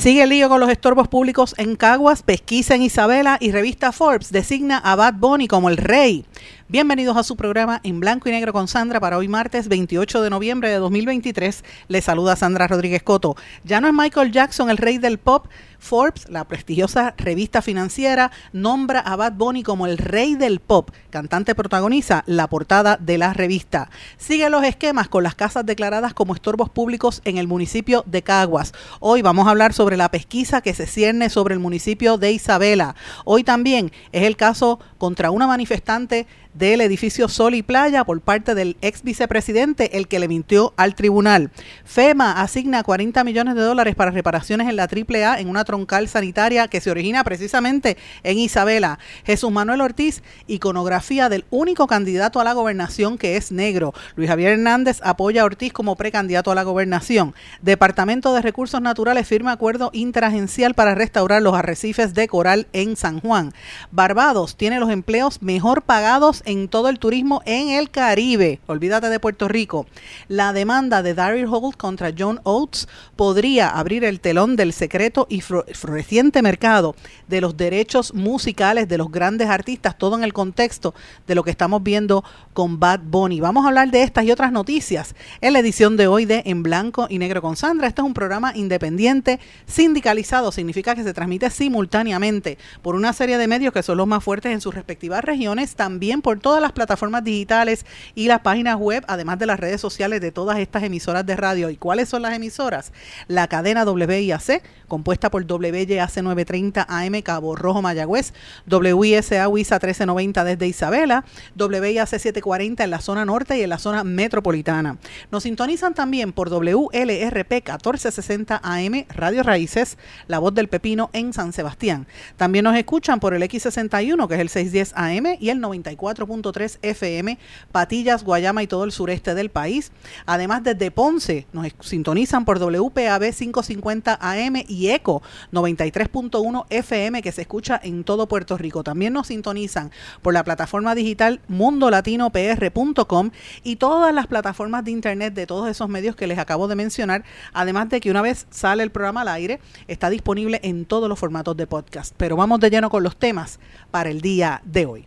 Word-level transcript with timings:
Sigue 0.00 0.22
el 0.22 0.30
lío 0.30 0.48
con 0.48 0.60
los 0.60 0.70
estorbos 0.70 1.08
públicos 1.08 1.54
en 1.58 1.76
Caguas, 1.76 2.22
pesquisa 2.22 2.74
en 2.74 2.80
Isabela 2.80 3.36
y 3.38 3.52
revista 3.52 3.92
Forbes 3.92 4.32
designa 4.32 4.78
a 4.78 4.96
Bad 4.96 5.16
Bunny 5.18 5.46
como 5.46 5.68
el 5.68 5.76
rey. 5.76 6.24
Bienvenidos 6.70 7.16
a 7.16 7.24
su 7.24 7.34
programa 7.34 7.80
en 7.82 7.98
blanco 7.98 8.28
y 8.28 8.32
negro 8.32 8.52
con 8.52 8.68
Sandra 8.68 9.00
para 9.00 9.18
hoy 9.18 9.26
martes 9.26 9.66
28 9.66 10.22
de 10.22 10.30
noviembre 10.30 10.68
de 10.68 10.76
2023. 10.76 11.64
Les 11.88 12.04
saluda 12.04 12.36
Sandra 12.36 12.68
Rodríguez 12.68 13.02
Coto. 13.02 13.34
Ya 13.64 13.80
no 13.80 13.88
es 13.88 13.92
Michael 13.92 14.30
Jackson 14.30 14.70
el 14.70 14.76
rey 14.76 14.98
del 14.98 15.18
pop. 15.18 15.48
Forbes, 15.80 16.28
la 16.28 16.44
prestigiosa 16.44 17.14
revista 17.16 17.62
financiera, 17.62 18.30
nombra 18.52 19.00
a 19.00 19.16
Bad 19.16 19.32
Bunny 19.32 19.62
como 19.62 19.86
el 19.86 19.98
rey 19.98 20.36
del 20.36 20.60
pop. 20.60 20.90
Cantante 21.08 21.54
protagoniza 21.54 22.22
la 22.26 22.48
portada 22.48 22.98
de 22.98 23.18
la 23.18 23.32
revista. 23.32 23.90
Sigue 24.16 24.48
los 24.50 24.62
esquemas 24.62 25.08
con 25.08 25.24
las 25.24 25.34
casas 25.34 25.66
declaradas 25.66 26.14
como 26.14 26.34
estorbos 26.34 26.68
públicos 26.68 27.20
en 27.24 27.38
el 27.38 27.48
municipio 27.48 28.04
de 28.06 28.22
Caguas. 28.22 28.74
Hoy 29.00 29.22
vamos 29.22 29.48
a 29.48 29.50
hablar 29.50 29.72
sobre 29.72 29.96
la 29.96 30.10
pesquisa 30.10 30.60
que 30.60 30.74
se 30.74 30.86
cierne 30.86 31.30
sobre 31.30 31.54
el 31.54 31.60
municipio 31.60 32.18
de 32.18 32.30
Isabela. 32.30 32.94
Hoy 33.24 33.42
también 33.42 33.90
es 34.12 34.24
el 34.24 34.36
caso 34.36 34.78
contra 34.98 35.30
una 35.32 35.48
manifestante 35.48 36.26
del 36.54 36.80
edificio 36.80 37.28
Sol 37.28 37.54
y 37.54 37.62
Playa 37.62 38.04
por 38.04 38.20
parte 38.20 38.54
del 38.54 38.76
ex 38.80 39.02
vicepresidente, 39.02 39.96
el 39.96 40.08
que 40.08 40.18
le 40.18 40.28
mintió 40.28 40.74
al 40.76 40.94
tribunal. 40.94 41.50
FEMA 41.84 42.40
asigna 42.40 42.82
40 42.82 43.22
millones 43.24 43.54
de 43.54 43.62
dólares 43.62 43.94
para 43.94 44.10
reparaciones 44.10 44.68
en 44.68 44.76
la 44.76 44.84
AAA 44.84 45.40
en 45.40 45.48
una 45.48 45.64
troncal 45.64 46.08
sanitaria 46.08 46.68
que 46.68 46.80
se 46.80 46.90
origina 46.90 47.24
precisamente 47.24 47.96
en 48.22 48.38
Isabela. 48.38 48.98
Jesús 49.24 49.50
Manuel 49.50 49.80
Ortiz, 49.80 50.22
iconografía 50.46 51.28
del 51.28 51.44
único 51.50 51.86
candidato 51.86 52.40
a 52.40 52.44
la 52.44 52.52
gobernación 52.52 53.18
que 53.18 53.36
es 53.36 53.52
negro. 53.52 53.94
Luis 54.16 54.28
Javier 54.28 54.52
Hernández 54.52 55.00
apoya 55.02 55.42
a 55.42 55.44
Ortiz 55.44 55.72
como 55.72 55.96
precandidato 55.96 56.50
a 56.50 56.54
la 56.54 56.62
gobernación. 56.62 57.34
Departamento 57.62 58.34
de 58.34 58.42
Recursos 58.42 58.80
Naturales 58.80 59.26
firma 59.26 59.52
acuerdo 59.52 59.90
interagencial 59.92 60.74
para 60.74 60.94
restaurar 60.94 61.42
los 61.42 61.54
arrecifes 61.54 62.14
de 62.14 62.28
coral 62.28 62.66
en 62.72 62.96
San 62.96 63.20
Juan. 63.20 63.52
Barbados 63.90 64.56
tiene 64.56 64.80
los 64.80 64.90
empleos 64.90 65.42
mejor 65.42 65.82
pagados 65.82 66.39
en 66.46 66.68
todo 66.68 66.88
el 66.88 66.98
turismo 66.98 67.42
en 67.46 67.70
el 67.70 67.90
Caribe. 67.90 68.60
Olvídate 68.66 69.08
de 69.08 69.20
Puerto 69.20 69.48
Rico. 69.48 69.86
La 70.28 70.52
demanda 70.52 71.02
de 71.02 71.14
Daryl 71.14 71.46
Holt 71.46 71.76
contra 71.76 72.12
John 72.16 72.40
Oates 72.44 72.88
podría 73.16 73.68
abrir 73.68 74.04
el 74.04 74.20
telón 74.20 74.56
del 74.56 74.72
secreto 74.72 75.26
y 75.28 75.40
floreciente 75.40 76.42
mercado 76.42 76.94
de 77.28 77.40
los 77.40 77.56
derechos 77.56 78.14
musicales 78.14 78.88
de 78.88 78.98
los 78.98 79.10
grandes 79.10 79.48
artistas, 79.48 79.98
todo 79.98 80.16
en 80.16 80.24
el 80.24 80.32
contexto 80.32 80.94
de 81.26 81.34
lo 81.34 81.44
que 81.44 81.50
estamos 81.50 81.82
viendo 81.82 82.24
con 82.52 82.78
Bad 82.78 83.00
Bunny. 83.04 83.40
Vamos 83.40 83.64
a 83.64 83.68
hablar 83.68 83.90
de 83.90 84.02
estas 84.02 84.24
y 84.24 84.30
otras 84.30 84.52
noticias 84.52 85.14
en 85.40 85.52
la 85.52 85.60
edición 85.60 85.96
de 85.96 86.06
hoy 86.06 86.24
de 86.24 86.42
En 86.46 86.62
Blanco 86.62 87.06
y 87.08 87.18
Negro 87.18 87.42
con 87.42 87.56
Sandra. 87.56 87.88
Este 87.88 88.00
es 88.00 88.06
un 88.06 88.14
programa 88.14 88.52
independiente, 88.54 89.40
sindicalizado, 89.66 90.52
significa 90.52 90.94
que 90.94 91.02
se 91.02 91.14
transmite 91.14 91.50
simultáneamente 91.50 92.58
por 92.82 92.94
una 92.94 93.12
serie 93.12 93.38
de 93.38 93.48
medios 93.48 93.72
que 93.72 93.82
son 93.82 93.98
los 93.98 94.06
más 94.06 94.22
fuertes 94.22 94.52
en 94.52 94.60
sus 94.60 94.74
respectivas 94.74 95.24
regiones, 95.24 95.74
también 95.74 96.22
por 96.22 96.29
por 96.30 96.38
todas 96.38 96.62
las 96.62 96.70
plataformas 96.70 97.24
digitales 97.24 97.84
y 98.14 98.28
las 98.28 98.42
páginas 98.42 98.76
web, 98.76 99.04
además 99.08 99.36
de 99.40 99.46
las 99.46 99.58
redes 99.58 99.80
sociales 99.80 100.20
de 100.20 100.30
todas 100.30 100.60
estas 100.60 100.84
emisoras 100.84 101.26
de 101.26 101.34
radio. 101.34 101.70
¿Y 101.70 101.76
cuáles 101.76 102.08
son 102.08 102.22
las 102.22 102.36
emisoras? 102.36 102.92
La 103.26 103.48
cadena 103.48 103.82
WIAC, 103.82 104.62
compuesta 104.86 105.28
por 105.28 105.42
WYAC 105.42 106.22
930 106.22 106.86
AM 106.88 107.20
Cabo 107.22 107.56
Rojo 107.56 107.82
Mayagüez, 107.82 108.32
WISA 108.70 109.48
WISA 109.48 109.74
1390 109.80 110.44
desde 110.44 110.68
Isabela, 110.68 111.24
WIAC 111.58 112.06
740 112.06 112.84
en 112.84 112.90
la 112.90 113.00
zona 113.00 113.24
norte 113.24 113.58
y 113.58 113.62
en 113.62 113.70
la 113.70 113.78
zona 113.78 114.04
metropolitana. 114.04 114.98
Nos 115.32 115.42
sintonizan 115.42 115.94
también 115.94 116.32
por 116.32 116.48
WLRP 116.48 117.52
1460 117.54 118.60
AM 118.62 119.04
Radio 119.08 119.42
Raíces, 119.42 119.98
La 120.28 120.38
Voz 120.38 120.54
del 120.54 120.68
Pepino 120.68 121.10
en 121.12 121.32
San 121.32 121.52
Sebastián. 121.52 122.06
También 122.36 122.62
nos 122.62 122.76
escuchan 122.76 123.18
por 123.18 123.34
el 123.34 123.42
X61, 123.42 124.28
que 124.28 124.34
es 124.34 124.40
el 124.40 124.48
610 124.48 124.92
AM, 124.94 125.36
y 125.40 125.48
el 125.48 125.58
94 125.58 126.19
4.3 126.26 126.78
FM, 126.82 127.38
Patillas, 127.72 128.24
Guayama 128.24 128.62
y 128.62 128.66
todo 128.66 128.84
el 128.84 128.92
sureste 128.92 129.34
del 129.34 129.50
país. 129.50 129.92
Además, 130.26 130.62
desde 130.62 130.90
Ponce 130.90 131.46
nos 131.52 131.66
sintonizan 131.80 132.44
por 132.44 132.58
WPAB 132.58 133.32
550 133.32 134.18
AM 134.20 134.56
y 134.68 134.88
ECO 134.88 135.22
93.1 135.52 136.66
FM 136.70 137.22
que 137.22 137.32
se 137.32 137.42
escucha 137.42 137.80
en 137.82 138.04
todo 138.04 138.28
Puerto 138.28 138.56
Rico. 138.56 138.82
También 138.82 139.12
nos 139.12 139.28
sintonizan 139.28 139.90
por 140.22 140.34
la 140.34 140.44
plataforma 140.44 140.94
digital 140.94 141.40
mundolatinopr.com 141.48 143.30
y 143.62 143.76
todas 143.76 144.14
las 144.14 144.26
plataformas 144.26 144.84
de 144.84 144.90
internet 144.90 145.34
de 145.34 145.46
todos 145.46 145.68
esos 145.68 145.88
medios 145.88 146.16
que 146.16 146.26
les 146.26 146.38
acabo 146.38 146.68
de 146.68 146.76
mencionar. 146.76 147.24
Además 147.52 147.88
de 147.88 148.00
que 148.00 148.10
una 148.10 148.22
vez 148.22 148.46
sale 148.50 148.82
el 148.82 148.90
programa 148.90 149.22
al 149.22 149.28
aire, 149.28 149.60
está 149.88 150.10
disponible 150.10 150.60
en 150.62 150.84
todos 150.84 151.08
los 151.08 151.18
formatos 151.18 151.56
de 151.56 151.66
podcast. 151.66 152.14
Pero 152.16 152.36
vamos 152.36 152.60
de 152.60 152.70
lleno 152.70 152.90
con 152.90 153.02
los 153.02 153.16
temas 153.16 153.58
para 153.90 154.10
el 154.10 154.20
día 154.20 154.62
de 154.64 154.86
hoy 154.86 155.06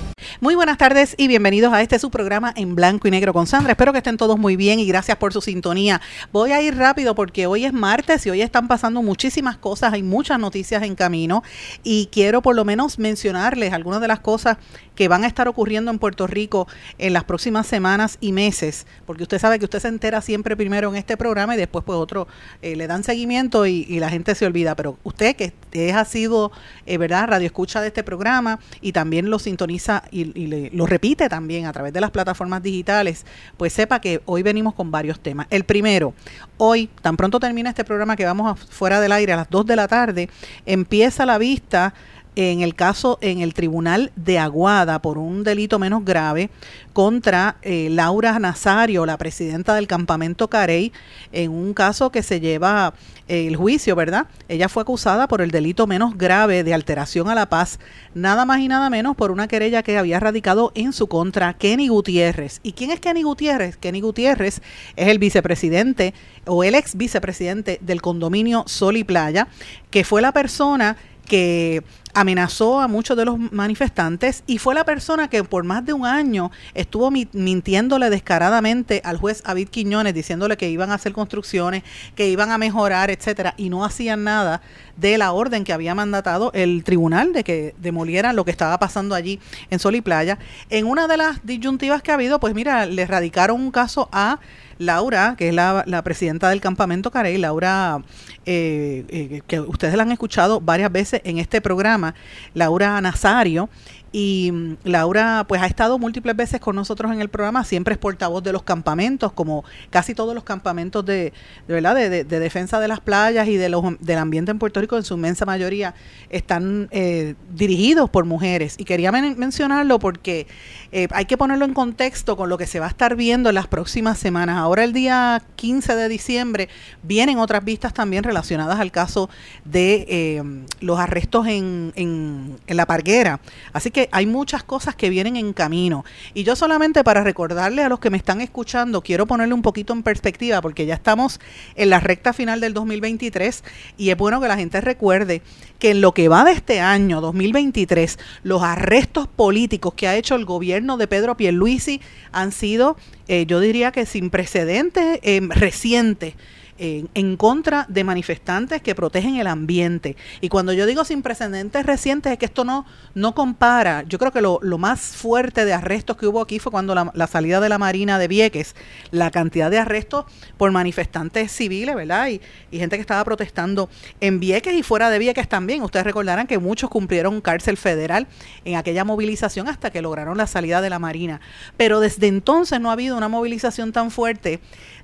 Muy 0.41 0.55
buenas 0.55 0.79
tardes 0.79 1.13
y 1.19 1.27
bienvenidos 1.27 1.71
a 1.71 1.83
este 1.83 1.99
su 1.99 2.09
programa 2.09 2.51
en 2.55 2.73
blanco 2.73 3.07
y 3.07 3.11
negro 3.11 3.31
con 3.31 3.45
Sandra. 3.45 3.73
Espero 3.73 3.91
que 3.91 3.99
estén 3.99 4.17
todos 4.17 4.39
muy 4.39 4.55
bien 4.55 4.79
y 4.79 4.87
gracias 4.87 5.15
por 5.17 5.31
su 5.33 5.39
sintonía. 5.39 6.01
Voy 6.33 6.51
a 6.51 6.59
ir 6.63 6.75
rápido 6.77 7.13
porque 7.13 7.45
hoy 7.45 7.65
es 7.65 7.73
martes 7.73 8.25
y 8.25 8.31
hoy 8.31 8.41
están 8.41 8.67
pasando 8.67 9.03
muchísimas 9.03 9.57
cosas, 9.57 9.93
hay 9.93 10.01
muchas 10.01 10.39
noticias 10.39 10.81
en 10.81 10.95
camino 10.95 11.43
y 11.83 12.09
quiero 12.11 12.41
por 12.41 12.55
lo 12.55 12.65
menos 12.65 12.97
mencionarles 12.97 13.71
algunas 13.71 14.01
de 14.01 14.07
las 14.07 14.19
cosas 14.19 14.57
que 14.95 15.07
van 15.07 15.23
a 15.23 15.27
estar 15.27 15.47
ocurriendo 15.47 15.91
en 15.91 15.99
Puerto 15.99 16.25
Rico 16.25 16.67
en 16.97 17.13
las 17.13 17.23
próximas 17.23 17.67
semanas 17.67 18.17
y 18.19 18.31
meses, 18.31 18.87
porque 19.05 19.23
usted 19.23 19.39
sabe 19.39 19.59
que 19.59 19.65
usted 19.65 19.79
se 19.79 19.87
entera 19.89 20.21
siempre 20.21 20.57
primero 20.57 20.89
en 20.89 20.95
este 20.95 21.17
programa 21.17 21.53
y 21.53 21.57
después 21.57 21.85
pues 21.85 21.97
otro 21.97 22.27
eh, 22.63 22.75
le 22.75 22.87
dan 22.87 23.03
seguimiento 23.03 23.67
y, 23.67 23.99
la 24.01 24.09
gente 24.09 24.33
se 24.33 24.47
olvida, 24.47 24.75
pero 24.75 24.97
usted 25.03 25.35
que 25.35 25.53
es, 25.71 25.95
ha 25.95 26.05
sido, 26.05 26.51
eh, 26.87 26.97
¿verdad?, 26.97 27.27
radio 27.27 27.45
escucha 27.45 27.81
de 27.81 27.87
este 27.87 28.03
programa 28.03 28.59
y 28.81 28.93
también 28.93 29.29
lo 29.29 29.37
sintoniza 29.37 30.03
y 30.09 30.30
y, 30.35 30.69
lo 30.71 30.85
repite 30.85 31.29
también 31.29 31.65
a 31.65 31.73
través 31.73 31.93
de 31.93 32.01
las 32.01 32.11
plataformas 32.11 32.61
digitales, 32.63 33.25
pues 33.57 33.73
sepa 33.73 34.01
que 34.01 34.21
hoy 34.25 34.43
venimos 34.43 34.73
con 34.73 34.91
varios 34.91 35.19
temas. 35.19 35.47
El 35.49 35.63
primero, 35.63 36.13
hoy, 36.57 36.89
tan 37.01 37.17
pronto 37.17 37.39
termina 37.39 37.69
este 37.69 37.83
programa 37.83 38.15
que 38.15 38.25
vamos 38.25 38.59
fuera 38.69 38.99
del 38.99 39.11
aire 39.11 39.33
a 39.33 39.37
las 39.37 39.49
2 39.49 39.65
de 39.65 39.75
la 39.75 39.87
tarde, 39.87 40.29
empieza 40.65 41.25
la 41.25 41.37
vista 41.37 41.93
en 42.35 42.61
el 42.61 42.75
caso 42.75 43.17
en 43.21 43.41
el 43.41 43.53
Tribunal 43.53 44.11
de 44.15 44.39
Aguada 44.39 45.01
por 45.01 45.17
un 45.17 45.43
delito 45.43 45.79
menos 45.79 46.05
grave 46.05 46.49
contra 46.93 47.57
eh, 47.61 47.89
Laura 47.91 48.39
Nazario, 48.39 49.05
la 49.05 49.17
presidenta 49.17 49.75
del 49.75 49.87
campamento 49.87 50.49
Carey, 50.49 50.91
en 51.31 51.51
un 51.51 51.73
caso 51.73 52.11
que 52.11 52.23
se 52.23 52.39
lleva 52.39 52.93
eh, 53.27 53.47
el 53.47 53.55
juicio, 53.55 53.95
¿verdad? 53.95 54.27
Ella 54.49 54.69
fue 54.69 54.83
acusada 54.83 55.27
por 55.27 55.41
el 55.41 55.51
delito 55.51 55.87
menos 55.87 56.17
grave 56.17 56.63
de 56.63 56.73
alteración 56.73 57.29
a 57.29 57.35
la 57.35 57.49
paz, 57.49 57.79
nada 58.13 58.45
más 58.45 58.59
y 58.59 58.67
nada 58.67 58.89
menos 58.89 59.15
por 59.15 59.31
una 59.31 59.47
querella 59.47 59.83
que 59.83 59.97
había 59.97 60.19
radicado 60.19 60.71
en 60.75 60.93
su 60.93 61.07
contra 61.07 61.53
Kenny 61.53 61.87
Gutiérrez. 61.87 62.59
¿Y 62.63 62.73
quién 62.73 62.91
es 62.91 62.99
Kenny 62.99 63.23
Gutiérrez? 63.23 63.77
Kenny 63.77 64.01
Gutiérrez 64.01 64.61
es 64.95 65.07
el 65.07 65.19
vicepresidente 65.19 66.13
o 66.45 66.63
el 66.63 66.75
ex 66.75 66.95
vicepresidente 66.95 67.79
del 67.81 68.01
condominio 68.01 68.63
Sol 68.67 68.97
y 68.97 69.03
Playa, 69.03 69.47
que 69.89 70.03
fue 70.03 70.21
la 70.21 70.31
persona 70.31 70.97
que 71.25 71.83
amenazó 72.13 72.81
a 72.81 72.87
muchos 72.87 73.15
de 73.15 73.25
los 73.25 73.39
manifestantes 73.39 74.43
y 74.47 74.57
fue 74.57 74.75
la 74.75 74.83
persona 74.83 75.29
que 75.29 75.43
por 75.43 75.63
más 75.63 75.85
de 75.85 75.93
un 75.93 76.05
año 76.05 76.51
estuvo 76.73 77.09
mintiéndole 77.09 78.09
descaradamente 78.09 79.01
al 79.05 79.17
juez 79.17 79.43
David 79.43 79.69
Quiñones, 79.69 80.13
diciéndole 80.13 80.57
que 80.57 80.69
iban 80.69 80.91
a 80.91 80.95
hacer 80.95 81.13
construcciones, 81.13 81.83
que 82.15 82.27
iban 82.29 82.51
a 82.51 82.57
mejorar, 82.57 83.09
etcétera, 83.09 83.53
y 83.57 83.69
no 83.69 83.85
hacían 83.85 84.23
nada 84.23 84.61
de 84.97 85.17
la 85.17 85.31
orden 85.31 85.63
que 85.63 85.73
había 85.73 85.95
mandatado 85.95 86.51
el 86.53 86.83
tribunal 86.83 87.33
de 87.33 87.43
que 87.43 87.75
demolieran 87.77 88.35
lo 88.35 88.45
que 88.45 88.51
estaba 88.51 88.77
pasando 88.77 89.15
allí 89.15 89.39
en 89.69 89.79
Sol 89.79 89.95
y 89.95 90.01
Playa. 90.01 90.37
En 90.69 90.85
una 90.85 91.07
de 91.07 91.17
las 91.17 91.45
disyuntivas 91.45 92.01
que 92.01 92.11
ha 92.11 92.15
habido, 92.15 92.39
pues 92.39 92.53
mira, 92.53 92.85
le 92.85 93.05
radicaron 93.05 93.59
un 93.59 93.71
caso 93.71 94.09
a 94.11 94.39
Laura, 94.81 95.35
que 95.37 95.49
es 95.49 95.53
la, 95.53 96.01
presidenta 96.03 96.49
del 96.49 96.59
campamento 96.59 97.11
Carey, 97.11 97.37
Laura, 97.37 98.01
eh, 98.45 99.05
eh, 99.09 99.41
que 99.47 99.59
ustedes 99.59 99.93
la 99.95 100.03
han 100.03 100.11
escuchado 100.11 100.59
varias 100.59 100.91
veces 100.91 101.21
en 101.23 101.37
este 101.37 101.61
programa, 101.61 102.15
Laura 102.53 102.99
Nazario, 102.99 103.69
Y 104.11 104.51
mm, 104.51 104.77
Laura 104.83 105.45
pues 105.47 105.61
ha 105.61 105.65
estado 105.65 105.97
múltiples 105.97 106.35
veces 106.35 106.59
con 106.59 106.75
nosotros 106.75 107.11
en 107.11 107.21
el 107.21 107.29
programa, 107.29 107.63
siempre 107.63 107.93
es 107.93 107.97
portavoz 107.97 108.43
de 108.43 108.51
los 108.51 108.63
campamentos, 108.63 109.31
como 109.31 109.63
casi 109.89 110.13
todos 110.13 110.35
los 110.35 110.43
campamentos 110.43 111.05
de, 111.05 111.33
de 111.67 111.73
verdad 111.73 111.95
de, 111.95 112.23
defensa 112.23 112.79
de 112.79 112.87
las 112.87 112.99
playas 112.99 113.47
y 113.47 113.57
de 113.57 113.69
los, 113.69 113.83
del 113.99 114.17
ambiente 114.17 114.51
en 114.51 114.59
Puerto 114.59 114.81
Rico, 114.81 114.97
en 114.97 115.03
su 115.03 115.13
inmensa 115.13 115.45
mayoría, 115.45 115.93
están 116.29 116.89
eh, 116.91 117.35
dirigidos 117.53 118.09
por 118.09 118.25
mujeres. 118.25 118.75
Y 118.77 118.83
quería 118.83 119.11
mencionarlo 119.11 119.99
porque 119.99 120.47
eh, 120.91 121.07
hay 121.11 121.25
que 121.25 121.37
ponerlo 121.37 121.65
en 121.65 121.73
contexto 121.73 122.35
con 122.35 122.49
lo 122.49 122.57
que 122.57 122.67
se 122.67 122.79
va 122.79 122.87
a 122.87 122.89
estar 122.89 123.15
viendo 123.15 123.49
en 123.49 123.55
las 123.55 123.67
próximas 123.67 124.17
semanas. 124.17 124.57
Ahora 124.57 124.83
el 124.83 124.93
día 124.93 125.41
15 125.55 125.95
de 125.95 126.09
diciembre 126.09 126.69
vienen 127.03 127.37
otras 127.37 127.63
vistas 127.63 127.93
también 127.93 128.23
relacionadas 128.23 128.79
al 128.79 128.91
caso 128.91 129.29
de 129.63 130.05
eh, 130.09 130.43
los 130.81 130.99
arrestos 130.99 131.47
en, 131.47 131.93
en, 131.95 132.57
en 132.67 132.77
la 132.77 132.85
parguera. 132.85 133.39
Así 133.73 133.91
que 133.91 134.00
hay 134.11 134.25
muchas 134.25 134.63
cosas 134.63 134.95
que 134.95 135.09
vienen 135.09 135.35
en 135.35 135.53
camino. 135.53 136.05
Y 136.33 136.43
yo 136.43 136.55
solamente 136.55 137.03
para 137.03 137.23
recordarle 137.23 137.83
a 137.83 137.89
los 137.89 137.99
que 137.99 138.09
me 138.09 138.17
están 138.17 138.41
escuchando, 138.41 139.01
quiero 139.01 139.25
ponerle 139.27 139.53
un 139.53 139.61
poquito 139.61 139.93
en 139.93 140.03
perspectiva, 140.03 140.61
porque 140.61 140.85
ya 140.85 140.93
estamos 140.93 141.39
en 141.75 141.89
la 141.89 141.99
recta 141.99 142.33
final 142.33 142.59
del 142.59 142.73
2023 142.73 143.63
y 143.97 144.09
es 144.09 144.17
bueno 144.17 144.41
que 144.41 144.47
la 144.47 144.57
gente 144.57 144.81
recuerde 144.81 145.41
que 145.79 145.91
en 145.91 146.01
lo 146.01 146.13
que 146.13 146.27
va 146.27 146.43
de 146.43 146.51
este 146.51 146.79
año, 146.79 147.21
2023, 147.21 148.19
los 148.43 148.61
arrestos 148.61 149.27
políticos 149.27 149.93
que 149.95 150.07
ha 150.07 150.15
hecho 150.15 150.35
el 150.35 150.45
gobierno 150.45 150.97
de 150.97 151.07
Pedro 151.07 151.35
Pierluisi 151.35 152.01
han 152.31 152.51
sido, 152.51 152.97
eh, 153.27 153.45
yo 153.47 153.59
diría 153.59 153.91
que 153.91 154.05
sin 154.05 154.29
precedentes, 154.29 155.19
eh, 155.23 155.41
recientes 155.49 156.35
en, 156.81 157.37
contra 157.37 157.85
de 157.89 158.03
manifestantes 158.03 158.81
que 158.81 158.95
protegen 158.95 159.35
el 159.35 159.45
ambiente. 159.45 160.17
Y 160.41 160.49
cuando 160.49 160.73
yo 160.73 160.87
digo 160.87 161.05
sin 161.05 161.21
precedentes 161.21 161.85
recientes 161.85 162.31
es 162.31 162.39
que 162.39 162.45
esto 162.45 162.63
no, 162.63 162.87
no 163.13 163.35
compara. 163.35 164.03
Yo 164.07 164.17
creo 164.17 164.31
que 164.31 164.41
lo, 164.41 164.59
más 164.79 164.99
fuerte 164.99 165.63
de 165.63 165.73
arrestos 165.73 166.17
que 166.17 166.25
hubo 166.25 166.41
aquí 166.41 166.57
fue 166.57 166.71
cuando 166.71 166.95
la, 166.95 167.27
salida 167.27 167.59
de 167.59 167.69
la 167.69 167.77
Marina 167.77 168.17
de 168.17 168.27
Vieques, 168.27 168.75
la 169.11 169.29
cantidad 169.29 169.69
de 169.69 169.77
arrestos 169.77 170.25
por 170.57 170.71
manifestantes 170.71 171.51
civiles, 171.51 171.95
¿verdad? 171.95 172.29
Y, 172.29 172.41
y 172.71 172.79
gente 172.79 172.95
que 172.95 173.01
estaba 173.01 173.23
protestando 173.23 173.87
en 174.19 174.39
Vieques 174.39 174.73
y 174.73 174.81
fuera 174.81 175.11
de 175.11 175.19
Vieques 175.19 175.47
también. 175.47 175.83
Ustedes 175.83 176.05
recordarán 176.05 176.47
que 176.47 176.57
muchos 176.57 176.89
cumplieron 176.89 177.41
cárcel 177.41 177.77
federal 177.77 178.27
en 178.65 178.75
aquella 178.75 179.03
movilización 179.03 179.67
hasta 179.67 179.91
que 179.91 180.01
lograron 180.01 180.35
la 180.35 180.47
salida 180.47 180.81
de 180.81 180.89
la 180.89 180.97
Marina. 180.97 181.41
Pero 181.77 181.99
desde 181.99 182.25
entonces 182.25 182.81
no 182.81 182.89
ha 182.89 182.93
habido 182.93 183.15
una 183.17 183.27
movilización 183.27 183.91
tan 183.91 184.09
fuerte 184.09 184.59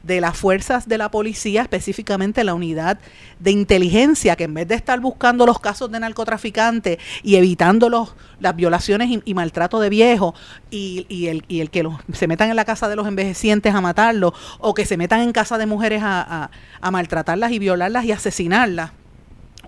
de 0.08 0.22
las 0.22 0.38
fuerzas 0.38 0.88
de 0.88 0.98
la 0.98 1.12
policía, 1.12 1.62
específicamente 1.62 2.44
la 2.44 2.54
unidad 2.54 2.98
de 3.40 3.52
inteligencia, 3.52 4.36
que 4.36 4.46
en 4.46 4.54
vez 4.54 4.68
de 4.68 4.76
estar 4.76 5.00
buscando 5.02 5.46
los 5.46 5.60
casos 5.60 5.92
de 5.92 6.00
narcotraficantes 6.00 6.98
y 7.24 7.36
evitando 7.36 7.90
los, 7.90 8.16
las 8.40 8.56
violaciones 8.56 9.10
y, 9.24 9.34
maltrato 9.34 9.80
de 9.80 9.90
viejos 9.90 10.34
y, 10.72 11.28
el, 11.28 11.44
y 11.48 11.60
el 11.60 11.70
que 11.70 11.88
se 12.14 12.28
metan 12.28 12.50
en 12.50 12.56
la 12.56 12.66
casa 12.66 12.88
de 12.88 12.96
los 12.96 13.08
envejecientes 13.08 13.76
a 13.76 13.82
matarlos 13.82 14.34
o 14.60 14.74
que 14.74 14.86
se 14.86 14.98
metan 14.98 15.22
en 15.22 15.34
casa 15.34 15.58
de 15.58 15.66
mujeres 15.66 16.02
a, 16.04 16.50
a 16.82 16.92
maltratarlas 16.92 17.52
y 17.52 17.60
violarlas 17.60 18.06
y 18.06 18.14
asesinarlas 18.14 18.92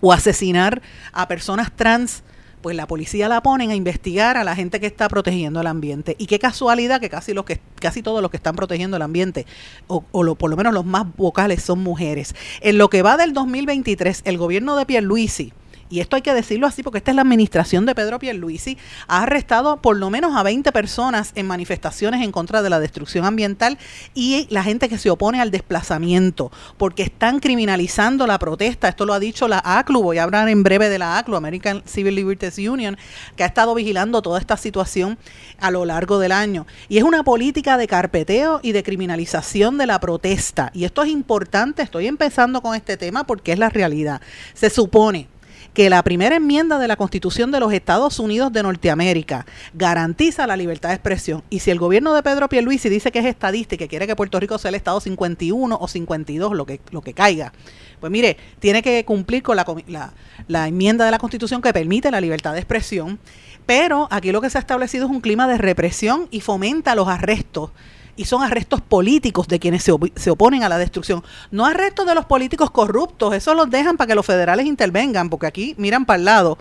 o 0.02 0.14
asesinar 0.14 0.82
a 1.12 1.28
personas 1.28 1.72
trans 1.76 2.24
pues 2.62 2.76
la 2.76 2.88
policía 2.88 3.30
la 3.30 3.42
ponen 3.42 3.72
a 3.72 3.76
investigar 3.76 4.38
a 4.38 4.44
la 4.44 4.56
gente 4.56 4.80
que 4.80 4.88
está 4.88 5.08
protegiendo 5.10 5.62
el 5.62 5.68
ambiente. 5.68 6.16
Y 6.18 6.28
qué 6.28 6.40
casualidad 6.40 7.00
que 7.00 7.10
casi 7.10 7.34
los 7.34 7.46
que 7.46 7.60
casi 7.80 8.02
todos 8.02 8.22
los 8.22 8.32
que 8.32 8.38
están 8.38 8.56
protegiendo 8.56 8.98
el 8.98 9.04
ambiente 9.04 9.46
o, 9.88 10.04
o 10.12 10.36
por 10.36 10.50
lo 10.50 10.58
menos 10.58 10.74
los 10.74 10.86
más 10.86 11.06
vocales 11.16 11.64
son 11.64 11.80
mujeres. 11.80 12.36
En 12.62 12.78
lo 12.78 12.90
que 12.90 13.02
va 13.02 13.18
del 13.18 13.34
2023, 13.34 14.22
el 14.26 14.38
gobierno 14.38 14.76
de 14.76 14.86
Pierluisi 14.86 15.54
y 15.90 16.00
esto 16.00 16.16
hay 16.16 16.22
que 16.22 16.34
decirlo 16.34 16.68
así 16.68 16.84
porque 16.84 17.00
esta 17.00 17.12
es 17.12 17.16
la 17.16 17.24
administración 17.24 17.86
de 17.86 17.96
Pedro 17.96 18.20
Pierluisi, 18.20 18.78
ha 19.08 19.24
arrestado 19.24 19.82
por 19.82 19.98
lo 19.98 20.10
menos 20.10 20.36
a 20.36 20.44
20 20.44 20.72
personas 20.72 21.32
en 21.36 21.48
manifestaciones 21.48 22.24
en 22.24 22.32
contra 22.32 22.62
de 22.62 22.70
la 22.70 22.80
destrucción 22.80 23.26
ambiental 23.26 23.78
y 24.14 24.48
la 24.50 24.64
gente 24.64 24.90
que 24.90 24.98
se 24.98 25.10
opone 25.10 25.42
al 25.42 25.52
desplazamiento, 25.52 26.52
porque 26.78 27.04
están 27.04 27.40
criminalizando 27.40 28.28
la 28.28 28.38
protesta. 28.40 28.88
Esto 28.88 29.06
lo 29.06 29.14
ha 29.14 29.20
dicho 29.20 29.48
la 29.48 29.62
ACLU, 29.64 30.04
voy 30.04 30.20
a 30.20 30.24
hablar 30.24 30.48
en 30.50 30.64
breve 30.64 30.90
de 30.90 31.00
la 31.00 31.18
ACLU, 31.18 31.36
American 31.36 31.82
Civil 31.86 32.16
Liberties 32.16 32.58
Union, 32.58 32.98
que 33.36 33.44
ha 33.44 33.48
estado 33.48 33.74
vigilando 33.74 34.22
toda 34.22 34.40
esta 34.40 34.58
situación 34.58 35.18
a 35.60 35.72
lo 35.72 35.86
largo 35.86 36.20
del 36.20 36.32
año. 36.32 36.68
Y 36.88 36.98
es 36.98 37.04
una 37.04 37.24
política 37.24 37.78
de 37.78 37.88
carpeteo 37.88 38.60
y 38.62 38.72
de 38.74 38.84
criminalización 38.84 39.78
de 39.78 39.88
la 39.88 40.00
protesta. 40.00 40.72
Y 40.74 40.86
esto 40.86 41.04
es 41.04 41.10
importante, 41.10 41.82
estoy 41.82 42.08
empezando 42.08 42.62
con 42.62 42.76
este 42.76 42.98
tema 42.98 43.26
porque 43.26 43.54
es 43.54 43.60
la 43.60 43.70
realidad. 43.70 44.22
Se 44.54 44.70
supone 44.70 45.28
que 45.74 45.90
la 45.90 46.04
primera 46.04 46.36
enmienda 46.36 46.80
de 46.80 46.88
la 46.88 46.96
Constitución 46.96 47.52
de 47.52 47.60
los 47.60 47.72
Estados 47.74 48.20
Unidos 48.20 48.52
de 48.52 48.64
Norteamérica 48.64 49.46
garantiza 49.74 50.48
la 50.48 50.58
libertad 50.58 50.90
de 50.90 50.96
expresión. 50.96 51.44
Y 51.50 51.60
si 51.60 51.72
el 51.72 51.80
gobierno 51.80 52.14
de 52.14 52.24
Pedro 52.24 52.50
Pierluisi 52.50 52.90
dice 52.90 53.12
que 53.12 53.20
es 53.20 53.26
estadista 53.26 53.76
y 53.76 53.78
que 53.78 53.88
quiere 53.88 54.08
que 54.08 54.16
Puerto 54.16 54.40
Rico 54.40 54.58
sea 54.58 54.70
el 54.70 54.76
Estado 54.76 55.00
51 55.00 55.78
o 55.80 55.88
52, 55.88 56.54
lo 56.54 56.66
que, 56.66 56.82
lo 56.92 57.02
que 57.02 57.14
caiga, 57.14 57.54
pues 58.00 58.12
mire, 58.12 58.38
tiene 58.60 58.82
que 58.82 59.04
cumplir 59.06 59.44
con 59.44 59.56
la, 59.56 59.66
la, 59.88 60.14
la 60.48 60.68
enmienda 60.68 61.06
de 61.06 61.12
la 61.12 61.20
Constitución 61.20 61.62
que 61.62 61.74
permite 61.74 62.12
la 62.12 62.22
libertad 62.22 62.54
de 62.54 62.60
expresión. 62.60 63.20
Pero 63.66 64.08
aquí 64.10 64.32
lo 64.32 64.42
que 64.42 64.50
se 64.50 64.58
ha 64.58 64.62
establecido 64.62 65.06
es 65.06 65.12
un 65.12 65.22
clima 65.22 65.48
de 65.48 65.58
represión 65.58 66.28
y 66.32 66.42
fomenta 66.42 66.96
los 66.96 67.08
arrestos 67.08 67.72
y 68.20 68.26
son 68.26 68.44
arrestos 68.44 68.82
políticos 68.82 69.48
de 69.48 69.60
quienes 69.60 69.82
se, 69.82 69.94
se, 70.18 70.30
oponen 70.30 70.64
a 70.64 70.70
la 70.70 70.78
destrucción. 70.78 71.24
No 71.52 71.66
arrestos 71.66 72.06
de 72.06 72.14
los 72.14 72.26
políticos 72.26 72.70
corruptos, 72.70 73.34
eso 73.34 73.54
los 73.54 73.70
dejan 73.70 73.96
para 73.96 74.10
que 74.10 74.16
los 74.16 74.26
federales 74.26 74.66
intervengan, 74.66 75.30
porque 75.30 75.48
aquí 75.48 75.74
miran 75.78 76.06
para 76.06 76.18
el 76.20 76.26
lado 76.26 76.58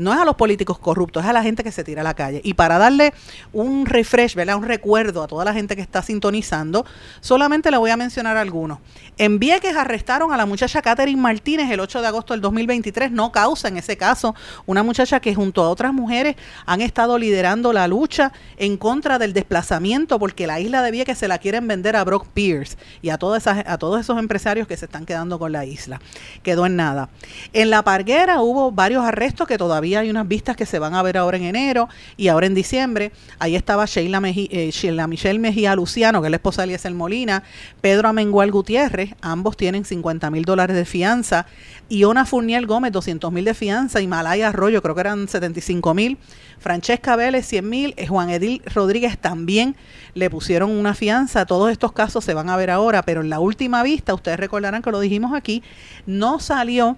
no 0.00 0.12
es 0.12 0.18
a 0.18 0.24
los 0.24 0.34
políticos 0.34 0.78
corruptos, 0.78 1.22
es 1.22 1.28
a 1.28 1.32
la 1.32 1.42
gente 1.42 1.62
que 1.62 1.70
se 1.70 1.84
tira 1.84 2.00
a 2.00 2.04
la 2.04 2.14
calle. 2.14 2.40
Y 2.42 2.54
para 2.54 2.78
darle 2.78 3.12
un 3.52 3.86
refresh, 3.86 4.34
un 4.56 4.64
recuerdo 4.64 5.22
a 5.22 5.26
toda 5.26 5.44
la 5.44 5.52
gente 5.52 5.76
que 5.76 5.82
está 5.82 6.02
sintonizando, 6.02 6.86
solamente 7.20 7.70
le 7.70 7.76
voy 7.76 7.90
a 7.90 7.96
mencionar 7.96 8.36
algunos. 8.36 8.78
En 9.18 9.38
Vieques 9.38 9.76
arrestaron 9.76 10.32
a 10.32 10.36
la 10.38 10.46
muchacha 10.46 10.80
Catherine 10.80 11.20
Martínez 11.20 11.70
el 11.70 11.80
8 11.80 12.00
de 12.00 12.06
agosto 12.06 12.32
del 12.32 12.40
2023, 12.40 13.12
no 13.12 13.30
causa 13.30 13.68
en 13.68 13.76
ese 13.76 13.98
caso, 13.98 14.34
una 14.64 14.82
muchacha 14.82 15.20
que 15.20 15.34
junto 15.34 15.62
a 15.62 15.68
otras 15.68 15.92
mujeres 15.92 16.36
han 16.64 16.80
estado 16.80 17.18
liderando 17.18 17.74
la 17.74 17.86
lucha 17.86 18.32
en 18.56 18.78
contra 18.78 19.18
del 19.18 19.34
desplazamiento 19.34 20.18
porque 20.18 20.46
la 20.46 20.60
isla 20.60 20.82
de 20.82 20.90
Vieques 20.90 21.18
se 21.18 21.28
la 21.28 21.36
quieren 21.36 21.68
vender 21.68 21.96
a 21.96 22.04
Brock 22.04 22.26
Pierce 22.32 22.78
y 23.02 23.10
a, 23.10 23.18
todas 23.18 23.42
esas, 23.42 23.66
a 23.66 23.76
todos 23.76 24.00
esos 24.00 24.18
empresarios 24.18 24.66
que 24.66 24.78
se 24.78 24.86
están 24.86 25.04
quedando 25.04 25.38
con 25.38 25.52
la 25.52 25.66
isla. 25.66 26.00
Quedó 26.42 26.64
en 26.64 26.76
nada. 26.76 27.10
En 27.52 27.68
La 27.68 27.82
Parguera 27.82 28.40
hubo 28.40 28.72
varios 28.72 29.04
arrestos 29.04 29.46
que 29.46 29.58
todavía 29.58 29.89
hay 29.94 30.10
unas 30.10 30.26
vistas 30.28 30.56
que 30.56 30.66
se 30.66 30.78
van 30.78 30.94
a 30.94 31.02
ver 31.02 31.16
ahora 31.16 31.36
en 31.36 31.44
enero 31.44 31.88
y 32.16 32.28
ahora 32.28 32.46
en 32.46 32.54
diciembre. 32.54 33.12
Ahí 33.38 33.56
estaba 33.56 33.86
Sheila, 33.86 34.20
eh, 34.24 34.70
Michelle 35.08 35.38
Mejía 35.38 35.74
Luciano, 35.74 36.20
que 36.20 36.28
es 36.28 36.30
la 36.30 36.36
esposa 36.36 36.62
de 36.62 36.66
Eliezer 36.66 36.92
Molina, 36.94 37.42
Pedro 37.80 38.08
Amengual 38.08 38.50
Gutiérrez, 38.50 39.14
ambos 39.20 39.56
tienen 39.56 39.84
50 39.84 40.30
mil 40.30 40.44
dólares 40.44 40.76
de 40.76 40.84
fianza, 40.84 41.46
Iona 41.88 42.24
Furniel 42.24 42.66
Gómez, 42.66 42.92
200 42.92 43.32
mil 43.32 43.44
de 43.44 43.54
fianza, 43.54 44.00
y 44.00 44.06
Malaya 44.06 44.48
Arroyo, 44.48 44.82
creo 44.82 44.94
que 44.94 45.00
eran 45.00 45.28
75 45.28 45.94
mil, 45.94 46.18
Francesca 46.58 47.16
Vélez, 47.16 47.46
100 47.46 47.68
mil, 47.68 47.94
eh, 47.96 48.06
Juan 48.06 48.30
Edil 48.30 48.62
Rodríguez 48.74 49.18
también 49.18 49.76
le 50.14 50.30
pusieron 50.30 50.70
una 50.70 50.94
fianza. 50.94 51.46
Todos 51.46 51.70
estos 51.70 51.92
casos 51.92 52.24
se 52.24 52.34
van 52.34 52.50
a 52.50 52.56
ver 52.56 52.70
ahora, 52.70 53.02
pero 53.02 53.22
en 53.22 53.30
la 53.30 53.40
última 53.40 53.82
vista, 53.82 54.14
ustedes 54.14 54.38
recordarán 54.38 54.82
que 54.82 54.90
lo 54.90 55.00
dijimos 55.00 55.32
aquí, 55.34 55.62
no 56.06 56.38
salió 56.38 56.96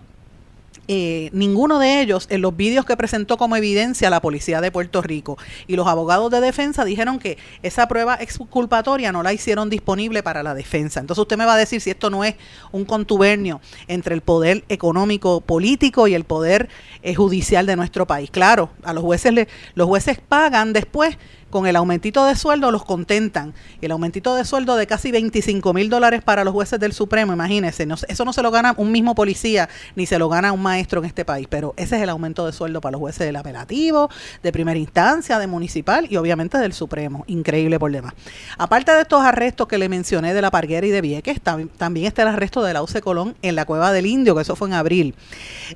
eh, 0.88 1.30
ninguno 1.32 1.78
de 1.78 2.00
ellos 2.00 2.26
en 2.28 2.40
los 2.40 2.56
vídeos 2.56 2.84
que 2.84 2.96
presentó 2.96 3.36
como 3.36 3.56
evidencia 3.56 4.10
la 4.10 4.20
policía 4.20 4.60
de 4.60 4.72
Puerto 4.72 5.00
Rico. 5.00 5.38
Y 5.66 5.76
los 5.76 5.86
abogados 5.86 6.30
de 6.30 6.40
defensa 6.40 6.84
dijeron 6.84 7.18
que 7.18 7.38
esa 7.62 7.86
prueba 7.86 8.16
exculpatoria 8.16 9.12
no 9.12 9.22
la 9.22 9.32
hicieron 9.32 9.70
disponible 9.70 10.22
para 10.22 10.42
la 10.42 10.54
defensa. 10.54 11.00
Entonces 11.00 11.22
usted 11.22 11.36
me 11.36 11.46
va 11.46 11.54
a 11.54 11.58
decir 11.58 11.80
si 11.80 11.90
esto 11.90 12.10
no 12.10 12.24
es 12.24 12.34
un 12.72 12.84
contubernio 12.84 13.60
entre 13.86 14.14
el 14.14 14.22
poder 14.22 14.64
económico 14.68 15.40
político 15.40 16.08
y 16.08 16.14
el 16.14 16.24
poder 16.24 16.68
eh, 17.02 17.14
judicial 17.14 17.64
de 17.66 17.76
nuestro 17.76 18.06
país. 18.06 18.30
Claro, 18.30 18.70
a 18.82 18.92
los 18.92 19.04
jueces 19.04 19.32
le, 19.32 19.48
los 19.74 19.86
jueces 19.86 20.18
pagan 20.18 20.72
después 20.72 21.16
con 21.52 21.66
el 21.66 21.76
aumentito 21.76 22.24
de 22.24 22.34
sueldo 22.34 22.72
los 22.72 22.84
contentan. 22.84 23.54
El 23.80 23.92
aumentito 23.92 24.34
de 24.34 24.44
sueldo 24.44 24.74
de 24.74 24.86
casi 24.88 25.12
25 25.12 25.72
mil 25.74 25.88
dólares 25.90 26.22
para 26.22 26.42
los 26.42 26.52
jueces 26.52 26.80
del 26.80 26.92
Supremo, 26.92 27.32
imagínense, 27.32 27.86
eso 28.08 28.24
no 28.24 28.32
se 28.32 28.42
lo 28.42 28.50
gana 28.50 28.74
un 28.76 28.90
mismo 28.90 29.14
policía 29.14 29.68
ni 29.94 30.06
se 30.06 30.18
lo 30.18 30.28
gana 30.28 30.52
un 30.52 30.62
maestro 30.62 31.00
en 31.00 31.06
este 31.06 31.24
país, 31.24 31.46
pero 31.48 31.74
ese 31.76 31.96
es 31.96 32.02
el 32.02 32.08
aumento 32.08 32.46
de 32.46 32.52
sueldo 32.52 32.80
para 32.80 32.92
los 32.92 33.00
jueces 33.00 33.26
del 33.26 33.36
apelativo, 33.36 34.08
de 34.42 34.50
primera 34.50 34.78
instancia, 34.78 35.38
de 35.38 35.46
municipal 35.46 36.06
y 36.10 36.16
obviamente 36.16 36.56
del 36.58 36.72
Supremo. 36.72 37.24
Increíble 37.26 37.78
por 37.78 37.92
demás. 37.92 38.14
Aparte 38.56 38.92
de 38.92 39.02
estos 39.02 39.22
arrestos 39.22 39.68
que 39.68 39.76
le 39.76 39.88
mencioné 39.88 40.32
de 40.34 40.40
la 40.40 40.50
Parguera 40.50 40.86
y 40.86 40.90
de 40.90 41.02
Vieques, 41.02 41.40
también 41.42 42.06
está 42.06 42.22
el 42.22 42.28
arresto 42.28 42.62
de 42.62 42.72
la 42.72 42.82
Colón 43.02 43.36
en 43.42 43.54
la 43.54 43.66
Cueva 43.66 43.92
del 43.92 44.06
Indio, 44.06 44.34
que 44.34 44.42
eso 44.42 44.56
fue 44.56 44.68
en 44.68 44.74
abril. 44.74 45.14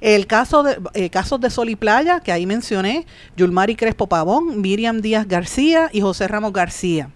El 0.00 0.26
caso 0.26 0.62
de 0.62 0.78
eh, 0.94 1.10
casos 1.10 1.40
de 1.40 1.50
Sol 1.50 1.68
y 1.68 1.76
Playa, 1.76 2.20
que 2.20 2.32
ahí 2.32 2.46
mencioné, 2.46 3.06
Yulmari 3.36 3.76
Crespo 3.76 4.06
Pavón, 4.06 4.62
Miriam 4.62 5.02
Díaz 5.02 5.28
García, 5.28 5.65
y 5.92 6.00
José 6.00 6.28
Ramos 6.28 6.52
García. 6.52 7.10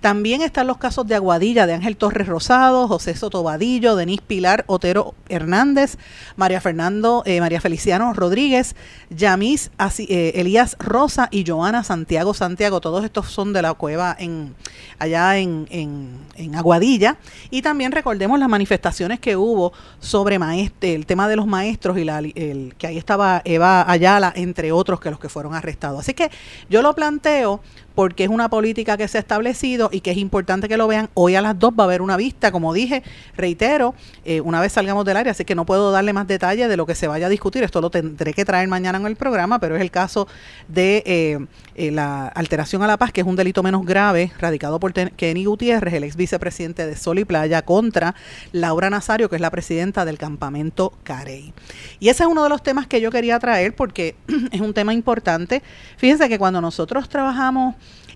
También 0.00 0.42
están 0.42 0.66
los 0.66 0.78
casos 0.78 1.06
de 1.06 1.14
Aguadilla 1.14 1.66
de 1.66 1.74
Ángel 1.74 1.96
Torres 1.96 2.26
Rosado, 2.26 2.88
José 2.88 3.14
Sotobadillo, 3.14 3.96
Denis 3.96 4.20
Pilar 4.20 4.64
Otero 4.66 5.14
Hernández, 5.28 5.98
María 6.36 6.60
Fernando, 6.60 7.22
eh, 7.26 7.40
María 7.40 7.60
Feliciano 7.60 8.12
Rodríguez, 8.12 8.76
Yamis 9.10 9.70
eh, 9.98 10.32
Elías 10.36 10.76
Rosa 10.78 11.28
y 11.30 11.44
Joana 11.46 11.84
Santiago 11.84 12.34
Santiago. 12.34 12.80
Todos 12.80 13.04
estos 13.04 13.30
son 13.30 13.52
de 13.52 13.62
la 13.62 13.74
cueva 13.74 14.16
en 14.18 14.54
allá 14.98 15.38
en, 15.38 15.66
en, 15.70 16.54
Aguadilla. 16.54 17.18
Y 17.50 17.62
también 17.62 17.92
recordemos 17.92 18.38
las 18.38 18.48
manifestaciones 18.48 19.20
que 19.20 19.36
hubo 19.36 19.72
sobre 20.00 20.38
maestre, 20.38 20.94
el 20.94 21.04
tema 21.04 21.28
de 21.28 21.36
los 21.36 21.46
maestros 21.46 21.98
y 21.98 22.04
la, 22.04 22.18
el, 22.18 22.74
que 22.78 22.86
ahí 22.86 22.96
estaba 22.96 23.42
Eva 23.44 23.90
Ayala, 23.90 24.32
entre 24.34 24.72
otros 24.72 25.00
que 25.00 25.10
los 25.10 25.18
que 25.18 25.28
fueron 25.28 25.54
arrestados. 25.54 26.00
Así 26.00 26.14
que 26.14 26.30
yo 26.70 26.80
lo 26.82 26.94
planteo 26.94 27.60
porque 27.98 28.22
es 28.22 28.30
una 28.30 28.48
política 28.48 28.96
que 28.96 29.08
se 29.08 29.18
ha 29.18 29.20
establecido 29.20 29.88
y 29.90 30.02
que 30.02 30.12
es 30.12 30.18
importante 30.18 30.68
que 30.68 30.76
lo 30.76 30.86
vean. 30.86 31.10
Hoy 31.14 31.34
a 31.34 31.42
las 31.42 31.58
dos 31.58 31.72
va 31.72 31.82
a 31.82 31.86
haber 31.86 32.00
una 32.00 32.16
vista, 32.16 32.52
como 32.52 32.72
dije, 32.72 33.02
reitero, 33.36 33.92
eh, 34.24 34.40
una 34.40 34.60
vez 34.60 34.70
salgamos 34.70 35.04
del 35.04 35.16
área, 35.16 35.32
así 35.32 35.44
que 35.44 35.56
no 35.56 35.66
puedo 35.66 35.90
darle 35.90 36.12
más 36.12 36.28
detalles 36.28 36.68
de 36.68 36.76
lo 36.76 36.86
que 36.86 36.94
se 36.94 37.08
vaya 37.08 37.26
a 37.26 37.28
discutir. 37.28 37.64
Esto 37.64 37.80
lo 37.80 37.90
tendré 37.90 38.34
que 38.34 38.44
traer 38.44 38.68
mañana 38.68 38.98
en 38.98 39.06
el 39.06 39.16
programa, 39.16 39.58
pero 39.58 39.74
es 39.74 39.82
el 39.82 39.90
caso 39.90 40.28
de 40.68 41.02
eh, 41.06 41.44
eh, 41.74 41.90
la 41.90 42.28
alteración 42.28 42.84
a 42.84 42.86
la 42.86 42.98
paz, 42.98 43.10
que 43.10 43.22
es 43.22 43.26
un 43.26 43.34
delito 43.34 43.64
menos 43.64 43.84
grave, 43.84 44.30
radicado 44.38 44.78
por 44.78 44.92
Kenny 44.92 45.44
Gutiérrez, 45.44 45.94
el 45.94 46.04
ex 46.04 46.14
vicepresidente 46.14 46.86
de 46.86 46.94
Sol 46.94 47.18
y 47.18 47.24
Playa, 47.24 47.62
contra 47.62 48.14
Laura 48.52 48.90
Nazario, 48.90 49.28
que 49.28 49.34
es 49.34 49.42
la 49.42 49.50
presidenta 49.50 50.04
del 50.04 50.18
campamento 50.18 50.92
Carey. 51.02 51.52
Y 51.98 52.10
ese 52.10 52.22
es 52.22 52.28
uno 52.28 52.44
de 52.44 52.48
los 52.48 52.62
temas 52.62 52.86
que 52.86 53.00
yo 53.00 53.10
quería 53.10 53.40
traer 53.40 53.74
porque 53.74 54.14
es 54.52 54.60
un 54.60 54.72
tema 54.72 54.94
importante. 54.94 55.64
Fíjense 55.96 56.28
que 56.28 56.38
cuando 56.38 56.60
nosotros 56.60 57.08
trabajamos 57.08 57.74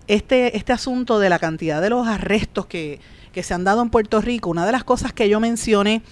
este, 0.09 0.57
este 0.57 0.73
asunto 0.73 1.19
de 1.19 1.29
la 1.29 1.39
cantidad 1.39 1.81
de 1.81 1.91
los 1.91 2.07
arrestos 2.07 2.67
que, 2.67 3.01
que 3.33 3.43
se 3.43 3.55
han 3.55 3.65
dado 3.65 3.83
en 3.83 3.91
Puerto 3.91 4.21
Rico, 4.21 4.51
una 4.51 4.67
de 4.67 4.73
las 4.73 4.85
cosas 4.85 5.13
que 5.13 5.29
yo 5.29 5.41
mencioné 5.41 6.03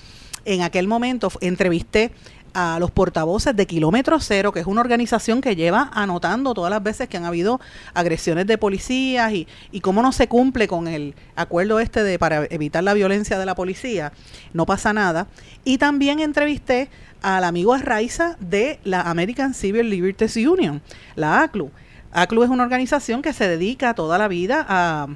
en 0.44 0.62
aquel 0.62 0.88
momento, 0.88 1.30
entrevisté 1.40 2.12
a 2.54 2.78
los 2.80 2.90
portavoces 2.90 3.54
de 3.54 3.66
Kilómetro 3.66 4.18
Cero, 4.20 4.52
que 4.52 4.60
es 4.60 4.66
una 4.66 4.80
organización 4.80 5.40
que 5.40 5.54
lleva 5.54 5.90
anotando 5.92 6.54
todas 6.54 6.70
las 6.70 6.82
veces 6.82 7.08
que 7.08 7.16
han 7.16 7.24
habido 7.24 7.60
agresiones 7.94 8.46
de 8.46 8.58
policías 8.58 9.32
y, 9.32 9.46
y 9.70 9.80
cómo 9.80 10.02
no 10.02 10.12
se 10.12 10.28
cumple 10.28 10.66
con 10.66 10.88
el 10.88 11.14
acuerdo 11.36 11.80
este 11.80 12.02
de 12.02 12.18
para 12.18 12.46
evitar 12.46 12.82
la 12.82 12.94
violencia 12.94 13.38
de 13.38 13.46
la 13.46 13.54
policía, 13.54 14.12
no 14.52 14.66
pasa 14.66 14.92
nada. 14.92 15.28
Y 15.64 15.78
también 15.78 16.20
entrevisté 16.20 16.88
al 17.22 17.44
amigo 17.44 17.74
Arraiza 17.74 18.36
de 18.40 18.80
la 18.84 19.02
American 19.02 19.54
Civil 19.54 19.90
Liberties 19.90 20.36
Union, 20.36 20.82
la 21.16 21.42
ACLU. 21.42 21.70
ACLU 22.12 22.42
es 22.42 22.50
una 22.50 22.62
organización 22.64 23.22
que 23.22 23.32
se 23.32 23.48
dedica 23.48 23.94
toda 23.94 24.18
la 24.18 24.28
vida 24.28 24.66
a, 24.68 25.08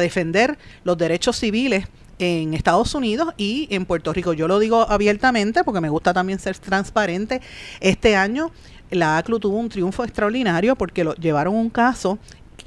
defender 0.00 0.58
los 0.84 0.96
derechos 0.96 1.36
civiles 1.36 1.88
en 2.20 2.54
Estados 2.54 2.94
Unidos 2.94 3.34
y 3.36 3.66
en 3.70 3.84
Puerto 3.84 4.12
Rico. 4.12 4.32
Yo 4.32 4.46
lo 4.46 4.60
digo 4.60 4.88
abiertamente 4.88 5.64
porque 5.64 5.80
me 5.80 5.88
gusta 5.88 6.14
también 6.14 6.38
ser 6.38 6.56
transparente. 6.56 7.40
Este 7.80 8.14
año 8.14 8.52
la 8.90 9.18
ACLU 9.18 9.40
tuvo 9.40 9.58
un 9.58 9.68
triunfo 9.68 10.04
extraordinario 10.04 10.76
porque 10.76 11.02
lo, 11.02 11.14
llevaron 11.14 11.54
un 11.54 11.68
caso 11.68 12.18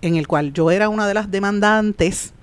en 0.02 0.18
el 0.18 0.28
cual 0.28 0.52
yo 0.52 0.72
era 0.72 0.90
una 0.90 1.08
de 1.08 1.14
las 1.14 1.32
demandantes. 1.32 2.34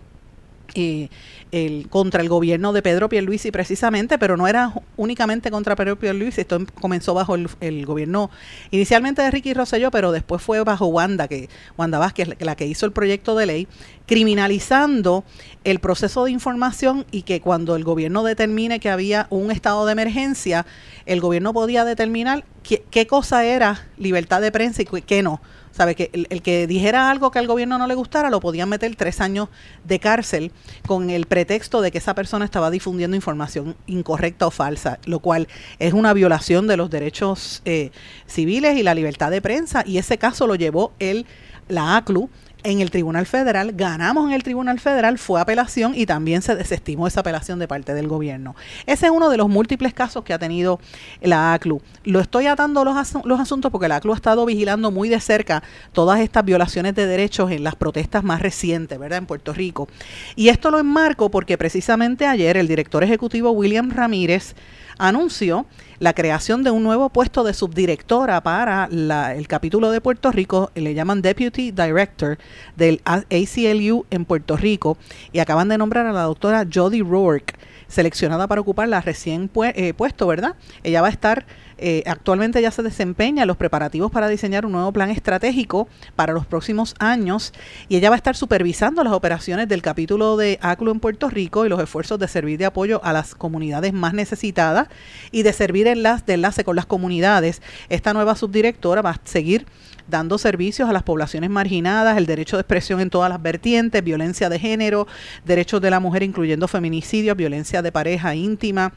Eh, 0.75 1.09
el, 1.57 1.89
contra 1.89 2.21
el 2.21 2.29
gobierno 2.29 2.73
de 2.73 2.83
Pedro 2.83 3.09
Pierluisi 3.09 3.51
precisamente, 3.51 4.19
pero 4.19 4.37
no 4.37 4.47
era 4.47 4.75
únicamente 4.97 5.51
contra 5.51 5.77
Pedro 5.77 5.99
Pierluisi, 5.99 6.43
esto 6.43 6.59
comenzó 6.81 7.15
bajo 7.15 7.35
el, 7.35 7.87
gobierno 7.87 8.31
inicialmente 8.71 9.23
de 9.23 9.31
Ricky 9.31 9.55
Rosselló, 9.55 9.91
pero 9.91 10.13
después 10.13 10.43
fue 10.43 10.63
bajo 10.63 10.87
Wanda, 10.87 11.29
que 11.29 11.49
Wanda 11.79 11.99
Vázquez, 11.99 12.29
la 12.41 12.57
que 12.57 12.67
hizo 12.67 12.85
el 12.85 12.93
proyecto 12.93 13.37
de 13.37 13.47
ley, 13.47 13.69
criminalizando 14.07 15.25
el 15.65 15.79
proceso 15.79 16.25
de 16.25 16.31
información 16.31 17.07
y 17.11 17.23
que 17.23 17.41
cuando 17.41 17.77
el 17.77 17.85
gobierno 17.85 18.23
determine 18.23 18.81
que 18.81 18.91
había 18.91 19.27
un 19.31 19.51
estado 19.51 19.87
de 19.87 19.93
emergencia, 19.93 20.67
el 21.07 21.21
gobierno 21.21 21.53
podía 21.53 21.85
determinar 21.85 22.45
qué, 22.63 22.85
qué 22.91 23.07
cosa 23.07 23.45
era 23.45 23.87
libertad 23.97 24.41
de 24.41 24.53
prensa 24.53 24.83
y 24.83 24.87
qué 25.03 25.23
no. 25.23 25.41
¿Sabe? 25.77 25.95
Que 25.95 26.11
el, 26.13 26.41
que 26.41 26.67
dijera 26.67 27.11
algo 27.11 27.31
que 27.31 27.39
al 27.39 27.47
gobierno 27.47 27.77
no 27.77 27.87
le 27.87 27.95
gustara 27.95 28.31
lo 28.31 28.41
podían 28.41 28.71
meter 28.71 28.97
tres 28.97 29.21
años 29.21 29.51
de 29.85 30.01
cárcel 30.01 30.51
con 30.87 31.11
el 31.11 31.27
pretexto 31.27 31.83
de 31.83 31.91
que 31.91 31.99
esa 31.99 32.15
persona 32.15 32.47
estaba 32.47 32.71
difundiendo 32.71 33.15
información 33.15 33.77
incorrecta 33.87 34.47
o 34.47 34.51
falsa, 34.51 34.99
lo 35.05 35.19
cual 35.19 35.49
es 35.79 35.93
una 35.93 36.15
violación 36.15 36.67
de 36.67 36.79
los 36.79 36.89
derechos 36.89 37.61
eh, 37.67 37.91
civiles 38.27 38.79
y 38.79 38.83
la 38.83 38.95
libertad 38.95 39.31
de 39.31 39.43
prensa. 39.43 39.85
Y 39.87 39.99
ese 39.99 40.17
caso 40.17 40.47
lo 40.47 40.55
llevó 40.55 40.93
el, 40.99 41.27
la 41.69 41.99
ACLU 41.99 42.31
en 42.67 42.81
el 42.81 42.91
Tribunal 42.91 43.27
Federal, 43.27 43.73
ganamos 43.75 44.27
en 44.27 44.33
el 44.33 44.43
Tribunal 44.43 44.81
Federal, 44.81 45.19
fue 45.19 45.41
apelación 45.41 45.93
y 45.95 46.05
también 46.05 46.43
se 46.43 46.57
desestimó 46.57 47.07
esa 47.07 47.21
apelación 47.21 47.61
de 47.61 47.69
parte 47.69 47.95
del 47.95 48.09
gobierno. 48.09 48.57
Ese 48.87 49.07
es 49.07 49.13
uno 49.13 49.31
de 49.31 49.37
los 49.37 49.49
múltiples 49.49 49.95
casos 49.95 50.25
que 50.25 50.33
ha 50.33 50.39
tenido 50.41 50.81
la 51.21 51.55
ACLU. 51.55 51.81
Lo 52.03 52.19
estoy 52.19 52.47
atando 52.49 52.85
los, 52.85 52.97
asuntos 52.97 53.71
porque 53.71 53.87
la 53.87 53.97
ACLU 53.97 54.13
ha 54.15 54.17
estado 54.17 54.45
vigilando 54.45 54.91
muy 54.91 55.09
de 55.09 55.21
cerca 55.21 55.63
todas 55.93 56.19
estas 56.19 56.45
violaciones 56.45 56.97
de 56.97 57.07
derechos 57.07 57.53
en 57.53 57.63
las 57.63 57.77
protestas 57.77 58.25
más 58.25 58.43
recientes, 58.43 58.99
¿verdad? 58.99 59.19
En 59.19 59.27
Puerto 59.27 59.53
Rico. 59.53 59.87
Y 60.35 60.49
esto 60.49 60.73
lo 60.73 60.81
enmarco 60.81 61.31
porque 61.31 61.57
precisamente 61.57 62.27
ayer 62.27 62.57
el 62.57 62.67
director 62.67 63.05
ejecutivo 63.05 63.53
William 63.53 63.91
Ramírez 63.91 64.57
anunció 64.99 65.67
la 65.99 66.13
creación 66.13 66.63
de 66.63 66.71
un 66.71 66.83
nuevo 66.83 67.09
puesto 67.09 67.45
de 67.45 67.55
subdirectora 67.55 68.43
para 68.43 68.89
el 68.91 69.49
capítulo 69.49 69.91
de 69.91 70.01
Puerto 70.01 70.31
Rico, 70.31 70.71
le 70.75 70.95
llaman 70.95 71.23
Deputy 71.23 71.71
Director 71.71 72.39
del 72.77 73.01
ACLU 73.05 74.05
en 74.11 74.25
Puerto 74.25 74.57
Rico, 74.57 74.99
y 75.33 75.39
acaban 75.39 75.69
de 75.69 75.79
nombrar 75.79 76.07
a 76.07 76.13
la 76.13 76.23
doctora 76.23 76.67
Jody 76.73 77.03
Rourke, 77.03 77.55
seleccionada 77.89 78.47
para 78.47 78.61
ocupar 78.61 78.89
la 78.89 79.01
recién 79.01 79.51
eh, 79.75 79.95
puesto, 79.95 80.27
¿verdad? 80.27 80.57
Ella 80.83 81.01
va 81.01 81.09
a 81.09 81.11
estar 81.11 81.47
eh, 81.79 82.03
actualmente 82.07 82.63
ya 82.63 82.71
se 82.71 82.83
desempeña 82.83 83.45
los 83.45 83.59
preparativos 83.59 84.11
para 84.11 84.29
diseñar 84.29 84.65
un 84.65 84.73
nuevo 84.73 84.93
plan 84.93 85.11
estratégico 85.11 85.89
para 86.15 86.33
los 86.33 86.47
próximos 86.47 86.95
años 86.99 87.53
y 87.89 87.97
ella 87.97 88.09
va 88.09 88.17
a 88.17 88.19
estar 88.19 88.35
supervisando 88.35 89.05
las 89.05 89.13
operaciones 89.13 89.69
del 89.69 89.83
capítulo 89.83 90.39
de 90.39 90.59
ACLU 90.63 90.93
en 90.93 91.01
Puerto 91.01 91.29
Rico 91.29 91.67
y 91.67 91.69
los 91.69 91.81
esfuerzos 91.81 92.19
de 92.19 92.29
servir 92.29 92.59
de 92.59 92.65
apoyo 92.65 93.05
a 93.05 93.13
las 93.13 93.35
comunidades 93.35 93.93
más 93.93 94.15
necesitadas 94.15 94.89
y 95.33 95.43
de 95.43 95.53
servir 95.53 95.87
en 95.87 96.03
las, 96.03 96.25
de 96.25 96.35
enlace 96.35 96.65
con 96.65 96.77
las 96.77 96.87
comunidades. 96.87 97.61
Esta 97.91 98.15
nueva 98.15 98.37
subdirectora 98.37 99.03
va 99.03 99.11
a 99.11 99.21
seguir 99.25 99.67
dando 100.09 100.39
servicios 100.39 100.89
a 100.89 100.93
las 100.93 101.03
poblaciones 101.03 101.51
marginadas, 101.51 102.17
el 102.17 102.27
derecho 102.27 102.57
de 102.57 102.63
expresión 102.63 103.01
en 103.01 103.11
todas 103.11 103.29
las 103.29 103.43
vertientes, 103.43 104.03
violencia 104.03 104.49
de 104.49 104.59
género, 104.59 105.07
derechos 105.45 105.81
de 105.81 105.91
la 105.91 106.01
mujer 106.01 106.23
incluyendo 106.23 106.69
feminicidios, 106.69 107.37
violencia 107.37 107.83
de 107.83 107.93
pareja 107.93 108.35
íntima, 108.35 108.93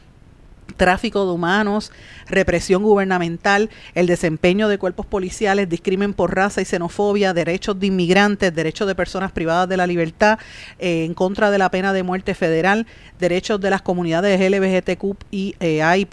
tráfico 0.76 1.26
de 1.26 1.32
humanos, 1.32 1.92
represión 2.28 2.84
gubernamental, 2.84 3.70
el 3.96 4.08
desempeño 4.08 4.68
de 4.68 4.78
cuerpos 4.78 5.06
policiales, 5.06 5.70
discrimen 5.70 6.14
por 6.14 6.36
raza 6.36 6.62
y 6.62 6.66
xenofobia, 6.66 7.34
derechos 7.34 7.80
de 7.80 7.88
inmigrantes, 7.88 8.54
derechos 8.54 8.88
de 8.88 8.96
personas 8.96 9.32
privadas 9.32 9.68
de 9.70 9.78
la 9.78 9.88
libertad, 9.88 10.40
eh, 10.80 11.06
en 11.06 11.14
contra 11.14 11.52
de 11.52 11.58
la 11.58 11.72
pena 11.72 11.94
de 11.94 12.04
muerte 12.04 12.36
federal, 12.36 12.88
derechos 13.20 13.60
de 13.60 13.70
las 13.70 13.82
comunidades 13.82 14.40
LGBTQ 14.40 15.16
y 15.32 15.56
eh, 15.60 15.82
AI+, 15.82 16.08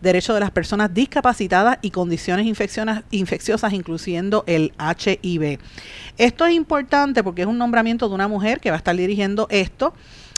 derechos 0.00 0.34
de 0.34 0.40
las 0.40 0.50
personas 0.50 0.92
discapacitadas 0.92 1.78
y 1.82 1.90
condiciones 1.90 2.46
infecciosas, 2.46 3.72
incluyendo 3.72 4.44
el 4.46 4.72
HIV. 4.78 5.58
Esto 6.18 6.46
es 6.46 6.54
importante 6.54 7.22
porque 7.22 7.42
es 7.42 7.48
un 7.48 7.58
nombramiento 7.58 8.08
de 8.08 8.14
una 8.14 8.28
mujer 8.28 8.60
que 8.60 8.70
va 8.70 8.76
a 8.76 8.78
estar 8.78 8.96
dirigiendo 8.96 9.46
esto 9.50 9.94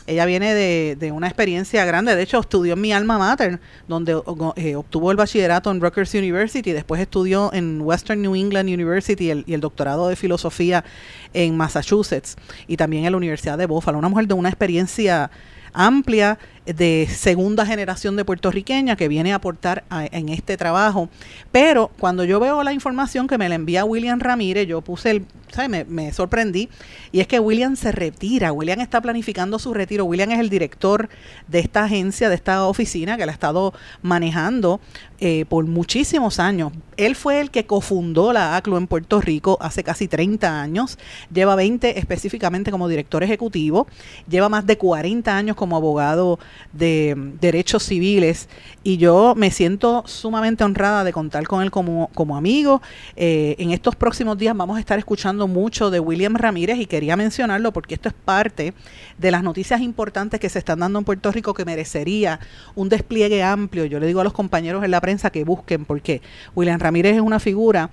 ella 0.06 0.26
viene 0.26 0.54
de, 0.54 0.96
de, 0.98 1.12
una 1.12 1.26
experiencia 1.26 1.84
grande, 1.84 2.14
de 2.14 2.22
hecho 2.22 2.40
estudió 2.40 2.74
en 2.74 2.80
mi 2.80 2.92
alma 2.92 3.18
mater, 3.18 3.60
donde 3.88 4.20
eh, 4.56 4.76
obtuvo 4.76 5.10
el 5.10 5.16
bachillerato 5.16 5.70
en 5.70 5.80
Rutgers 5.80 6.14
University, 6.14 6.72
después 6.72 7.00
estudió 7.00 7.52
en 7.52 7.80
Western 7.80 8.20
New 8.20 8.34
England 8.34 8.68
University 8.68 9.32
y 9.46 9.54
el 9.54 9.60
doctorado 9.60 10.08
de 10.08 10.16
filosofía 10.16 10.84
en 11.32 11.56
Massachusetts 11.56 12.36
y 12.66 12.76
también 12.76 13.04
en 13.04 13.12
la 13.12 13.16
Universidad 13.16 13.56
de 13.58 13.66
Buffalo. 13.66 13.98
Una 13.98 14.08
mujer 14.08 14.26
de 14.26 14.34
una 14.34 14.48
experiencia 14.48 15.30
amplia 15.74 16.38
de 16.64 17.06
segunda 17.10 17.66
generación 17.66 18.16
de 18.16 18.24
puertorriqueña 18.24 18.96
que 18.96 19.08
viene 19.08 19.32
a 19.32 19.36
aportar 19.36 19.84
en 19.90 20.30
este 20.30 20.56
trabajo. 20.56 21.10
Pero 21.52 21.90
cuando 21.98 22.24
yo 22.24 22.40
veo 22.40 22.62
la 22.62 22.72
información 22.72 23.26
que 23.26 23.36
me 23.36 23.48
la 23.48 23.56
envía 23.56 23.84
William 23.84 24.20
Ramírez, 24.20 24.66
yo 24.66 24.80
puse 24.80 25.10
el, 25.10 25.26
Me, 25.68 25.84
me, 25.84 26.12
sorprendí, 26.12 26.68
y 27.12 27.20
es 27.20 27.26
que 27.26 27.38
William 27.38 27.76
se 27.76 27.92
retira, 27.92 28.52
William 28.52 28.80
está 28.80 29.00
planificando 29.00 29.58
su 29.58 29.72
retiro, 29.72 30.04
William 30.04 30.30
es 30.32 30.40
el 30.40 30.50
director 30.50 31.08
de 31.48 31.60
esta 31.60 31.84
agencia, 31.84 32.28
de 32.28 32.34
esta 32.34 32.66
oficina 32.66 33.16
que 33.16 33.24
la 33.24 33.32
ha 33.32 33.34
estado 33.34 33.72
manejando 34.02 34.80
eh, 35.20 35.44
por 35.48 35.64
muchísimos 35.64 36.40
años. 36.40 36.72
Él 36.96 37.14
fue 37.14 37.40
el 37.40 37.50
que 37.50 37.66
cofundó 37.66 38.32
la 38.32 38.56
ACLU 38.56 38.76
en 38.76 38.86
Puerto 38.86 39.20
Rico 39.20 39.56
hace 39.60 39.84
casi 39.84 40.08
30 40.08 40.60
años, 40.60 40.98
lleva 41.32 41.54
20 41.54 41.98
específicamente 41.98 42.70
como 42.70 42.88
director 42.88 43.22
ejecutivo, 43.22 43.86
lleva 44.28 44.48
más 44.48 44.66
de 44.66 44.76
40 44.76 45.36
años 45.36 45.56
como 45.56 45.76
abogado 45.76 46.38
de 46.72 47.14
derechos 47.40 47.84
civiles. 47.84 48.48
Y 48.82 48.96
yo 48.96 49.34
me 49.36 49.50
siento 49.50 50.02
sumamente 50.06 50.64
honrada 50.64 51.04
de 51.04 51.12
contar 51.12 51.46
con 51.46 51.62
él 51.62 51.70
como, 51.70 52.10
como 52.14 52.36
amigo. 52.36 52.82
Eh, 53.16 53.56
en 53.58 53.70
estos 53.70 53.96
próximos 53.96 54.36
días 54.36 54.56
vamos 54.56 54.76
a 54.76 54.80
estar 54.80 54.98
escuchando 54.98 55.43
mucho 55.46 55.90
de 55.90 56.00
William 56.00 56.34
Ramírez 56.34 56.78
y 56.78 56.86
quería 56.86 57.16
mencionarlo 57.16 57.72
porque 57.72 57.94
esto 57.94 58.08
es 58.08 58.14
parte 58.14 58.74
de 59.18 59.30
las 59.30 59.42
noticias 59.42 59.80
importantes 59.80 60.40
que 60.40 60.48
se 60.48 60.58
están 60.58 60.80
dando 60.80 60.98
en 60.98 61.04
Puerto 61.04 61.30
Rico 61.32 61.54
que 61.54 61.64
merecería 61.64 62.40
un 62.74 62.88
despliegue 62.88 63.42
amplio. 63.42 63.84
Yo 63.84 64.00
le 64.00 64.06
digo 64.06 64.20
a 64.20 64.24
los 64.24 64.32
compañeros 64.32 64.84
en 64.84 64.90
la 64.90 65.00
prensa 65.00 65.30
que 65.30 65.44
busquen 65.44 65.84
porque 65.84 66.22
William 66.54 66.80
Ramírez 66.80 67.16
es 67.16 67.20
una 67.20 67.40
figura 67.40 67.90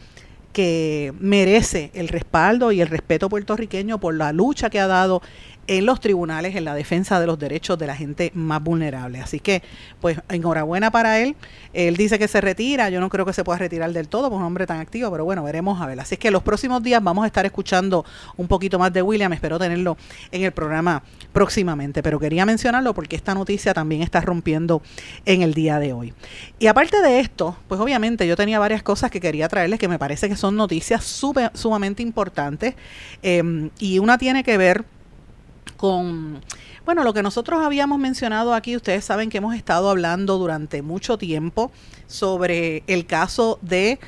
que 0.53 1.13
merece 1.19 1.91
el 1.93 2.07
respaldo 2.07 2.71
y 2.71 2.81
el 2.81 2.87
respeto 2.87 3.29
puertorriqueño 3.29 3.99
por 3.99 4.13
la 4.13 4.33
lucha 4.33 4.69
que 4.69 4.79
ha 4.79 4.87
dado 4.87 5.21
en 5.67 5.85
los 5.85 5.99
tribunales 5.99 6.55
en 6.55 6.65
la 6.65 6.75
defensa 6.75 7.19
de 7.19 7.27
los 7.27 7.39
derechos 7.39 7.77
de 7.77 7.87
la 7.87 7.95
gente 7.95 8.31
más 8.33 8.61
vulnerable. 8.61 9.21
Así 9.21 9.39
que, 9.39 9.61
pues, 9.99 10.19
enhorabuena 10.29 10.91
para 10.91 11.19
él. 11.19 11.35
Él 11.73 11.95
dice 11.95 12.19
que 12.19 12.27
se 12.27 12.41
retira, 12.41 12.89
yo 12.89 12.99
no 12.99 13.09
creo 13.09 13.25
que 13.25 13.33
se 13.33 13.43
pueda 13.43 13.59
retirar 13.59 13.91
del 13.93 14.07
todo, 14.07 14.29
por 14.29 14.39
un 14.39 14.43
hombre 14.43 14.67
tan 14.67 14.79
activo, 14.79 15.09
pero 15.11 15.23
bueno, 15.23 15.43
veremos 15.43 15.81
a 15.81 15.85
ver. 15.85 15.99
Así 15.99 16.17
que 16.17 16.31
los 16.31 16.43
próximos 16.43 16.83
días 16.83 17.01
vamos 17.03 17.23
a 17.23 17.27
estar 17.27 17.45
escuchando 17.45 18.05
un 18.37 18.47
poquito 18.47 18.79
más 18.79 18.91
de 18.91 19.01
William, 19.01 19.31
espero 19.33 19.59
tenerlo 19.59 19.97
en 20.31 20.43
el 20.43 20.51
programa 20.51 21.03
próximamente, 21.31 22.03
pero 22.03 22.19
quería 22.19 22.45
mencionarlo 22.45 22.93
porque 22.93 23.15
esta 23.15 23.33
noticia 23.33 23.73
también 23.73 24.01
está 24.01 24.21
rompiendo 24.21 24.81
en 25.25 25.41
el 25.41 25.53
día 25.53 25.79
de 25.79 25.93
hoy. 25.93 26.13
Y 26.59 26.67
aparte 26.67 27.01
de 27.01 27.19
esto, 27.19 27.55
pues 27.67 27.79
obviamente 27.79 28.27
yo 28.27 28.35
tenía 28.35 28.59
varias 28.59 28.83
cosas 28.83 29.11
que 29.11 29.21
quería 29.21 29.47
traerles 29.47 29.79
que 29.79 29.87
me 29.87 29.99
parece 29.99 30.27
que 30.27 30.35
son 30.35 30.55
noticias 30.55 31.03
sumamente 31.53 32.03
importantes 32.03 32.75
em, 33.21 33.69
y 33.79 33.99
una 33.99 34.17
tiene 34.17 34.43
que 34.43 34.57
ver 34.57 34.85
con, 35.77 36.41
bueno, 36.85 37.03
lo 37.03 37.13
que 37.13 37.23
nosotros 37.23 37.61
habíamos 37.63 37.99
mencionado 37.99 38.53
aquí, 38.53 38.75
ustedes 38.75 39.03
saben 39.03 39.29
que 39.29 39.39
hemos 39.39 39.55
estado 39.55 39.89
hablando 39.89 40.37
durante 40.37 40.81
mucho 40.81 41.17
tiempo 41.17 41.71
sobre 42.07 42.83
el 42.87 43.05
caso 43.05 43.57
de 43.61 43.99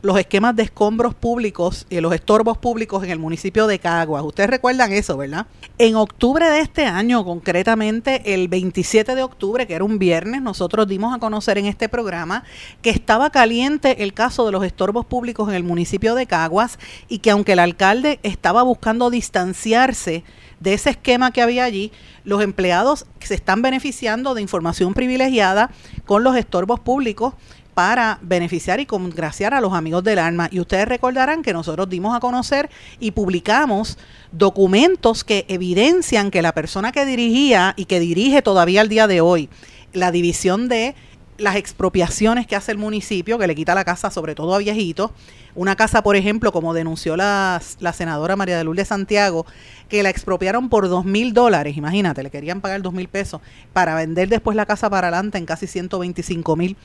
los 0.00 0.18
esquemas 0.18 0.54
de 0.54 0.62
escombros 0.62 1.14
públicos 1.14 1.86
y 1.90 2.00
los 2.00 2.14
estorbos 2.14 2.56
públicos 2.58 3.02
en 3.02 3.10
el 3.10 3.18
municipio 3.18 3.66
de 3.66 3.78
Caguas. 3.78 4.22
Ustedes 4.24 4.50
recuerdan 4.50 4.92
eso, 4.92 5.16
¿verdad? 5.16 5.46
En 5.78 5.96
octubre 5.96 6.48
de 6.48 6.60
este 6.60 6.86
año, 6.86 7.24
concretamente 7.24 8.34
el 8.34 8.48
27 8.48 9.14
de 9.14 9.22
octubre, 9.22 9.66
que 9.66 9.74
era 9.74 9.84
un 9.84 9.98
viernes, 9.98 10.40
nosotros 10.40 10.86
dimos 10.86 11.14
a 11.14 11.18
conocer 11.18 11.58
en 11.58 11.66
este 11.66 11.88
programa 11.88 12.44
que 12.80 12.90
estaba 12.90 13.30
caliente 13.30 14.02
el 14.04 14.14
caso 14.14 14.46
de 14.46 14.52
los 14.52 14.64
estorbos 14.64 15.04
públicos 15.04 15.48
en 15.48 15.56
el 15.56 15.64
municipio 15.64 16.14
de 16.14 16.26
Caguas 16.26 16.78
y 17.08 17.18
que 17.18 17.30
aunque 17.30 17.52
el 17.52 17.58
alcalde 17.58 18.20
estaba 18.22 18.62
buscando 18.62 19.10
distanciarse 19.10 20.22
de 20.60 20.74
ese 20.74 20.90
esquema 20.90 21.30
que 21.30 21.42
había 21.42 21.64
allí, 21.64 21.92
los 22.24 22.42
empleados 22.42 23.06
se 23.20 23.34
están 23.34 23.62
beneficiando 23.62 24.34
de 24.34 24.42
información 24.42 24.94
privilegiada 24.94 25.70
con 26.04 26.24
los 26.24 26.36
estorbos 26.36 26.80
públicos 26.80 27.34
para 27.74 28.18
beneficiar 28.22 28.80
y 28.80 28.86
congraciar 28.86 29.54
a 29.54 29.60
los 29.60 29.72
amigos 29.72 30.02
del 30.02 30.18
alma. 30.18 30.48
Y 30.50 30.58
ustedes 30.58 30.88
recordarán 30.88 31.42
que 31.42 31.52
nosotros 31.52 31.88
dimos 31.88 32.16
a 32.16 32.18
conocer 32.18 32.70
y 32.98 33.12
publicamos 33.12 33.98
documentos 34.32 35.22
que 35.22 35.44
evidencian 35.48 36.32
que 36.32 36.42
la 36.42 36.52
persona 36.52 36.90
que 36.90 37.06
dirigía 37.06 37.74
y 37.76 37.84
que 37.84 38.00
dirige 38.00 38.42
todavía 38.42 38.80
al 38.80 38.88
día 38.88 39.06
de 39.06 39.20
hoy 39.20 39.48
la 39.92 40.10
división 40.10 40.68
de 40.68 40.96
las 41.38 41.56
expropiaciones 41.56 42.46
que 42.46 42.56
hace 42.56 42.72
el 42.72 42.78
municipio, 42.78 43.38
que 43.38 43.46
le 43.46 43.54
quita 43.54 43.74
la 43.74 43.84
casa 43.84 44.10
sobre 44.10 44.34
todo 44.34 44.54
a 44.54 44.58
viejitos, 44.58 45.12
una 45.54 45.76
casa, 45.76 46.02
por 46.02 46.16
ejemplo, 46.16 46.52
como 46.52 46.74
denunció 46.74 47.16
la, 47.16 47.62
la 47.80 47.92
senadora 47.92 48.36
María 48.36 48.58
de 48.58 48.64
Lourdes 48.64 48.88
Santiago, 48.88 49.46
que 49.88 50.02
la 50.02 50.10
expropiaron 50.10 50.68
por 50.68 50.88
dos 50.88 51.04
mil 51.04 51.32
dólares, 51.32 51.76
imagínate, 51.76 52.22
le 52.22 52.30
querían 52.30 52.60
pagar 52.60 52.82
dos 52.82 52.92
mil 52.92 53.08
pesos 53.08 53.40
para 53.72 53.94
vender 53.94 54.28
después 54.28 54.56
la 54.56 54.66
casa 54.66 54.90
para 54.90 55.08
adelante 55.08 55.38
en 55.38 55.46
casi 55.46 55.66
125 55.66 56.56
mil. 56.56 56.76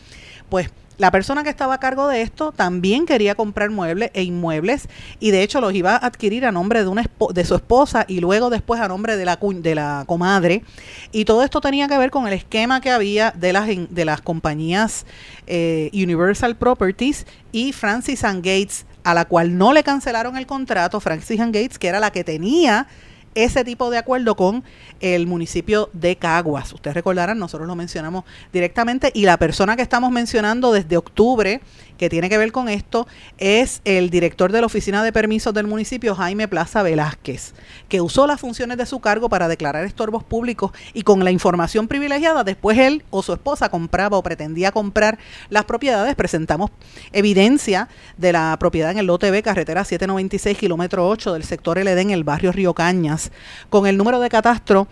Pues 0.49 0.69
la 0.97 1.11
persona 1.11 1.43
que 1.43 1.49
estaba 1.49 1.75
a 1.75 1.79
cargo 1.79 2.07
de 2.07 2.21
esto 2.21 2.51
también 2.51 3.05
quería 3.05 3.35
comprar 3.35 3.69
muebles 3.69 4.11
e 4.13 4.23
inmuebles 4.23 4.87
y 5.19 5.31
de 5.31 5.41
hecho 5.41 5.59
los 5.59 5.73
iba 5.73 5.93
a 5.93 6.05
adquirir 6.05 6.45
a 6.45 6.51
nombre 6.51 6.83
de, 6.83 6.87
una 6.87 7.09
de 7.33 7.45
su 7.45 7.55
esposa 7.55 8.05
y 8.07 8.19
luego 8.19 8.49
después 8.49 8.79
a 8.79 8.87
nombre 8.87 9.17
de 9.17 9.25
la, 9.25 9.39
de 9.41 9.75
la 9.75 10.03
comadre. 10.05 10.63
Y 11.11 11.25
todo 11.25 11.43
esto 11.43 11.61
tenía 11.61 11.87
que 11.87 11.97
ver 11.97 12.11
con 12.11 12.27
el 12.27 12.33
esquema 12.33 12.81
que 12.81 12.91
había 12.91 13.31
de 13.31 13.53
las, 13.53 13.67
de 13.67 14.05
las 14.05 14.21
compañías 14.21 15.05
eh, 15.47 15.89
Universal 15.93 16.55
Properties 16.55 17.25
y 17.51 17.73
Francis 17.73 18.23
and 18.23 18.45
Gates, 18.45 18.85
a 19.03 19.13
la 19.13 19.25
cual 19.25 19.57
no 19.57 19.73
le 19.73 19.83
cancelaron 19.83 20.37
el 20.37 20.45
contrato, 20.45 20.99
Francis 20.99 21.39
and 21.39 21.55
Gates, 21.55 21.79
que 21.79 21.87
era 21.87 21.99
la 21.99 22.11
que 22.11 22.23
tenía 22.23 22.87
ese 23.35 23.63
tipo 23.63 23.89
de 23.89 23.97
acuerdo 23.97 24.35
con 24.35 24.63
el 24.99 25.27
municipio 25.27 25.89
de 25.93 26.15
Caguas. 26.15 26.73
Ustedes 26.73 26.95
recordarán, 26.95 27.39
nosotros 27.39 27.67
lo 27.67 27.75
mencionamos 27.75 28.23
directamente 28.51 29.11
y 29.13 29.25
la 29.25 29.37
persona 29.37 29.75
que 29.75 29.81
estamos 29.81 30.11
mencionando 30.11 30.71
desde 30.71 30.97
octubre 30.97 31.61
que 31.97 32.09
tiene 32.09 32.29
que 32.29 32.37
ver 32.37 32.51
con 32.51 32.69
esto 32.69 33.07
es 33.37 33.81
el 33.85 34.09
director 34.09 34.51
de 34.51 34.59
la 34.59 34.65
Oficina 34.65 35.03
de 35.03 35.13
Permisos 35.13 35.53
del 35.53 35.67
municipio, 35.67 36.15
Jaime 36.15 36.47
Plaza 36.47 36.83
Velázquez, 36.83 37.53
que 37.87 38.01
usó 38.01 38.27
las 38.27 38.39
funciones 38.39 38.77
de 38.77 38.85
su 38.85 38.99
cargo 38.99 39.29
para 39.29 39.47
declarar 39.47 39.85
estorbos 39.85 40.23
públicos 40.23 40.71
y 40.93 41.03
con 41.03 41.23
la 41.23 41.31
información 41.31 41.87
privilegiada, 41.87 42.43
después 42.43 42.77
él 42.77 43.03
o 43.09 43.21
su 43.21 43.33
esposa 43.33 43.69
compraba 43.69 44.17
o 44.17 44.23
pretendía 44.23 44.71
comprar 44.71 45.17
las 45.49 45.65
propiedades. 45.65 46.15
Presentamos 46.15 46.71
evidencia 47.11 47.87
de 48.17 48.33
la 48.33 48.57
propiedad 48.59 48.91
en 48.91 48.97
el 48.97 49.05
lote 49.05 49.31
B, 49.31 49.43
carretera 49.43 49.83
796, 49.83 50.57
kilómetro 50.57 51.07
8 51.07 51.33
del 51.33 51.43
sector 51.43 51.77
LD 51.77 51.99
en 51.99 52.11
el 52.11 52.23
barrio 52.23 52.51
Río 52.51 52.73
Cañas, 52.73 53.22
con 53.69 53.87
el 53.87 53.97
número 53.97 54.19
de 54.19 54.29
catastro 54.29 54.87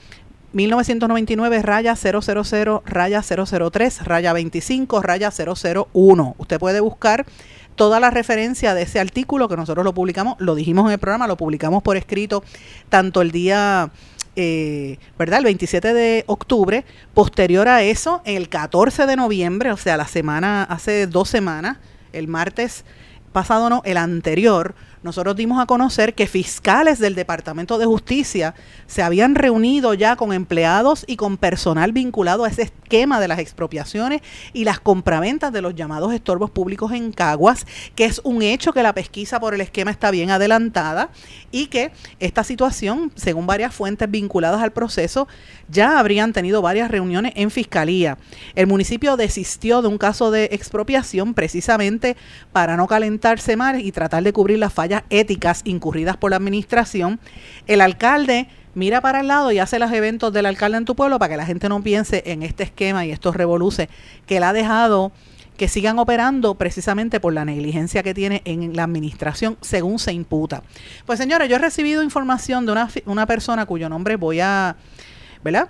1999 0.54 1.62
raya 1.62 1.96
000 1.96 2.84
raya 2.86 3.22
003 3.22 4.04
raya 4.04 4.34
25 4.34 5.02
raya 5.02 5.32
001. 5.32 6.36
Usted 6.38 6.60
puede 6.60 6.80
buscar 6.82 7.26
toda 7.76 8.00
la 8.00 8.10
referencia 8.10 8.74
de 8.74 8.84
ese 8.84 9.00
artículo 9.00 9.48
que 9.48 9.56
nosotros 9.56 9.86
lo 9.86 9.94
publicamos, 9.94 10.36
lo 10.40 10.56
dijimos 10.56 10.86
en 10.88 10.94
el 10.94 11.00
programa, 11.00 11.28
lo 11.28 11.38
publicamos 11.38 11.82
por 11.84 11.98
escrito 11.98 12.44
tanto 12.90 13.22
el 13.22 13.32
día, 13.32 13.92
eh, 14.36 14.98
¿verdad? 15.18 15.40
El 15.40 15.46
27 15.46 15.94
de 15.94 16.24
octubre, 16.28 16.86
posterior 17.14 17.68
a 17.68 17.82
eso, 17.82 18.22
el 18.26 18.50
14 18.50 19.06
de 19.06 19.16
noviembre, 19.16 19.72
o 19.72 19.78
sea, 19.78 19.98
la 19.98 20.08
semana, 20.08 20.64
hace 20.64 21.08
dos 21.08 21.30
semanas, 21.30 21.78
el 22.12 22.28
martes 22.28 22.84
pasado 23.32 23.70
no, 23.70 23.82
el 23.86 23.96
anterior, 23.96 24.76
nosotros 25.04 25.36
dimos 25.36 25.60
a 25.60 25.66
conocer 25.66 26.14
que 26.14 26.28
fiscales 26.28 27.00
del 27.00 27.16
Departamento 27.16 27.80
de 27.80 27.86
Justicia 27.86 28.54
se 28.86 29.02
habían 29.02 29.34
reunido 29.34 29.96
ya 29.96 30.16
con 30.16 30.32
empleados 30.32 31.06
y 31.08 31.16
con 31.16 31.38
personal 31.38 31.92
vinculado 31.92 32.44
a 32.44 32.50
ese 32.50 32.64
esquema 32.64 33.20
de 33.20 33.28
las 33.28 33.40
expropiaciones 33.40 34.22
y 34.54 34.64
las 34.64 34.80
compraventas 34.80 35.52
de 35.52 35.62
los 35.62 35.74
llamados 35.74 36.14
estorbos 36.14 36.52
públicos 36.52 36.92
en 36.92 37.12
Caguas, 37.14 37.66
que 37.96 38.06
es 38.06 38.22
un 38.24 38.44
hecho 38.44 38.74
que 38.74 38.84
la 38.84 38.94
pesquisa 38.94 39.40
por 39.40 39.56
el 39.56 39.62
esquema 39.62 39.90
está 39.90 40.12
bien 40.12 40.30
adelantada 40.30 41.10
y 41.52 41.68
que 41.68 41.92
esta 42.20 42.44
situación, 42.44 43.12
según 43.16 43.48
varias 43.48 43.74
fuentes 43.74 44.10
vinculadas 44.12 44.62
al 44.62 44.72
proceso, 44.72 45.28
ya 45.68 45.98
habrían 46.00 46.34
tenido 46.34 46.62
varias 46.62 46.92
reuniones 46.92 47.34
en 47.36 47.50
fiscalía. 47.50 48.18
El 48.56 48.68
municipio 48.68 49.18
desistió 49.18 49.82
de 49.82 49.88
un 49.88 49.98
caso 49.98 50.30
de 50.30 50.50
expropiación 50.52 51.34
precisamente 51.34 52.18
para 52.52 52.78
no 52.78 52.88
calentarse 52.88 53.56
más 53.56 53.80
y 53.80 53.92
tratar 53.92 54.24
de 54.24 54.34
cubrir 54.34 54.60
las 54.60 54.74
fallas 54.74 54.91
éticas 55.10 55.62
incurridas 55.66 56.18
por 56.18 56.32
la 56.32 56.38
administración, 56.38 57.20
el 57.68 57.82
alcalde 57.82 58.48
mira 58.74 59.02
para 59.02 59.22
el 59.22 59.28
lado 59.28 59.52
y 59.52 59.60
hace 59.60 59.80
los 59.80 59.92
eventos 59.92 60.32
del 60.32 60.46
alcalde 60.46 60.78
en 60.78 60.86
tu 60.86 60.96
pueblo 60.96 61.20
para 61.20 61.32
que 61.32 61.38
la 61.38 61.46
gente 61.46 61.70
no 61.70 61.82
piense 61.84 62.24
en 62.26 62.44
este 62.44 62.64
esquema 62.64 63.06
y 63.06 63.12
estos 63.12 63.36
revoluces 63.36 63.90
que 64.26 64.38
él 64.38 64.44
ha 64.44 64.54
dejado 64.54 65.12
que 65.58 65.68
sigan 65.68 66.00
operando 66.00 66.56
precisamente 66.56 67.20
por 67.20 67.34
la 67.34 67.46
negligencia 67.46 68.02
que 68.02 68.14
tiene 68.14 68.42
en 68.46 68.76
la 68.76 68.84
administración 68.84 69.58
según 69.62 70.00
se 70.00 70.12
imputa. 70.12 70.64
Pues 71.06 71.20
señores, 71.20 71.50
yo 71.50 71.58
he 71.58 71.60
recibido 71.60 72.02
información 72.02 72.66
de 72.66 72.72
una, 72.72 72.90
una 73.06 73.28
persona 73.28 73.66
cuyo 73.66 73.88
nombre 73.88 74.16
voy 74.16 74.40
a, 74.40 74.76
¿verdad? 75.44 75.70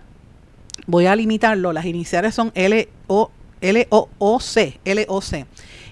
Voy 0.88 1.08
a 1.08 1.16
limitarlo, 1.16 1.74
las 1.74 1.86
iniciales 1.86 2.34
son 2.34 2.52
L 2.56 2.88
O 3.08 3.32
L 3.60 3.88
O 3.90 4.10
O 4.18 4.40
C, 4.40 4.80
L 4.86 5.06
O 5.10 5.22
C. 5.22 5.46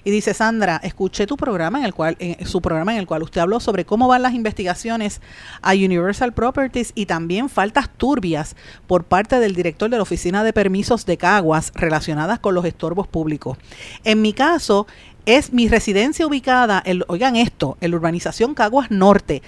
Y 0.04 0.10
dice 0.10 0.34
Sandra, 0.34 0.80
escuché 0.82 1.26
tu 1.26 1.36
programa 1.36 1.78
en 1.78 1.84
el 1.84 1.94
cual, 1.94 2.16
en 2.18 2.46
su 2.46 2.60
programa 2.60 2.92
en 2.92 2.98
el 2.98 3.06
cual 3.06 3.22
usted 3.22 3.40
habló 3.40 3.60
sobre 3.60 3.84
cómo 3.84 4.08
van 4.08 4.22
las 4.22 4.34
investigaciones 4.34 5.20
a 5.62 5.72
Universal 5.72 6.32
Properties 6.32 6.92
y 6.94 7.06
también 7.06 7.48
faltas 7.48 7.90
turbias 7.96 8.56
por 8.86 9.04
parte 9.04 9.38
del 9.38 9.54
director 9.54 9.90
de 9.90 9.96
la 9.96 10.02
Oficina 10.02 10.44
de 10.44 10.52
Permisos 10.52 11.06
de 11.06 11.16
Caguas 11.16 11.72
relacionadas 11.74 12.38
con 12.38 12.54
los 12.54 12.64
estorbos 12.64 13.06
públicos. 13.06 13.58
En 14.04 14.22
mi 14.22 14.32
caso, 14.32 14.86
es 15.26 15.52
mi 15.52 15.68
residencia 15.68 16.26
ubicada, 16.26 16.82
en, 16.84 17.02
oigan 17.08 17.36
esto, 17.36 17.76
en 17.80 17.90
la 17.90 17.96
urbanización 17.98 18.54
Caguas 18.54 18.90
Norte, 18.90 19.42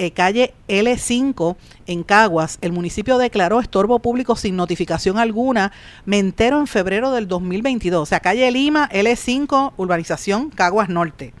eh, 0.00 0.12
calle 0.12 0.54
L5 0.66 1.56
en 1.86 2.04
Caguas, 2.04 2.56
el 2.62 2.72
municipio 2.72 3.18
declaró 3.18 3.60
estorbo 3.60 3.98
público 3.98 4.34
sin 4.34 4.56
notificación 4.56 5.18
alguna, 5.18 5.72
me 6.06 6.18
entero 6.18 6.58
en 6.58 6.66
febrero 6.66 7.12
del 7.12 7.28
2022. 7.28 8.00
O 8.00 8.06
sea, 8.06 8.20
calle 8.20 8.50
Lima, 8.50 8.88
L5, 8.88 9.74
urbanización 9.76 10.48
Caguas 10.48 10.88
Norte. 10.88 11.34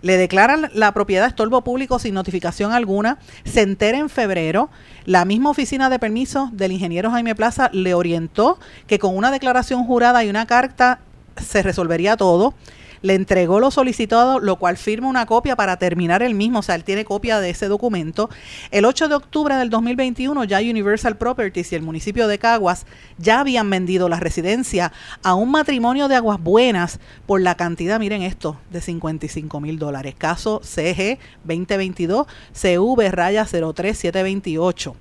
le 0.00 0.16
declaran 0.16 0.70
la 0.74 0.94
propiedad 0.94 1.26
estorbo 1.26 1.64
público 1.64 1.98
sin 1.98 2.14
notificación 2.14 2.70
alguna, 2.70 3.18
se 3.44 3.62
entera 3.62 3.98
en 3.98 4.10
febrero, 4.10 4.70
la 5.04 5.24
misma 5.24 5.50
oficina 5.50 5.90
de 5.90 5.98
permisos 5.98 6.56
del 6.56 6.70
ingeniero 6.70 7.10
Jaime 7.10 7.34
Plaza 7.34 7.68
le 7.72 7.94
orientó 7.94 8.60
que 8.86 9.00
con 9.00 9.16
una 9.16 9.32
declaración 9.32 9.84
jurada 9.86 10.22
y 10.22 10.30
una 10.30 10.46
carta 10.46 11.00
se 11.36 11.64
resolvería 11.64 12.16
todo 12.16 12.54
le 13.02 13.14
entregó 13.14 13.60
lo 13.60 13.70
solicitado, 13.70 14.40
lo 14.40 14.56
cual 14.56 14.76
firma 14.76 15.08
una 15.08 15.26
copia 15.26 15.56
para 15.56 15.76
terminar 15.76 16.22
el 16.22 16.34
mismo, 16.34 16.60
o 16.60 16.62
sea, 16.62 16.74
él 16.74 16.84
tiene 16.84 17.04
copia 17.04 17.40
de 17.40 17.50
ese 17.50 17.68
documento. 17.68 18.30
El 18.70 18.84
8 18.84 19.08
de 19.08 19.14
octubre 19.14 19.54
del 19.56 19.70
2021 19.70 20.44
ya 20.44 20.58
Universal 20.58 21.16
Properties 21.16 21.72
y 21.72 21.74
el 21.74 21.82
municipio 21.82 22.28
de 22.28 22.38
Caguas 22.38 22.86
ya 23.18 23.40
habían 23.40 23.68
vendido 23.70 24.08
la 24.08 24.20
residencia 24.20 24.92
a 25.22 25.34
un 25.34 25.50
matrimonio 25.50 26.08
de 26.08 26.16
aguas 26.16 26.40
buenas 26.40 27.00
por 27.26 27.40
la 27.40 27.56
cantidad, 27.56 27.98
miren 27.98 28.22
esto, 28.22 28.58
de 28.70 28.80
55 28.80 29.60
mil 29.60 29.78
dólares. 29.78 30.14
Caso 30.16 30.60
CG 30.62 31.18
2022 31.44 32.26
CV 32.52 33.10
raya 33.10 33.44
03728. 33.44 34.96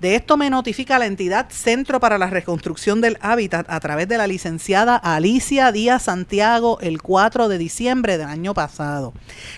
De 0.00 0.14
esto 0.14 0.36
me 0.36 0.48
notifica 0.48 0.96
la 1.00 1.06
entidad 1.06 1.46
Centro 1.50 1.98
para 1.98 2.18
la 2.18 2.30
Reconstrucción 2.30 3.00
del 3.00 3.18
Hábitat 3.20 3.66
a 3.68 3.80
través 3.80 4.06
de 4.06 4.16
la 4.16 4.28
licenciada 4.28 4.94
Alicia 4.94 5.72
Díaz 5.72 6.04
Santiago 6.04 6.78
el 6.80 7.02
4 7.02 7.48
de 7.48 7.58
diciembre 7.58 8.16
del 8.16 8.28
año 8.28 8.54
pasado. 8.54 9.12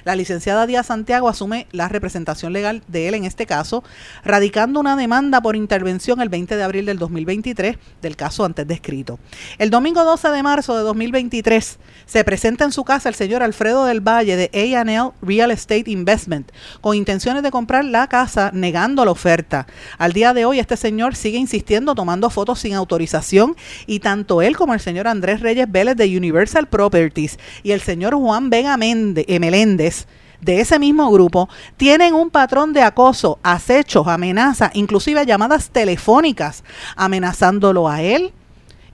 La 0.04 0.16
licenciada 0.16 0.66
Díaz 0.66 0.86
Santiago 0.86 1.28
asume 1.28 1.66
la 1.72 1.88
representación 1.88 2.54
legal 2.54 2.82
de 2.88 3.08
él 3.08 3.16
en 3.16 3.26
este 3.26 3.44
caso, 3.44 3.84
radicando 4.24 4.80
una 4.80 4.96
demanda 4.96 5.42
por 5.42 5.56
intervención 5.56 6.22
el 6.22 6.30
20 6.30 6.56
de 6.56 6.62
abril 6.62 6.86
del 6.86 6.98
2023 6.98 7.76
del 8.00 8.16
caso 8.16 8.46
antes 8.46 8.66
descrito. 8.66 9.18
El 9.58 9.68
domingo 9.68 10.04
12 10.04 10.30
de 10.30 10.42
marzo 10.42 10.74
de 10.74 10.84
2023 10.84 11.78
se 12.06 12.24
presenta 12.24 12.64
en 12.64 12.72
su 12.72 12.84
casa 12.84 13.10
el 13.10 13.14
señor 13.14 13.42
Alfredo 13.42 13.84
del 13.84 14.00
Valle 14.00 14.36
de 14.36 14.50
A&L 14.54 15.10
Real 15.20 15.50
Estate 15.50 15.90
Investment 15.90 16.50
con 16.80 16.96
intenciones 16.96 17.42
de 17.42 17.50
comprar 17.50 17.84
la 17.84 18.06
casa 18.06 18.50
negando 18.54 19.04
la 19.04 19.10
oferta. 19.10 19.66
Al 19.98 20.14
día 20.14 20.29
de 20.34 20.44
hoy 20.44 20.58
este 20.58 20.76
señor 20.76 21.16
sigue 21.16 21.38
insistiendo 21.38 21.94
tomando 21.94 22.30
fotos 22.30 22.60
sin 22.60 22.74
autorización 22.74 23.56
y 23.86 24.00
tanto 24.00 24.42
él 24.42 24.56
como 24.56 24.74
el 24.74 24.80
señor 24.80 25.08
Andrés 25.08 25.40
Reyes 25.40 25.70
Vélez 25.70 25.96
de 25.96 26.16
Universal 26.16 26.68
Properties 26.68 27.38
y 27.62 27.72
el 27.72 27.80
señor 27.80 28.14
Juan 28.14 28.50
Vega 28.50 28.76
eh, 28.80 29.40
Meléndez 29.40 30.06
de 30.40 30.60
ese 30.60 30.78
mismo 30.78 31.10
grupo 31.10 31.48
tienen 31.76 32.14
un 32.14 32.30
patrón 32.30 32.72
de 32.72 32.82
acoso, 32.82 33.38
acechos, 33.42 34.06
amenazas, 34.06 34.70
inclusive 34.74 35.26
llamadas 35.26 35.70
telefónicas 35.70 36.64
amenazándolo 36.96 37.88
a 37.88 38.02
él 38.02 38.32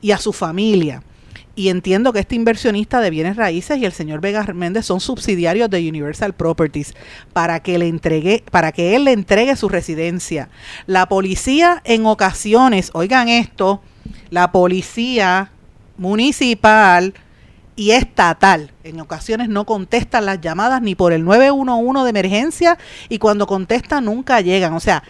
y 0.01 0.11
a 0.11 0.19
su 0.19 0.33
familia 0.33 1.03
y 1.57 1.71
entiendo 1.71 2.13
que 2.13 2.21
este 2.21 2.35
inversionista 2.35 3.01
de 3.01 3.09
bienes 3.09 3.37
raíces 3.37 3.79
y 3.79 3.87
el 3.87 3.93
señor 3.93 4.21
Vega 4.21 4.45
Méndez 4.55 4.85
son 4.85 5.01
subsidiarios 5.01 5.71
de 5.71 5.89
Universal 5.89 6.35
Properties 6.35 6.95
para 7.33 7.61
que 7.61 7.79
le 7.79 7.89
entregue, 7.89 8.45
para 8.51 8.73
que 8.73 8.95
él 8.95 9.05
le 9.05 9.13
entregue 9.13 9.57
su 9.57 9.71
residencia. 9.71 10.51
La 10.87 11.07
policía 11.07 11.81
en 11.85 12.05
ocasiones, 12.05 12.91
oigan 12.93 13.29
esto, 13.29 13.81
la 14.29 14.53
policía 14.53 15.51
municipal 15.97 17.15
y 17.75 17.93
estatal 17.93 18.73
en 18.85 19.01
ocasiones 19.01 19.49
no 19.49 19.65
contestan 19.65 20.27
las 20.27 20.41
llamadas 20.41 20.83
ni 20.83 20.95
por 20.95 21.13
el 21.15 21.25
911 21.25 22.05
de 22.05 22.11
emergencia 22.11 22.79
y 23.09 23.19
cuando 23.19 23.47
contestan 23.47 24.05
nunca 24.05 24.43
llegan. 24.43 24.75
O 24.75 24.81
sea, 24.81 25.03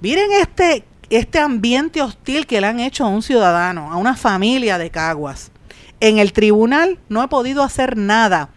miren 0.00 0.32
este 0.32 0.84
este 1.10 1.40
ambiente 1.40 2.00
hostil 2.00 2.46
que 2.46 2.60
le 2.60 2.68
han 2.68 2.80
hecho 2.80 3.04
a 3.04 3.08
un 3.08 3.22
ciudadano, 3.22 3.92
a 3.92 3.96
una 3.96 4.16
familia 4.16 4.78
de 4.78 4.90
Caguas. 4.90 5.50
En 5.98 6.18
el 6.18 6.32
tribunal 6.32 6.98
no 7.08 7.22
he 7.22 7.28
podido 7.28 7.62
hacer 7.62 7.96
nada 7.96 8.50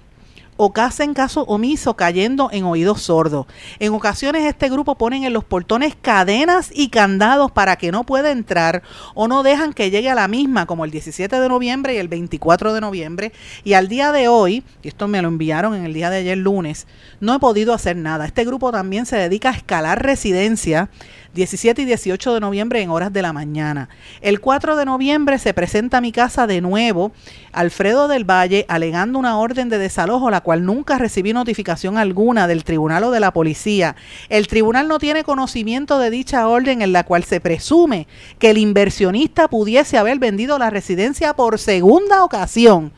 o 0.57 0.71
en 0.99 1.13
caso 1.13 1.43
omiso 1.43 1.95
cayendo 1.95 2.49
en 2.51 2.63
oídos 2.63 3.01
sordos. 3.01 3.47
En 3.79 3.93
ocasiones 3.93 4.45
este 4.45 4.69
grupo 4.69 4.95
ponen 4.95 5.23
en 5.23 5.33
los 5.33 5.43
portones 5.43 5.95
cadenas 5.99 6.71
y 6.73 6.89
candados 6.89 7.51
para 7.51 7.75
que 7.75 7.91
no 7.91 8.05
pueda 8.05 8.31
entrar 8.31 8.83
o 9.15 9.27
no 9.27 9.43
dejan 9.43 9.73
que 9.73 9.89
llegue 9.89 10.09
a 10.09 10.15
la 10.15 10.27
misma 10.27 10.65
como 10.65 10.85
el 10.85 10.91
17 10.91 11.39
de 11.39 11.49
noviembre 11.49 11.95
y 11.95 11.97
el 11.97 12.07
24 12.07 12.73
de 12.73 12.81
noviembre 12.81 13.33
y 13.63 13.73
al 13.73 13.87
día 13.87 14.11
de 14.11 14.27
hoy, 14.27 14.63
y 14.81 14.87
esto 14.87 15.07
me 15.07 15.21
lo 15.21 15.27
enviaron 15.27 15.75
en 15.75 15.85
el 15.85 15.93
día 15.93 16.09
de 16.09 16.17
ayer 16.17 16.37
lunes, 16.37 16.87
no 17.19 17.35
he 17.35 17.39
podido 17.39 17.73
hacer 17.73 17.95
nada. 17.95 18.25
Este 18.25 18.45
grupo 18.45 18.71
también 18.71 19.05
se 19.05 19.17
dedica 19.17 19.49
a 19.49 19.53
escalar 19.53 20.03
residencia 20.03 20.89
17 21.33 21.81
y 21.81 21.85
18 21.85 22.35
de 22.35 22.39
noviembre 22.39 22.81
en 22.81 22.89
horas 22.89 23.11
de 23.11 23.21
la 23.21 23.33
mañana. 23.33 23.89
El 24.21 24.39
4 24.39 24.75
de 24.75 24.85
noviembre 24.85 25.39
se 25.39 25.53
presenta 25.53 25.97
a 25.97 26.01
mi 26.01 26.11
casa 26.11 26.45
de 26.45 26.61
nuevo 26.61 27.11
Alfredo 27.51 28.07
del 28.07 28.23
Valle 28.23 28.65
alegando 28.67 29.17
una 29.17 29.37
orden 29.37 29.69
de 29.69 29.79
desalojo, 29.79 30.29
la 30.29 30.41
cual 30.41 30.65
nunca 30.65 30.97
recibí 30.97 31.33
notificación 31.33 31.97
alguna 31.97 32.47
del 32.47 32.63
tribunal 32.63 33.05
o 33.05 33.11
de 33.11 33.19
la 33.19 33.33
policía. 33.33 33.95
El 34.29 34.47
tribunal 34.47 34.87
no 34.87 34.99
tiene 34.99 35.23
conocimiento 35.23 35.97
de 35.97 36.11
dicha 36.11 36.47
orden 36.47 36.81
en 36.81 36.93
la 36.93 37.03
cual 37.03 37.23
se 37.23 37.41
presume 37.41 38.07
que 38.37 38.51
el 38.51 38.57
inversionista 38.57 39.47
pudiese 39.47 39.97
haber 39.97 40.19
vendido 40.19 40.59
la 40.59 40.69
residencia 40.69 41.33
por 41.33 41.57
segunda 41.57 42.23
ocasión 42.23 42.91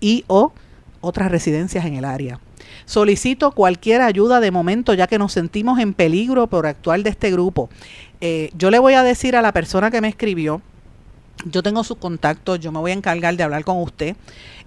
y 0.00 0.24
o 0.28 0.52
otras 1.00 1.30
residencias 1.30 1.84
en 1.84 1.94
el 1.94 2.04
área. 2.04 2.38
Solicito 2.90 3.52
cualquier 3.52 4.02
ayuda 4.02 4.40
de 4.40 4.50
momento 4.50 4.94
ya 4.94 5.06
que 5.06 5.16
nos 5.16 5.32
sentimos 5.32 5.78
en 5.78 5.94
peligro 5.94 6.48
por 6.48 6.66
actuar 6.66 7.00
de 7.04 7.10
este 7.10 7.30
grupo. 7.30 7.70
Eh, 8.20 8.50
yo 8.58 8.68
le 8.72 8.80
voy 8.80 8.94
a 8.94 9.04
decir 9.04 9.36
a 9.36 9.42
la 9.42 9.52
persona 9.52 9.92
que 9.92 10.00
me 10.00 10.08
escribió, 10.08 10.60
yo 11.44 11.62
tengo 11.62 11.84
sus 11.84 11.98
contactos, 11.98 12.58
yo 12.58 12.72
me 12.72 12.80
voy 12.80 12.90
a 12.90 12.94
encargar 12.94 13.36
de 13.36 13.44
hablar 13.44 13.62
con 13.62 13.80
usted. 13.80 14.16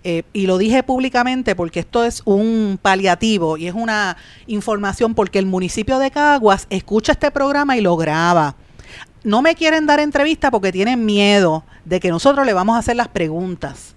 Eh, 0.05 0.23
y 0.31 0.45
lo 0.45 0.57
dije 0.57 0.83
públicamente 0.83 1.53
porque 1.53 1.81
esto 1.81 2.05
es 2.05 2.21
un 2.23 2.79
paliativo 2.81 3.57
y 3.57 3.67
es 3.67 3.73
una 3.73 4.15
información 4.47 5.15
porque 5.15 5.39
el 5.39 5.45
municipio 5.45 5.99
de 5.99 6.09
Caguas 6.09 6.67
escucha 6.69 7.11
este 7.11 7.29
programa 7.29 7.75
y 7.75 7.81
lo 7.81 7.97
graba. 7.97 8.55
No 9.25 9.41
me 9.41 9.53
quieren 9.53 9.85
dar 9.85 9.99
entrevista 9.99 10.49
porque 10.49 10.71
tienen 10.71 11.03
miedo 11.03 11.65
de 11.83 11.99
que 11.99 12.07
nosotros 12.07 12.45
le 12.45 12.53
vamos 12.53 12.77
a 12.77 12.79
hacer 12.79 12.95
las 12.95 13.09
preguntas. 13.09 13.95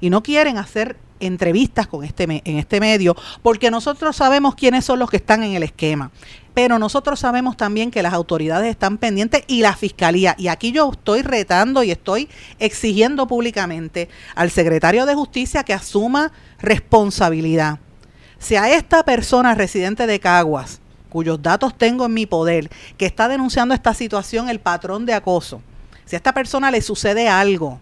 Y 0.00 0.08
no 0.08 0.22
quieren 0.22 0.56
hacer 0.56 0.96
entrevistas 1.20 1.86
con 1.86 2.04
este 2.04 2.24
en 2.24 2.58
este 2.58 2.80
medio, 2.80 3.16
porque 3.42 3.70
nosotros 3.70 4.16
sabemos 4.16 4.54
quiénes 4.54 4.84
son 4.84 4.98
los 4.98 5.10
que 5.10 5.18
están 5.18 5.42
en 5.42 5.54
el 5.54 5.62
esquema. 5.62 6.10
Pero 6.54 6.78
nosotros 6.78 7.20
sabemos 7.20 7.56
también 7.56 7.90
que 7.90 8.02
las 8.02 8.12
autoridades 8.12 8.68
están 8.68 8.98
pendientes 8.98 9.44
y 9.46 9.60
la 9.60 9.76
fiscalía. 9.76 10.34
Y 10.38 10.48
aquí 10.48 10.72
yo 10.72 10.90
estoy 10.92 11.22
retando 11.22 11.84
y 11.84 11.92
estoy 11.92 12.28
exigiendo 12.58 13.28
públicamente 13.28 14.08
al 14.34 14.50
secretario 14.50 15.06
de 15.06 15.14
Justicia 15.14 15.62
que 15.62 15.72
asuma 15.72 16.32
responsabilidad. 16.60 17.78
Si 18.40 18.56
a 18.56 18.74
esta 18.74 19.04
persona 19.04 19.54
residente 19.54 20.06
de 20.06 20.18
Caguas, 20.18 20.80
cuyos 21.08 21.40
datos 21.42 21.76
tengo 21.76 22.06
en 22.06 22.14
mi 22.14 22.26
poder, 22.26 22.70
que 22.96 23.06
está 23.06 23.28
denunciando 23.28 23.74
esta 23.74 23.94
situación, 23.94 24.48
el 24.48 24.60
patrón 24.60 25.06
de 25.06 25.14
acoso, 25.14 25.62
si 26.04 26.16
a 26.16 26.18
esta 26.18 26.32
persona 26.32 26.70
le 26.70 26.82
sucede 26.82 27.28
algo, 27.28 27.80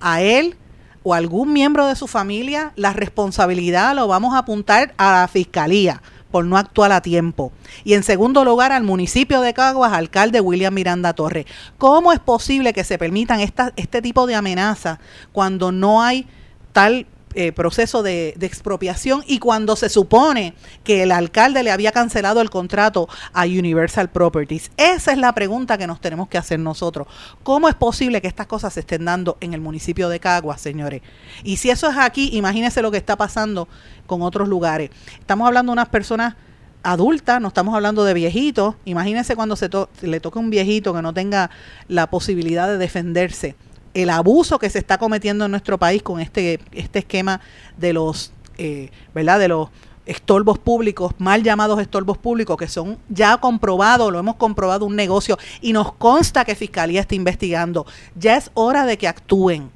a 0.00 0.20
él 0.20 0.56
o 1.02 1.14
algún 1.14 1.52
miembro 1.52 1.86
de 1.86 1.96
su 1.96 2.06
familia, 2.06 2.72
la 2.76 2.92
responsabilidad 2.92 3.94
lo 3.94 4.08
vamos 4.08 4.34
a 4.34 4.38
apuntar 4.38 4.94
a 4.96 5.20
la 5.20 5.28
fiscalía 5.28 6.02
por 6.30 6.44
no 6.46 6.56
actuar 6.56 6.90
a 6.92 7.02
tiempo. 7.02 7.52
Y 7.84 7.94
en 7.94 8.02
segundo 8.02 8.44
lugar, 8.44 8.72
al 8.72 8.82
municipio 8.82 9.42
de 9.42 9.54
Caguas, 9.54 9.92
alcalde 9.92 10.40
William 10.40 10.74
Miranda 10.74 11.12
Torres. 11.12 11.46
¿Cómo 11.78 12.12
es 12.12 12.18
posible 12.18 12.72
que 12.72 12.84
se 12.84 12.98
permitan 12.98 13.40
esta, 13.40 13.72
este 13.76 14.02
tipo 14.02 14.26
de 14.26 14.34
amenazas 14.34 14.98
cuando 15.32 15.70
no 15.70 16.02
hay 16.02 16.26
tal 16.72 17.06
eh, 17.34 17.52
proceso 17.52 18.02
de, 18.02 18.36
expropiación 18.40 19.24
y 19.26 19.38
cuando 19.38 19.76
se 19.76 19.88
supone 19.88 20.54
que 20.84 21.02
el 21.02 21.12
alcalde 21.12 21.62
le 21.62 21.70
había 21.70 21.92
cancelado 21.92 22.40
el 22.40 22.50
contrato 22.50 23.08
a 23.32 23.44
Universal 23.44 24.10
Properties. 24.10 24.70
Esa 24.76 25.12
es 25.12 25.18
la 25.18 25.34
pregunta 25.34 25.78
que 25.78 25.86
nos 25.86 26.00
tenemos 26.00 26.28
que 26.28 26.38
hacer 26.38 26.58
nosotros. 26.58 27.06
¿Cómo 27.42 27.68
es 27.68 27.74
posible 27.74 28.20
que 28.20 28.28
estas 28.28 28.46
cosas 28.46 28.74
se 28.74 28.80
estén 28.80 29.04
dando 29.04 29.38
en 29.40 29.54
el 29.54 29.60
municipio 29.60 30.08
de 30.08 30.20
Caguas, 30.20 30.60
señores? 30.60 31.02
Y 31.42 31.56
si 31.56 31.70
eso 31.70 31.88
es 31.88 31.96
aquí, 31.96 32.30
imagínense 32.32 32.82
lo 32.82 32.90
que 32.90 32.98
está 32.98 33.16
pasando 33.16 33.68
con 34.06 34.22
otros 34.22 34.48
lugares. 34.48 34.90
Estamos 35.18 35.46
hablando 35.46 35.70
de 35.70 35.74
unas 35.74 35.88
personas 35.88 36.34
adultas, 36.82 37.40
no 37.40 37.48
estamos 37.48 37.74
hablando 37.74 38.04
de 38.04 38.14
viejitos. 38.14 38.74
Imagínense 38.84 39.36
cuando 39.36 39.56
se 39.56 39.70
le 40.02 40.20
toque 40.20 40.38
un 40.38 40.50
viejito 40.50 40.92
que 40.94 41.02
no 41.02 41.14
tenga 41.14 41.50
la 41.88 42.08
posibilidad 42.08 42.68
de 42.68 42.78
defenderse 42.78 43.56
el 43.94 44.10
abuso 44.10 44.58
que 44.58 44.70
se 44.70 44.78
está 44.78 44.98
cometiendo 44.98 45.44
en 45.44 45.50
nuestro 45.50 45.78
país 45.78 46.02
con 46.02 46.20
este, 46.20 46.60
este 46.72 47.00
esquema 47.00 47.40
de 47.76 47.92
los, 47.92 48.32
eh, 48.58 48.90
¿verdad? 49.14 49.38
De 49.38 49.48
los 49.48 49.68
estorbos 50.06 50.58
públicos, 50.58 51.12
mal 51.18 51.42
llamados 51.42 51.80
estorbos 51.80 52.18
públicos, 52.18 52.56
que 52.56 52.68
son 52.68 52.98
ya 53.08 53.36
comprobados, 53.38 54.12
lo 54.12 54.18
hemos 54.18 54.36
comprobado 54.36 54.84
un 54.84 54.96
negocio 54.96 55.38
y 55.60 55.72
nos 55.72 55.92
consta 55.92 56.44
que 56.44 56.54
Fiscalía 56.54 57.00
está 57.00 57.14
investigando. 57.14 57.86
Ya 58.16 58.36
es 58.36 58.50
hora 58.54 58.84
de 58.84 58.98
que 58.98 59.08
actúen 59.08 59.70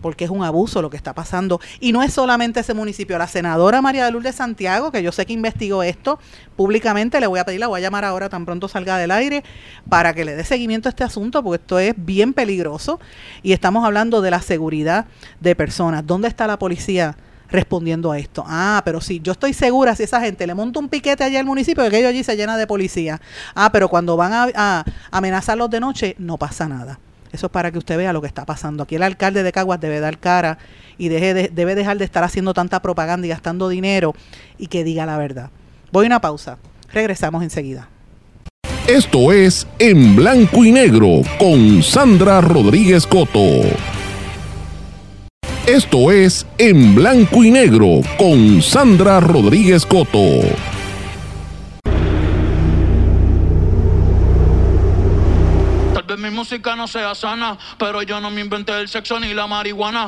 porque 0.00 0.24
es 0.24 0.30
un 0.30 0.44
abuso 0.44 0.82
lo 0.82 0.90
que 0.90 0.96
está 0.96 1.14
pasando. 1.14 1.60
Y 1.80 1.92
no 1.92 2.02
es 2.02 2.12
solamente 2.12 2.60
ese 2.60 2.74
municipio, 2.74 3.18
la 3.18 3.26
senadora 3.26 3.82
María 3.82 4.04
de 4.04 4.12
Lourdes 4.12 4.36
Santiago, 4.36 4.92
que 4.92 5.02
yo 5.02 5.12
sé 5.12 5.26
que 5.26 5.32
investigó 5.32 5.82
esto 5.82 6.18
públicamente, 6.56 7.20
le 7.20 7.26
voy 7.26 7.40
a 7.40 7.44
pedir, 7.44 7.60
la 7.60 7.68
voy 7.68 7.80
a 7.80 7.82
llamar 7.82 8.04
ahora 8.04 8.28
tan 8.28 8.44
pronto 8.44 8.68
salga 8.68 8.98
del 8.98 9.10
aire, 9.10 9.44
para 9.88 10.14
que 10.14 10.24
le 10.24 10.34
dé 10.34 10.44
seguimiento 10.44 10.88
a 10.88 10.90
este 10.90 11.04
asunto, 11.04 11.42
porque 11.42 11.62
esto 11.62 11.78
es 11.78 11.94
bien 11.96 12.32
peligroso 12.32 13.00
y 13.42 13.52
estamos 13.52 13.84
hablando 13.84 14.20
de 14.20 14.30
la 14.30 14.42
seguridad 14.42 15.06
de 15.40 15.54
personas. 15.54 16.06
¿Dónde 16.06 16.28
está 16.28 16.46
la 16.46 16.58
policía? 16.58 17.16
respondiendo 17.50 18.12
a 18.12 18.18
esto. 18.18 18.44
Ah, 18.46 18.82
pero 18.84 19.00
sí, 19.00 19.20
yo 19.22 19.32
estoy 19.32 19.54
segura 19.54 19.96
si 19.96 20.02
esa 20.02 20.20
gente 20.20 20.46
le 20.46 20.54
monta 20.54 20.78
un 20.78 20.88
piquete 20.90 21.24
allá 21.24 21.40
al 21.40 21.46
municipio, 21.46 21.82
que 21.82 21.88
aquello 21.88 22.08
allí 22.08 22.22
se 22.22 22.36
llena 22.36 22.58
de 22.58 22.66
policía. 22.66 23.22
Ah, 23.54 23.72
pero 23.72 23.88
cuando 23.88 24.18
van 24.18 24.34
a, 24.34 24.48
a 24.54 24.84
amenazarlos 25.10 25.70
de 25.70 25.80
noche, 25.80 26.14
no 26.18 26.36
pasa 26.36 26.68
nada. 26.68 26.98
Eso 27.32 27.46
es 27.46 27.52
para 27.52 27.70
que 27.70 27.78
usted 27.78 27.96
vea 27.96 28.12
lo 28.12 28.20
que 28.20 28.26
está 28.26 28.46
pasando. 28.46 28.82
Aquí 28.82 28.96
el 28.96 29.02
alcalde 29.02 29.42
de 29.42 29.52
Caguas 29.52 29.80
debe 29.80 30.00
dar 30.00 30.18
cara 30.18 30.58
y 30.96 31.08
debe 31.08 31.74
dejar 31.74 31.98
de 31.98 32.04
estar 32.04 32.24
haciendo 32.24 32.54
tanta 32.54 32.80
propaganda 32.80 33.26
y 33.26 33.30
gastando 33.30 33.68
dinero 33.68 34.14
y 34.58 34.66
que 34.68 34.84
diga 34.84 35.06
la 35.06 35.16
verdad. 35.16 35.50
Voy 35.92 36.06
a 36.06 36.08
una 36.08 36.20
pausa. 36.20 36.58
Regresamos 36.92 37.42
enseguida. 37.42 37.88
Esto 38.86 39.32
es 39.32 39.66
En 39.78 40.16
Blanco 40.16 40.64
y 40.64 40.72
Negro 40.72 41.20
con 41.38 41.82
Sandra 41.82 42.40
Rodríguez 42.40 43.06
Coto. 43.06 43.60
Esto 45.66 46.10
es 46.10 46.46
En 46.56 46.94
Blanco 46.94 47.44
y 47.44 47.50
Negro 47.50 48.00
con 48.16 48.62
Sandra 48.62 49.20
Rodríguez 49.20 49.84
Coto. 49.84 50.40
No 56.78 56.86
sea 56.86 57.14
sana, 57.14 57.58
pero 57.76 58.02
yo 58.02 58.20
no 58.20 58.30
me 58.30 58.40
inventé 58.40 58.72
el 58.80 58.88
sexo 58.88 59.18
ni 59.18 59.34
la 59.34 59.46
marihuana. 59.46 60.06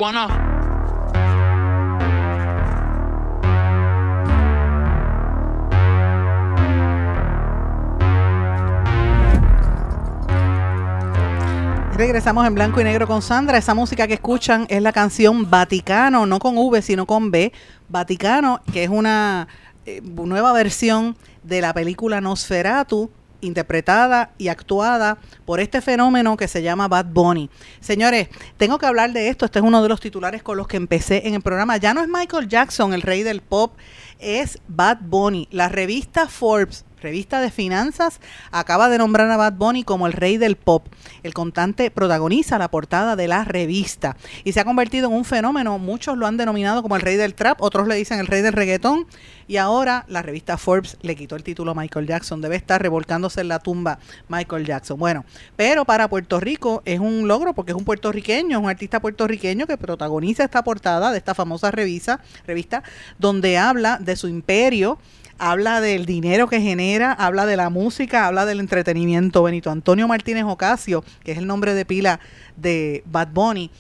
Regresamos 11.97 12.47
en 12.47 12.55
blanco 12.55 12.81
y 12.81 12.85
negro 12.85 13.07
con 13.07 13.21
Sandra. 13.21 13.59
Esa 13.59 13.75
música 13.75 14.07
que 14.07 14.15
escuchan 14.15 14.67
es 14.71 14.81
la 14.81 14.93
canción 14.93 15.51
Vaticano, 15.51 16.25
no 16.25 16.39
con 16.39 16.57
V, 16.57 16.81
sino 16.81 17.05
con 17.05 17.31
B. 17.31 17.53
Vaticano, 17.89 18.63
que 18.73 18.85
es 18.85 18.89
una 18.89 19.49
eh, 19.85 20.01
nueva 20.03 20.53
versión 20.53 21.17
de 21.43 21.61
la 21.61 21.75
película 21.75 22.21
Nosferatu, 22.21 23.11
interpretada 23.41 24.31
y 24.39 24.49
actuada 24.49 25.19
por 25.45 25.61
este 25.61 25.81
fenómeno 25.81 26.37
que 26.37 26.49
se 26.49 26.63
llama 26.63 26.89
Bad 26.89 27.07
Bunny. 27.07 27.51
Señores, 27.81 28.29
tengo 28.57 28.79
que 28.79 28.87
hablar 28.87 29.13
de 29.13 29.29
esto. 29.29 29.45
Este 29.45 29.59
es 29.59 29.65
uno 29.65 29.83
de 29.83 29.89
los 29.89 30.01
titulares 30.01 30.43
con 30.43 30.57
los 30.57 30.67
que 30.67 30.77
empecé 30.77 31.27
en 31.27 31.35
el 31.35 31.43
programa. 31.43 31.77
Ya 31.77 31.95
no 31.95 32.03
es 32.03 32.09
Michael 32.09 32.49
Jackson, 32.49 32.93
el 32.93 33.03
rey 33.03 33.23
del 33.23 33.41
pop, 33.41 33.75
es 34.19 34.59
Bad 34.69 34.99
Bunny. 35.03 35.49
La 35.51 35.69
revista 35.69 36.29
Forbes 36.29 36.85
revista 37.01 37.41
de 37.41 37.51
finanzas, 37.51 38.21
acaba 38.51 38.89
de 38.89 38.99
nombrar 38.99 39.31
a 39.31 39.37
Bad 39.37 39.55
Bunny 39.55 39.85
como 39.85 40.07
el 40.07 40.13
rey 40.13 40.37
del 40.37 40.57
pop. 40.57 40.87
El 41.23 41.35
contante 41.35 41.91
protagoniza 41.91 42.59
la 42.59 42.71
portada 42.71 43.17
de 43.17 43.29
la 43.29 43.45
revista 43.45 44.17
y 44.45 44.53
se 44.53 44.61
ha 44.61 44.65
convertido 44.65 45.09
en 45.09 45.15
un 45.15 45.25
fenómeno. 45.25 45.79
Muchos 45.79 46.17
lo 46.17 46.27
han 46.27 46.37
denominado 46.37 46.83
como 46.83 46.97
el 46.97 47.03
rey 47.03 47.17
del 47.17 47.35
trap, 47.35 47.61
otros 47.61 47.89
le 47.89 47.95
dicen 47.95 48.19
el 48.19 48.27
rey 48.27 48.43
del 48.43 48.53
reggaetón. 48.53 49.07
Y 49.49 49.57
ahora 49.57 50.05
la 50.07 50.23
revista 50.23 50.57
Forbes 50.57 50.97
le 51.03 51.17
quitó 51.17 51.35
el 51.35 51.43
título 51.43 51.73
a 51.73 51.75
Michael 51.75 52.07
Jackson. 52.07 52.41
Debe 52.41 52.55
estar 52.55 52.81
revolcándose 52.81 53.41
en 53.41 53.49
la 53.49 53.59
tumba 53.59 53.99
Michael 54.29 54.65
Jackson. 54.65 54.97
Bueno, 54.97 55.25
pero 55.57 55.85
para 55.85 56.09
Puerto 56.09 56.39
Rico 56.39 56.83
es 56.85 57.01
un 57.01 57.27
logro 57.27 57.53
porque 57.53 57.73
es 57.73 57.77
un 57.77 57.85
puertorriqueño, 57.85 58.59
es 58.59 58.63
un 58.63 58.71
artista 58.71 59.01
puertorriqueño 59.01 59.67
que 59.67 59.77
protagoniza 59.77 60.45
esta 60.45 60.63
portada 60.63 61.11
de 61.11 61.19
esta 61.19 61.35
famosa 61.35 61.73
revista, 61.73 62.21
revista 62.47 62.85
donde 63.19 63.59
habla 63.59 63.99
de 63.99 64.15
su 64.15 64.29
imperio 64.29 64.99
habla 65.41 65.81
del 65.81 66.05
dinero 66.05 66.49
que 66.49 66.61
genera, 66.61 67.13
habla 67.13 67.47
de 67.47 67.57
la 67.57 67.71
música, 67.71 68.27
habla 68.27 68.45
del 68.45 68.61
entretenimiento. 68.61 69.43
Benito 69.43 69.71
Antonio 69.71 70.07
Martínez 70.07 70.45
Ocasio, 70.45 71.03
que 71.25 71.33
es 71.33 71.39
el 71.39 71.47
nombre 71.47 71.73
de 71.75 71.87
pila 71.87 72.21
de 72.57 73.03
Bad 73.07 73.29
Bunny, 73.33 73.71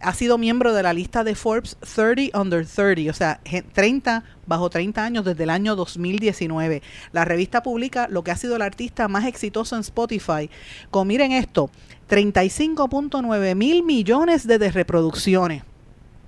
ha 0.00 0.14
sido 0.14 0.38
miembro 0.38 0.72
de 0.72 0.84
la 0.84 0.92
lista 0.92 1.24
de 1.24 1.34
Forbes 1.34 1.76
30 1.80 2.38
Under 2.38 2.64
30, 2.64 3.10
o 3.10 3.14
sea, 3.14 3.40
30 3.72 4.22
bajo 4.46 4.70
30 4.70 5.04
años 5.04 5.24
desde 5.24 5.42
el 5.42 5.50
año 5.50 5.74
2019. 5.74 6.82
La 7.10 7.24
revista 7.24 7.64
publica 7.64 8.06
lo 8.08 8.22
que 8.22 8.30
ha 8.30 8.36
sido 8.36 8.54
el 8.54 8.62
artista 8.62 9.08
más 9.08 9.26
exitoso 9.26 9.74
en 9.74 9.80
Spotify, 9.80 10.48
con 10.92 11.08
miren 11.08 11.32
esto, 11.32 11.68
35.9 12.08 13.56
mil 13.56 13.82
millones 13.82 14.46
de 14.46 14.70
reproducciones. 14.70 15.64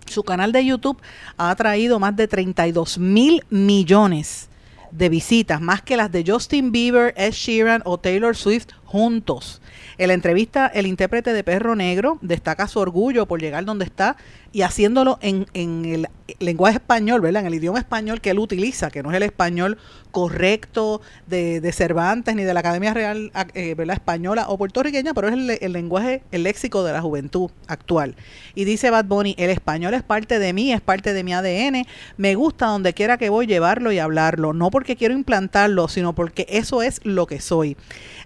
Su 0.07 0.25
canal 0.25 0.51
de 0.51 0.67
YouTube 0.67 1.01
ha 1.37 1.51
atraído 1.51 2.01
más 2.01 2.17
de 2.17 2.27
32 2.27 2.99
mil 2.99 3.45
millones 3.51 4.50
de 4.91 5.09
visitas, 5.09 5.61
más 5.61 5.83
que 5.83 5.97
las 5.97 6.11
de 6.11 6.25
Justin 6.27 6.73
Bieber, 6.73 7.15
Ed 7.17 7.33
Sheeran 7.33 7.83
o 7.85 7.99
Taylor 7.99 8.37
Swift 8.37 8.69
juntos. 8.91 9.63
En 9.99 10.09
la 10.09 10.15
entrevista, 10.15 10.67
el 10.67 10.85
intérprete 10.89 11.33
de 11.33 11.45
Perro 11.45 11.77
Negro 11.77 12.19
destaca 12.23 12.67
su 12.67 12.81
orgullo 12.81 13.27
por 13.27 13.41
llegar 13.41 13.65
donde 13.65 13.85
está 13.85 14.17
y 14.53 14.63
haciéndolo 14.63 15.21
en, 15.23 15.47
en 15.55 15.85
el 15.85 16.09
lenguaje 16.41 16.79
español, 16.79 17.21
¿verdad? 17.21 17.43
En 17.43 17.47
el 17.47 17.55
idioma 17.55 17.79
español 17.79 18.21
que 18.21 18.31
él 18.31 18.41
utiliza, 18.41 18.91
que 18.91 19.05
no 19.05 19.11
es 19.11 19.17
el 19.17 19.23
español 19.23 19.79
correcto 20.11 21.01
de, 21.29 21.61
de 21.61 21.73
Cervantes 21.73 22.35
ni 22.35 22.43
de 22.43 22.53
la 22.53 22.61
Academia 22.61 22.93
Real 22.93 23.31
eh, 23.55 23.75
¿verdad? 23.77 23.95
Española 23.95 24.47
o 24.49 24.59
puertorriqueña, 24.59 25.15
pero 25.15 25.29
es 25.29 25.35
el, 25.35 25.73
lenguaje, 25.73 26.25
el 26.33 26.43
léxico 26.43 26.83
de 26.83 26.93
la 26.93 27.01
juventud 27.01 27.49
actual. 27.69 28.17
Y 28.57 28.65
dice 28.65 28.91
Bad 28.91 29.05
Bunny, 29.05 29.37
el 29.39 29.51
español 29.51 29.95
es 29.95 30.03
parte 30.03 30.41
de 30.41 30.53
mí, 30.53 30.73
es 30.73 30.81
parte 30.81 31.13
de 31.13 31.23
mi 31.23 31.33
ADN, 31.33 31.87
me 32.17 32.35
gusta 32.35 32.67
donde 32.67 32.93
quiera 32.93 33.19
que 33.19 33.29
voy 33.29 33.47
llevarlo 33.47 33.93
y 33.93 34.01
hablarlo, 34.01 34.53
no 34.53 34.73
porque 34.73 34.97
quiero 34.97 35.15
implantarlo, 35.15 35.87
sino 35.87 36.13
porque 36.13 36.47
eso 36.49 36.83
es 36.83 37.01
lo 37.05 37.29
que 37.29 37.41
soy. 37.41 37.77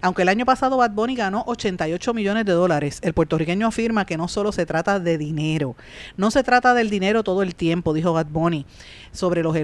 Aunque 0.01 0.23
el 0.23 0.31
año 0.31 0.47
pasado 0.47 0.54
Bad 0.61 0.93
Bunny 0.93 1.15
ganó 1.15 1.45
88 1.47 2.15
millones 2.15 2.45
de 2.45 2.53
dólares, 2.53 2.99
el 3.03 3.13
puertorriqueño 3.13 3.67
afirma 3.67 4.07
que 4.07 4.17
no 4.17 4.29
solo 4.29 4.53
se 4.53 4.67
trata 4.67 5.01
de 5.01 5.19
dinero, 5.19 5.77
no 6.17 6.31
se 6.31 6.43
trata 6.43 6.75
del 6.75 6.91
dinero 6.91 7.23
todo 7.23 7.43
el 7.43 7.55
tiempo, 7.55 7.93
dijo 7.93 8.13
Bad 8.13 8.27
Bunny, 8.27 8.67
sobre 9.13 9.43
los, 9.43 9.57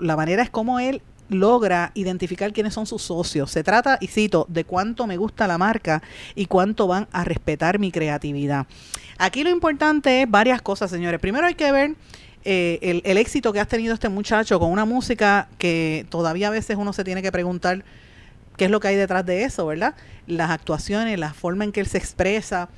la 0.00 0.16
manera 0.16 0.42
es 0.42 0.50
como 0.50 0.80
él 0.80 1.02
logra 1.28 1.92
identificar 1.94 2.52
quiénes 2.52 2.74
son 2.74 2.86
sus 2.86 3.02
socios. 3.02 3.52
Se 3.52 3.62
trata, 3.62 3.98
y 4.00 4.08
cito, 4.08 4.46
de 4.48 4.64
cuánto 4.64 5.06
me 5.06 5.16
gusta 5.16 5.46
la 5.46 5.58
marca 5.58 6.02
y 6.34 6.46
cuánto 6.46 6.88
van 6.88 7.06
a 7.12 7.24
respetar 7.24 7.78
mi 7.78 7.92
creatividad. 7.92 8.66
Aquí 9.16 9.44
lo 9.44 9.50
importante 9.50 10.22
es 10.22 10.30
varias 10.30 10.60
cosas, 10.60 10.90
señores. 10.90 11.20
Primero 11.20 11.46
hay 11.46 11.54
que 11.54 11.70
ver 11.70 11.94
eh, 12.44 12.78
el, 12.82 13.02
el, 13.04 13.16
éxito 13.16 13.52
que 13.52 13.60
ha 13.60 13.64
tenido 13.64 13.94
este 13.94 14.08
muchacho 14.08 14.58
con 14.58 14.72
una 14.72 14.84
música 14.84 15.48
que 15.58 16.04
todavía 16.08 16.48
a 16.48 16.50
veces 16.50 16.76
uno 16.76 16.92
se 16.92 17.04
tiene 17.04 17.22
que 17.22 17.30
preguntar 17.30 17.84
qué 18.60 18.66
es 18.66 18.70
lo 18.70 18.78
que 18.78 18.88
hay 18.88 18.96
detrás 18.96 19.24
de 19.24 19.44
eso, 19.44 19.64
¿verdad? 19.64 19.94
Las 20.26 20.50
actuaciones, 20.50 21.18
la 21.18 21.32
forma 21.32 21.64
en 21.64 21.72
que 21.72 21.80
él 21.80 21.86
se 21.86 21.96
expresa, 21.96 22.68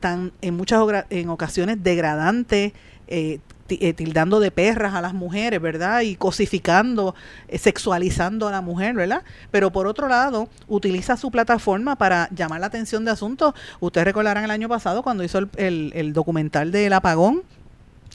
tan 0.00 0.32
en 0.40 0.56
muchas 0.56 0.80
en 1.10 1.28
ocasiones 1.28 1.82
degradante, 1.82 2.72
eh, 3.06 3.40
eh, 3.68 3.92
tildando 3.92 4.40
de 4.40 4.50
perras 4.50 4.94
a 4.94 5.02
las 5.02 5.12
mujeres, 5.12 5.60
¿verdad? 5.60 6.00
Y 6.00 6.16
cosificando, 6.16 7.14
eh, 7.48 7.58
sexualizando 7.58 8.48
a 8.48 8.50
la 8.50 8.62
mujer, 8.62 8.94
¿verdad? 8.94 9.24
Pero 9.50 9.70
por 9.70 9.86
otro 9.86 10.08
lado, 10.08 10.48
utiliza 10.68 11.18
su 11.18 11.30
plataforma 11.30 11.96
para 11.96 12.30
llamar 12.30 12.60
la 12.60 12.68
atención 12.68 13.04
de 13.04 13.10
asuntos. 13.10 13.52
Ustedes 13.80 14.06
recordarán 14.06 14.42
el 14.42 14.50
año 14.50 14.70
pasado 14.70 15.02
cuando 15.02 15.22
hizo 15.22 15.36
el, 15.36 15.50
el, 15.58 15.92
el 15.94 16.14
documental 16.14 16.72
del 16.72 16.94
apagón, 16.94 17.42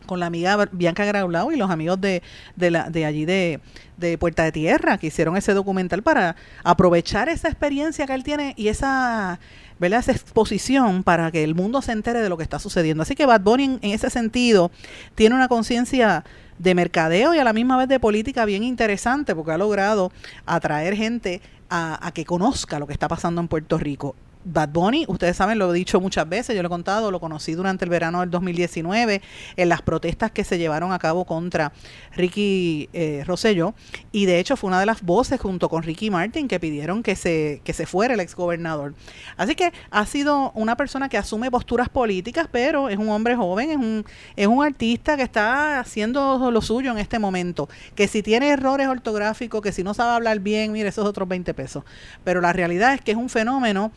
con 0.05 0.19
la 0.19 0.25
amiga 0.25 0.69
Bianca 0.71 1.05
Graulao 1.05 1.51
y 1.51 1.57
los 1.57 1.69
amigos 1.69 1.99
de, 2.01 2.21
de, 2.55 3.05
allí 3.05 3.25
de, 3.25 3.59
de 3.97 4.17
Puerta 4.17 4.43
de 4.43 4.51
Tierra 4.51 4.97
que 4.97 5.07
hicieron 5.07 5.37
ese 5.37 5.53
documental 5.53 6.03
para 6.03 6.35
aprovechar 6.63 7.29
esa 7.29 7.47
experiencia 7.47 8.05
que 8.05 8.13
él 8.13 8.23
tiene 8.23 8.53
y 8.57 8.67
esa, 8.67 9.39
¿verdad? 9.79 9.99
esa 9.99 10.11
exposición 10.11 11.03
para 11.03 11.31
que 11.31 11.43
el 11.43 11.55
mundo 11.55 11.81
se 11.81 11.91
entere 11.91 12.21
de 12.21 12.29
lo 12.29 12.37
que 12.37 12.43
está 12.43 12.59
sucediendo. 12.59 13.03
Así 13.03 13.15
que 13.15 13.25
Bad 13.25 13.41
Bunny 13.41 13.79
en, 13.81 13.91
ese 13.91 14.09
sentido 14.09 14.71
tiene 15.15 15.35
una 15.35 15.47
conciencia 15.47 16.23
de 16.59 16.75
mercadeo 16.75 17.33
y 17.33 17.39
a 17.39 17.43
la 17.43 17.53
misma 17.53 17.77
vez 17.77 17.87
de 17.87 17.99
política 17.99 18.45
bien 18.45 18.63
interesante 18.63 19.35
porque 19.35 19.51
ha 19.51 19.57
logrado 19.57 20.11
atraer 20.45 20.95
gente 20.95 21.41
a, 21.69 22.05
a 22.05 22.11
que 22.11 22.25
conozca 22.25 22.79
lo 22.79 22.87
que 22.87 22.93
está 22.93 23.07
pasando 23.07 23.41
en 23.41 23.47
Puerto 23.47 23.77
Rico. 23.77 24.15
Bad 24.43 24.69
Bunny, 24.69 25.05
ustedes 25.07 25.37
saben, 25.37 25.59
lo 25.59 25.73
he 25.73 25.77
dicho 25.77 25.99
muchas 25.99 26.27
veces, 26.27 26.55
yo 26.55 26.61
lo 26.61 26.67
he 26.67 26.69
contado, 26.69 27.11
lo 27.11 27.19
conocí 27.19 27.53
durante 27.53 27.85
el 27.85 27.91
verano 27.91 28.21
del 28.21 28.29
2019 28.29 29.21
en 29.55 29.69
las 29.69 29.81
protestas 29.81 30.31
que 30.31 30.43
se 30.43 30.57
llevaron 30.57 30.93
a 30.93 30.99
cabo 30.99 31.25
contra 31.25 31.71
Ricky 32.15 32.89
eh, 32.93 33.23
Rosselló 33.25 33.73
y 34.11 34.25
de 34.25 34.39
hecho 34.39 34.55
fue 34.55 34.69
una 34.69 34.79
de 34.79 34.85
las 34.85 35.01
voces 35.01 35.39
junto 35.39 35.69
con 35.69 35.83
Ricky 35.83 36.09
Martin 36.09 36.47
que 36.47 36.59
pidieron 36.59 37.03
que 37.03 37.15
se, 37.15 37.61
que 37.63 37.73
se 37.73 37.85
fuera 37.85 38.13
el 38.13 38.19
exgobernador. 38.19 38.93
Así 39.37 39.55
que 39.55 39.71
ha 39.89 40.05
sido 40.05 40.51
una 40.55 40.75
persona 40.75 41.09
que 41.09 41.17
asume 41.17 41.51
posturas 41.51 41.89
políticas, 41.89 42.47
pero 42.51 42.89
es 42.89 42.97
un 42.97 43.09
hombre 43.09 43.35
joven, 43.35 43.71
es 43.71 43.77
un, 43.77 44.05
es 44.35 44.47
un 44.47 44.63
artista 44.63 45.17
que 45.17 45.23
está 45.23 45.79
haciendo 45.79 46.51
lo 46.51 46.61
suyo 46.61 46.91
en 46.91 46.97
este 46.97 47.19
momento, 47.19 47.69
que 47.95 48.07
si 48.07 48.23
tiene 48.23 48.49
errores 48.49 48.87
ortográficos, 48.87 49.61
que 49.61 49.71
si 49.71 49.83
no 49.83 49.93
sabe 49.93 50.15
hablar 50.15 50.39
bien, 50.39 50.71
mire, 50.71 50.89
esos 50.89 51.05
otros 51.05 51.27
20 51.27 51.53
pesos. 51.53 51.83
Pero 52.23 52.41
la 52.41 52.53
realidad 52.53 52.93
es 52.93 53.01
que 53.01 53.11
es 53.11 53.17
un 53.17 53.29
fenómeno 53.29 53.91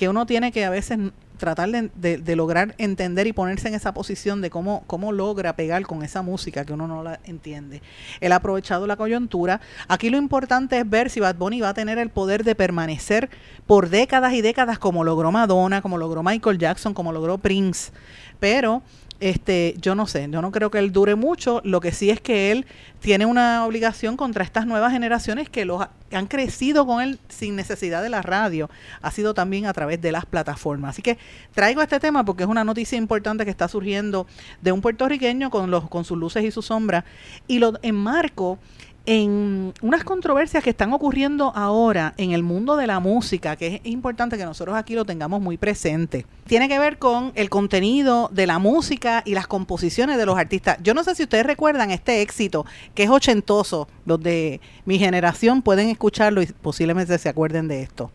que 0.00 0.08
uno 0.08 0.24
tiene 0.24 0.50
que 0.50 0.64
a 0.64 0.70
veces 0.70 0.98
tratar 1.36 1.68
de, 1.68 1.90
de, 2.16 2.36
lograr 2.36 2.74
entender 2.78 3.26
y 3.26 3.34
ponerse 3.34 3.68
en 3.68 3.74
esa 3.74 3.92
posición 3.92 4.40
de 4.40 4.48
cómo, 4.48 4.82
cómo 4.86 5.12
logra 5.12 5.56
pegar 5.56 5.82
con 5.82 6.02
esa 6.02 6.22
música 6.22 6.64
que 6.64 6.72
uno 6.72 6.88
no 6.88 7.02
la 7.02 7.20
entiende. 7.24 7.82
Él 8.22 8.32
ha 8.32 8.36
aprovechado 8.36 8.86
la 8.86 8.96
coyuntura. 8.96 9.60
Aquí 9.88 10.08
lo 10.08 10.16
importante 10.16 10.78
es 10.78 10.88
ver 10.88 11.10
si 11.10 11.20
Bad 11.20 11.34
Bunny 11.34 11.60
va 11.60 11.68
a 11.68 11.74
tener 11.74 11.98
el 11.98 12.08
poder 12.08 12.44
de 12.44 12.54
permanecer 12.54 13.28
por 13.66 13.90
décadas 13.90 14.32
y 14.32 14.40
décadas 14.40 14.78
como 14.78 15.04
logró 15.04 15.30
Madonna, 15.32 15.82
como 15.82 15.98
logró 15.98 16.22
Michael 16.22 16.56
Jackson, 16.56 16.94
como 16.94 17.12
logró 17.12 17.36
Prince. 17.36 17.92
Pero 18.38 18.80
este, 19.20 19.74
yo 19.80 19.94
no 19.94 20.06
sé, 20.06 20.28
yo 20.30 20.42
no 20.42 20.50
creo 20.50 20.70
que 20.70 20.78
él 20.78 20.92
dure 20.92 21.14
mucho. 21.14 21.60
Lo 21.64 21.80
que 21.80 21.92
sí 21.92 22.10
es 22.10 22.20
que 22.20 22.50
él 22.50 22.66
tiene 23.00 23.26
una 23.26 23.66
obligación 23.66 24.16
contra 24.16 24.42
estas 24.42 24.66
nuevas 24.66 24.92
generaciones 24.92 25.48
que 25.48 25.64
los 25.64 25.86
han 26.12 26.26
crecido 26.26 26.86
con 26.86 27.02
él 27.02 27.18
sin 27.28 27.54
necesidad 27.54 28.02
de 28.02 28.08
la 28.08 28.22
radio. 28.22 28.70
Ha 29.02 29.10
sido 29.10 29.34
también 29.34 29.66
a 29.66 29.72
través 29.72 30.00
de 30.00 30.10
las 30.10 30.26
plataformas. 30.26 30.90
Así 30.90 31.02
que 31.02 31.18
traigo 31.54 31.82
este 31.82 32.00
tema 32.00 32.24
porque 32.24 32.44
es 32.44 32.48
una 32.48 32.64
noticia 32.64 32.96
importante 32.98 33.44
que 33.44 33.50
está 33.50 33.68
surgiendo 33.68 34.26
de 34.62 34.72
un 34.72 34.80
puertorriqueño 34.80 35.50
con 35.50 35.70
los 35.70 35.88
con 35.88 36.04
sus 36.04 36.18
luces 36.18 36.42
y 36.44 36.50
sus 36.50 36.66
sombras 36.66 37.04
y 37.46 37.58
lo 37.58 37.74
enmarco 37.82 38.58
en 39.06 39.72
unas 39.82 40.04
controversias 40.04 40.62
que 40.62 40.70
están 40.70 40.92
ocurriendo 40.92 41.52
ahora 41.54 42.14
en 42.16 42.32
el 42.32 42.42
mundo 42.42 42.76
de 42.76 42.86
la 42.86 43.00
música, 43.00 43.56
que 43.56 43.76
es 43.76 43.80
importante 43.84 44.36
que 44.36 44.44
nosotros 44.44 44.76
aquí 44.76 44.94
lo 44.94 45.04
tengamos 45.04 45.40
muy 45.40 45.56
presente. 45.56 46.26
Tiene 46.46 46.68
que 46.68 46.78
ver 46.78 46.98
con 46.98 47.32
el 47.34 47.48
contenido 47.48 48.28
de 48.32 48.46
la 48.46 48.58
música 48.58 49.22
y 49.24 49.34
las 49.34 49.46
composiciones 49.46 50.18
de 50.18 50.26
los 50.26 50.38
artistas. 50.38 50.78
Yo 50.82 50.94
no 50.94 51.04
sé 51.04 51.14
si 51.14 51.22
ustedes 51.22 51.46
recuerdan 51.46 51.90
este 51.90 52.22
éxito, 52.22 52.66
que 52.94 53.04
es 53.04 53.10
ochentoso, 53.10 53.88
los 54.04 54.20
de 54.20 54.60
mi 54.84 54.98
generación 54.98 55.62
pueden 55.62 55.88
escucharlo 55.88 56.42
y 56.42 56.46
posiblemente 56.46 57.16
se 57.18 57.28
acuerden 57.28 57.68
de 57.68 57.82
esto. 57.82 58.10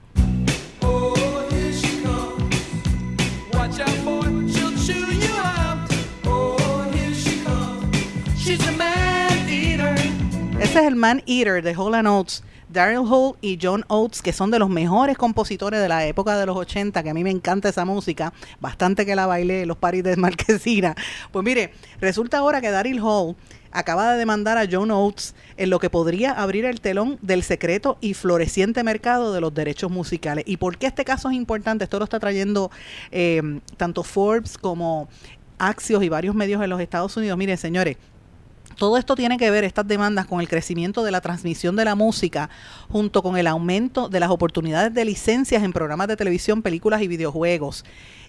Es 10.75 10.83
el 10.83 10.97
Man 10.97 11.23
Eater 11.25 11.63
de 11.63 11.73
Hall 11.73 11.93
Oates. 12.05 12.43
Daryl 12.67 13.07
Hall 13.09 13.37
y 13.39 13.57
John 13.61 13.85
Oates, 13.87 14.21
que 14.21 14.33
son 14.33 14.51
de 14.51 14.59
los 14.59 14.69
mejores 14.69 15.17
compositores 15.17 15.79
de 15.79 15.87
la 15.87 16.05
época 16.05 16.37
de 16.37 16.45
los 16.45 16.57
80, 16.57 17.01
que 17.01 17.09
a 17.09 17.13
mí 17.13 17.23
me 17.23 17.29
encanta 17.29 17.69
esa 17.69 17.85
música, 17.85 18.33
bastante 18.59 19.05
que 19.05 19.15
la 19.15 19.25
bailé 19.25 19.61
en 19.61 19.69
los 19.69 19.77
paris 19.77 20.03
de 20.03 20.17
Marquesina. 20.17 20.93
Pues 21.31 21.45
mire, 21.45 21.71
resulta 22.01 22.39
ahora 22.39 22.59
que 22.59 22.71
Daryl 22.71 22.99
Hall 22.99 23.37
acaba 23.71 24.11
de 24.11 24.17
demandar 24.17 24.57
a 24.57 24.67
John 24.69 24.91
Oates 24.91 25.33
en 25.55 25.69
lo 25.69 25.79
que 25.79 25.89
podría 25.89 26.31
abrir 26.33 26.65
el 26.65 26.81
telón 26.81 27.19
del 27.21 27.43
secreto 27.43 27.97
y 28.01 28.13
floreciente 28.13 28.83
mercado 28.83 29.31
de 29.31 29.39
los 29.39 29.53
derechos 29.53 29.89
musicales. 29.89 30.43
¿Y 30.45 30.57
por 30.57 30.77
qué 30.77 30.87
este 30.87 31.05
caso 31.05 31.29
es 31.29 31.35
importante? 31.35 31.85
Esto 31.85 31.99
lo 31.99 32.03
está 32.03 32.19
trayendo 32.19 32.69
eh, 33.11 33.61
tanto 33.77 34.03
Forbes 34.03 34.57
como 34.57 35.07
Axios 35.57 36.03
y 36.03 36.09
varios 36.09 36.35
medios 36.35 36.61
en 36.61 36.69
los 36.69 36.81
Estados 36.81 37.15
Unidos. 37.15 37.37
Miren, 37.37 37.57
señores, 37.57 37.95
todo 38.75 38.97
esto 38.97 39.15
tiene 39.15 39.37
que 39.37 39.51
ver, 39.51 39.63
estas 39.63 39.87
demandas, 39.87 40.25
con 40.25 40.41
el 40.41 40.47
crecimiento 40.47 41.03
de 41.03 41.11
la 41.11 41.21
transmisión 41.21 41.75
de 41.75 41.85
la 41.85 41.95
música, 41.95 42.49
junto 42.89 43.23
con 43.23 43.37
el 43.37 43.47
aumento 43.47 44.09
de 44.09 44.19
las 44.19 44.29
oportunidades 44.29 44.93
de 44.93 45.05
licencias 45.05 45.63
en 45.63 45.73
programas 45.73 46.07
de 46.07 46.17
televisión, 46.17 46.61
películas 46.61 47.01
y 47.01 47.07
videojuegos. 47.07 47.85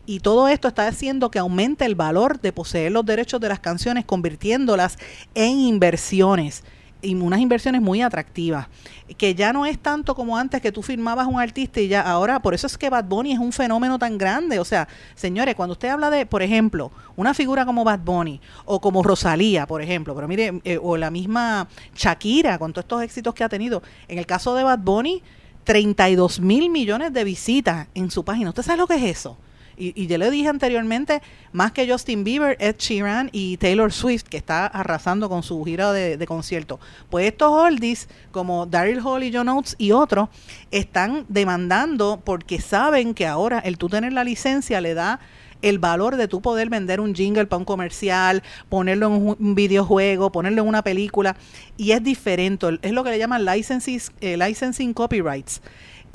Y 0.07 0.21
todo 0.21 0.49
esto 0.49 0.69
está 0.69 0.87
haciendo 0.87 1.31
que 1.31 1.41
aumente 1.41 1.85
el 1.85 1.97
valor 1.97 2.41
de 2.41 2.53
poseer 2.53 2.93
los 2.93 3.05
derechos 3.05 3.41
de 3.41 3.49
las 3.49 3.61
canciones, 3.61 4.05
convirtiéndolas 4.05 4.99
en 5.35 5.59
inversiones 5.59 6.63
y 7.03 7.15
unas 7.15 7.41
inversiones 7.41 7.81
muy 7.81 8.03
atractivas, 8.03 8.69
que 9.17 9.35
ya 9.35 9.53
no 9.53 9.67
es 9.67 9.79
tanto 9.79 10.15
como 10.15 10.37
antes 10.37 10.61
que 10.61 10.73
tú 10.73 10.83
firmabas 10.83 11.27
un 11.27 11.39
artista 11.41 11.81
y 11.81 11.89
ya 11.89 12.01
ahora, 12.01 12.41
por 12.41 12.55
eso 12.55 12.67
es 12.67 12.79
que 12.79 12.91
Bad 12.91 13.05
Bunny 13.05 13.33
es 13.33 13.39
un 13.39 13.53
fenómeno 13.53 13.99
tan 13.99 14.19
grande, 14.19 14.59
o 14.59 14.65
sea, 14.65 14.89
señores, 15.15 15.55
cuando 15.55 15.73
usted 15.73 15.89
habla 15.89 16.11
de, 16.11 16.27
por 16.27 16.43
ejemplo, 16.43 16.91
una 17.17 17.35
figura 17.35 17.65
como 17.67 17.85
Bad 17.85 18.01
Bunny 18.01 18.41
o 18.65 18.81
como 18.81 19.03
Rosalía, 19.03 19.67
por 19.67 19.83
ejemplo, 19.83 20.15
pero 20.15 20.27
mire, 20.27 20.61
eh, 20.65 20.79
o 20.83 20.97
la 20.97 21.11
misma 21.11 21.69
Shakira 21.95 22.59
con 22.59 22.73
todos 22.73 22.85
estos 22.85 23.03
éxitos 23.03 23.35
que 23.35 23.45
ha 23.45 23.49
tenido, 23.49 23.83
en 24.09 24.19
el 24.19 24.27
caso 24.27 24.55
de 24.55 24.65
Bad 24.65 24.81
Bunny, 24.81 25.23
32 25.65 26.41
mil 26.41 26.71
millones 26.71 27.13
de 27.13 27.25
visitas 27.25 27.89
en 27.95 28.11
su 28.11 28.25
página, 28.25 28.51
¿usted 28.51 28.63
sabe 28.63 28.79
lo 28.79 28.87
que 28.87 28.95
es 28.95 29.03
eso? 29.03 29.37
Y, 29.77 30.01
y 30.01 30.07
yo 30.07 30.19
le 30.19 30.31
dije 30.31 30.49
anteriormente, 30.49 31.23
más 31.53 31.73
que 31.73 31.91
Justin 31.91 32.25
Bieber, 32.25 32.57
Ed 32.61 32.77
Sheeran 32.79 33.31
y 33.33 33.57
Taylor 33.57 33.93
Swift, 33.93 34.25
que 34.25 34.37
está 34.37 34.67
arrasando 34.67 35.29
con 35.29 35.43
su 35.43 35.63
gira 35.65 35.93
de, 35.93 36.17
de 36.17 36.27
concierto. 36.27 36.81
Pues 37.11 37.27
estos 37.27 37.51
oldies, 37.51 38.09
como 38.31 38.67
Daryl 38.67 39.01
Hall 39.01 39.25
y 39.25 39.33
John 39.33 39.49
Oates 39.49 39.75
y 39.79 39.93
otros, 39.93 40.29
están 40.71 41.25
demandando 41.29 42.21
porque 42.25 42.61
saben 42.61 43.15
que 43.15 43.27
ahora 43.27 43.59
el 43.59 43.79
tú 43.79 43.89
tener 43.89 44.13
la 44.13 44.25
licencia 44.25 44.81
le 44.81 44.95
da 44.95 45.21
el 45.63 45.79
valor 45.79 46.17
de 46.17 46.29
tú 46.29 46.41
poder 46.41 46.69
vender 46.69 47.01
un 47.01 47.15
jingle 47.15 47.47
para 47.47 47.59
un 47.59 47.65
comercial, 47.65 48.43
ponerlo 48.69 49.07
en 49.07 49.37
un, 49.39 49.55
videojuego, 49.55 50.31
ponerlo 50.33 50.63
en 50.63 50.69
una 50.69 50.83
película, 50.83 51.37
y 51.77 51.93
es 51.93 52.03
diferente, 52.03 52.79
es 52.83 52.93
lo 52.93 53.05
que 53.05 53.11
le 53.11 53.19
llaman 53.19 53.45
licensing, 53.45 54.01
eh, 54.21 54.37
licensing 54.37 54.93
copyrights 54.93 55.61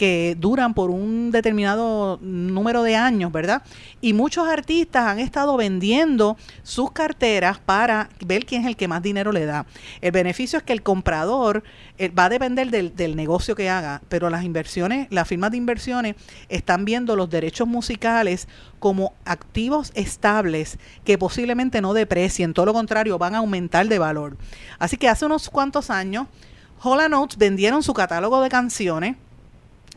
que 0.01 0.35
duran 0.35 0.73
por 0.73 0.89
un 0.89 1.29
determinado 1.29 2.17
número 2.23 2.81
de 2.81 2.95
años, 2.95 3.31
¿verdad? 3.31 3.61
Y 4.01 4.13
muchos 4.13 4.47
artistas 4.47 5.05
han 5.05 5.19
estado 5.19 5.55
vendiendo 5.57 6.37
sus 6.63 6.91
carteras 6.91 7.59
para 7.59 8.09
ver 8.25 8.47
quién 8.47 8.63
es 8.63 8.67
el 8.67 8.75
que 8.75 8.87
más 8.87 9.03
dinero 9.03 9.31
le 9.31 9.45
da. 9.45 9.67
El 10.01 10.11
beneficio 10.11 10.57
es 10.57 10.63
que 10.63 10.73
el 10.73 10.81
comprador 10.81 11.61
eh, 11.99 12.09
va 12.09 12.25
a 12.25 12.29
depender 12.29 12.71
del, 12.71 13.15
negocio 13.15 13.53
que 13.53 13.69
haga, 13.69 14.01
pero 14.09 14.31
las 14.31 14.43
inversiones, 14.43 15.05
las 15.11 15.27
firmas 15.27 15.51
de 15.51 15.57
inversiones 15.57 16.15
están 16.49 16.83
viendo 16.83 17.15
los 17.15 17.29
derechos 17.29 17.67
musicales 17.67 18.47
como 18.79 19.13
activos 19.23 19.91
estables 19.93 20.79
que 21.03 21.19
posiblemente 21.19 21.79
no 21.79 21.93
deprecien, 21.93 22.55
todo 22.55 22.65
lo 22.65 22.73
contrario, 22.73 23.19
van 23.19 23.35
a 23.35 23.37
aumentar 23.37 23.87
de 23.87 23.99
valor. 23.99 24.35
Así 24.79 24.97
que 24.97 25.09
hace 25.09 25.27
unos 25.27 25.47
cuantos 25.51 25.91
años, 25.91 26.25
Hall 26.81 27.07
Notes 27.07 27.37
vendieron 27.37 27.83
su 27.83 27.93
catálogo 27.93 28.41
de 28.41 28.49
canciones 28.49 29.15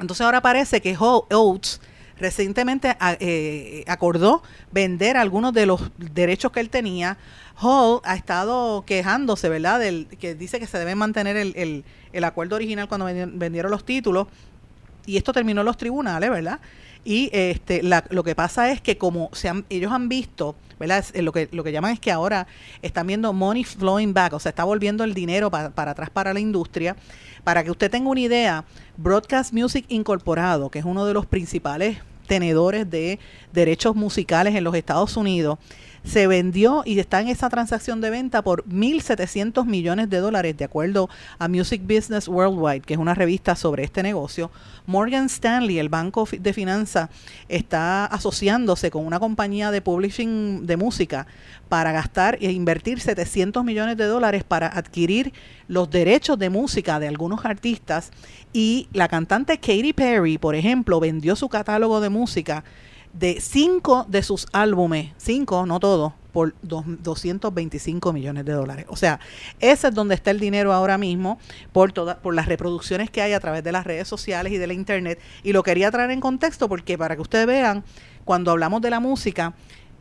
entonces 0.01 0.25
ahora 0.25 0.41
parece 0.41 0.81
que 0.81 0.97
Oates 0.97 1.81
recientemente 2.19 2.97
ah, 3.01 3.17
eh, 3.21 3.85
acordó 3.87 4.43
vender 4.73 5.17
algunos 5.17 5.53
de 5.53 5.67
los 5.67 5.91
derechos 5.97 6.53
que 6.53 6.61
él 6.61 6.71
tenía. 6.71 7.19
Hall 7.61 8.01
ha 8.05 8.15
estado 8.15 8.85
quejándose, 8.87 9.49
¿verdad? 9.49 9.81
Del, 9.81 10.07
que 10.07 10.35
dice 10.35 10.59
que 10.59 10.67
se 10.67 10.79
debe 10.79 10.95
mantener 10.95 11.37
el, 11.37 11.85
el, 12.13 12.25
acuerdo 12.25 12.57
original 12.57 12.89
cuando 12.89 13.07
vendieron 13.07 13.71
los 13.71 13.85
títulos. 13.85 14.27
Y 15.07 15.17
esto 15.17 15.33
terminó 15.33 15.61
en 15.61 15.67
los 15.67 15.77
tribunales, 15.77 16.31
¿verdad? 16.31 16.61
Y 17.05 17.29
este, 17.33 17.83
lo 17.83 18.25
que 18.25 18.35
pasa 18.35 18.71
es 18.71 18.81
que 18.81 18.97
como 18.97 19.29
se 19.33 19.49
han, 19.49 19.67
ellos 19.69 19.93
han 19.93 20.09
visto, 20.09 20.57
¿verdad? 20.79 21.05
lo, 21.15 21.33
que, 21.33 21.49
lo 21.53 21.65
que 21.65 21.73
llaman 21.73 21.93
es 21.93 22.01
que 22.01 22.11
ahora 22.11 22.47
están 22.83 23.07
viendo 23.07 23.33
money 23.33 23.65
flowing 23.65 24.15
back, 24.15 24.33
o 24.33 24.39
sea, 24.39 24.51
está 24.51 24.65
volviendo 24.65 25.05
el 25.05 25.15
dinero 25.15 25.51
para, 25.51 25.71
para 25.71 25.93
atrás 25.93 26.11
para 26.11 26.33
la 26.33 26.41
industria. 26.41 26.97
Para 27.43 27.63
que 27.63 27.71
usted 27.71 27.91
tenga 27.91 28.09
una 28.09 28.21
idea, 28.21 28.65
Broadcast 28.97 29.53
Music 29.53 29.85
Incorporado, 29.89 30.71
que 30.71 30.79
es 30.79 30.85
uno 30.85 31.05
de 31.05 31.15
los 31.15 31.27
principales 31.27 31.99
tenedores 32.27 32.89
de 32.89 33.19
derechos 33.53 33.95
musicales 33.95 34.55
en 34.55 34.65
los 34.65 34.75
Estados 34.75 35.17
Unidos, 35.17 35.59
se 36.05 36.27
vendió 36.27 36.83
y 36.85 36.99
está 36.99 37.21
en 37.21 37.29
esa 37.29 37.49
transacción 37.49 38.01
de 38.01 38.11
venta 38.11 38.43
por 38.43 38.65
1.700 38.67 39.65
millones 39.65 40.11
de 40.11 40.19
dólares, 40.19 40.57
de 40.57 40.65
acuerdo 40.65 41.09
a 41.39 41.49
Music 41.49 41.83
Business 41.83 42.29
Worldwide, 42.29 42.83
que 42.83 42.95
es 42.95 43.01
una 43.01 43.15
revista 43.15 43.57
sobre 43.57 43.85
este 43.85 44.03
negocio. 44.03 44.51
Morgan 44.87 45.27
Stanley, 45.27 45.79
el 45.79 45.89
banco 45.89 46.29
de 46.31 46.53
finanzas, 46.53 47.09
está 47.49 48.05
asociándose 48.05 48.91
con 48.91 49.07
una 49.07 49.19
compañía 49.19 49.71
de 49.71 49.81
publishing 49.81 50.67
de 50.67 50.77
música 50.77 51.27
para 51.69 51.93
gastar 51.93 52.37
e 52.41 52.53
invertir 52.53 53.01
700 53.01 53.65
millones 53.65 53.97
de 53.97 54.05
dólares 54.05 54.45
para 54.45 54.69
adquirir 54.69 55.33
los 55.69 55.91
derechos 55.91 56.39
de 56.39 56.51
música 56.51 57.01
de 57.01 57.09
algunos 57.09 57.45
artistas. 57.47 58.11
Y 58.53 58.89
la 58.93 59.09
cantante 59.09 59.59
Katy 59.59 59.95
Perry, 59.95 60.37
por 60.37 60.55
ejemplo, 60.55 61.01
vendió 61.01 61.35
su 61.35 61.49
catálogo 61.49 62.01
de 62.01 62.11
música 62.11 62.63
de 63.15 63.41
cinco 63.41 64.05
de 64.09 64.23
sus 64.23 64.47
álbumes, 64.53 65.13
cinco, 65.17 65.65
no 65.67 65.81
todos, 65.81 66.13
por 66.33 66.53
225 66.63 68.13
millones 68.13 68.45
de 68.45 68.53
dólares. 68.53 68.87
O 68.89 68.97
sea, 68.97 69.21
ese 69.61 69.89
es 69.89 69.95
donde 69.95 70.17
está 70.17 70.33
el 70.33 70.41
dinero 70.41 70.73
ahora 70.73 70.99
mismo 70.99 71.39
por, 71.73 71.93
toda, 71.93 72.19
por 72.19 72.35
las 72.35 72.47
reproducciones 72.47 73.09
que 73.09 73.23
hay 73.23 73.33
a 73.33 73.41
través 73.41 73.63
de 73.63 73.71
las 73.71 73.85
redes 73.85 74.09
sociales 74.09 74.53
y 74.53 74.59
de 74.59 74.67
la 74.67 74.75
internet. 74.75 75.21
Y 75.45 75.53
lo 75.53 75.63
quería 75.63 75.93
traer 75.93 76.11
en 76.11 76.21
contexto 76.21 76.69
porque 76.69 76.99
para 76.99 77.15
que 77.15 77.23
ustedes 77.23 77.47
vean, 77.47 77.85
cuando 78.25 78.51
hablamos 78.51 78.83
de 78.83 78.91
la 78.91 78.99
música, 78.99 79.55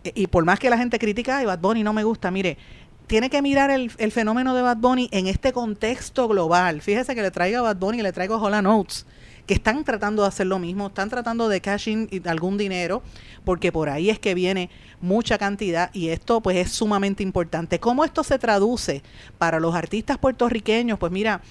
eh, 0.03 0.11
y 0.15 0.25
por 0.25 0.43
más 0.43 0.57
que 0.59 0.71
la 0.71 0.77
gente 0.79 0.97
critica, 0.97 1.37
ay, 1.37 1.45
Bad 1.45 1.59
Bunny 1.59 1.83
no 1.83 1.93
me 1.93 2.03
gusta, 2.03 2.31
mire, 2.31 2.57
tiene 3.05 3.29
que 3.29 3.43
mirar 3.43 3.69
el, 3.69 3.91
el, 3.99 4.11
fenómeno 4.11 4.55
de 4.55 4.63
Bad 4.63 4.77
Bunny 4.77 5.09
en 5.11 5.27
este 5.27 5.53
contexto 5.53 6.27
global. 6.27 6.81
Fíjese 6.81 7.13
que 7.13 7.21
le 7.21 7.29
traigo 7.29 7.59
a 7.59 7.61
Bad 7.61 7.77
Bunny 7.77 7.99
y 7.99 8.01
le 8.01 8.11
traigo 8.11 8.37
Hola 8.37 8.63
Notes 8.63 9.05
que 9.45 9.53
están 9.53 9.83
tratando 9.83 10.21
de 10.21 10.29
hacer 10.29 10.47
lo 10.47 10.59
mismo, 10.59 10.87
están 10.87 11.09
tratando 11.09 11.49
de 11.49 11.61
cash 11.61 11.89
in 11.89 12.09
algún 12.25 12.57
dinero, 12.57 13.03
porque 13.43 13.71
por 13.71 13.89
ahí 13.89 14.09
es 14.09 14.19
que 14.19 14.33
viene 14.33 14.69
mucha 15.01 15.37
cantidad 15.37 15.89
y 15.93 16.09
esto 16.09 16.39
pues 16.41 16.57
es 16.57 16.71
sumamente 16.71 17.23
importante. 17.23 17.79
¿Cómo 17.79 18.05
esto 18.05 18.23
se 18.23 18.39
traduce 18.39 19.03
para 19.37 19.59
los 19.59 19.75
artistas 19.75 20.17
puertorriqueños? 20.17 20.97
Pues 20.97 21.11
mira, 21.11 21.41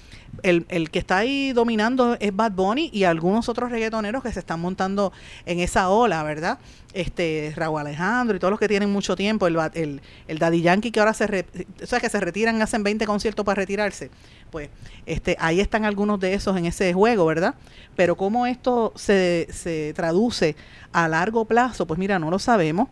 el, 0.41 0.65
el, 0.69 0.89
que 0.89 0.97
está 0.97 1.17
ahí 1.17 1.53
dominando 1.53 2.17
es 2.19 2.35
Bad 2.35 2.53
Bunny 2.53 2.89
y 2.91 3.03
algunos 3.03 3.47
otros 3.49 3.69
reggaetoneros 3.69 4.23
que 4.23 4.31
se 4.31 4.39
están 4.39 4.59
montando 4.59 5.13
en 5.45 5.59
esa 5.59 5.89
ola, 5.89 6.23
¿verdad? 6.23 6.57
Este, 6.93 7.53
Raúl 7.55 7.81
Alejandro 7.81 8.35
y 8.35 8.39
todos 8.39 8.51
los 8.51 8.59
que 8.59 8.67
tienen 8.67 8.91
mucho 8.91 9.15
tiempo, 9.15 9.45
el, 9.45 9.57
el, 9.75 10.01
el 10.27 10.39
Daddy 10.39 10.61
Yankee 10.61 10.91
que 10.91 10.99
ahora 10.99 11.13
se, 11.13 11.45
sea, 11.83 11.99
que 11.99 12.09
se 12.09 12.19
retiran, 12.19 12.59
hacen 12.61 12.81
20 12.83 13.05
conciertos 13.05 13.45
para 13.45 13.55
retirarse, 13.55 14.09
pues 14.53 14.69
este, 15.07 15.35
ahí 15.39 15.59
están 15.59 15.83
algunos 15.83 16.19
de 16.19 16.35
esos 16.35 16.55
en 16.55 16.67
ese 16.67 16.93
juego, 16.93 17.25
¿verdad? 17.25 17.55
Pero 17.95 18.15
cómo 18.15 18.45
esto 18.45 18.93
se, 18.95 19.47
se 19.51 19.93
traduce 19.95 20.55
a 20.91 21.07
largo 21.07 21.45
plazo, 21.45 21.87
pues 21.87 21.97
mira, 21.97 22.19
no 22.19 22.29
lo 22.29 22.37
sabemos 22.37 22.87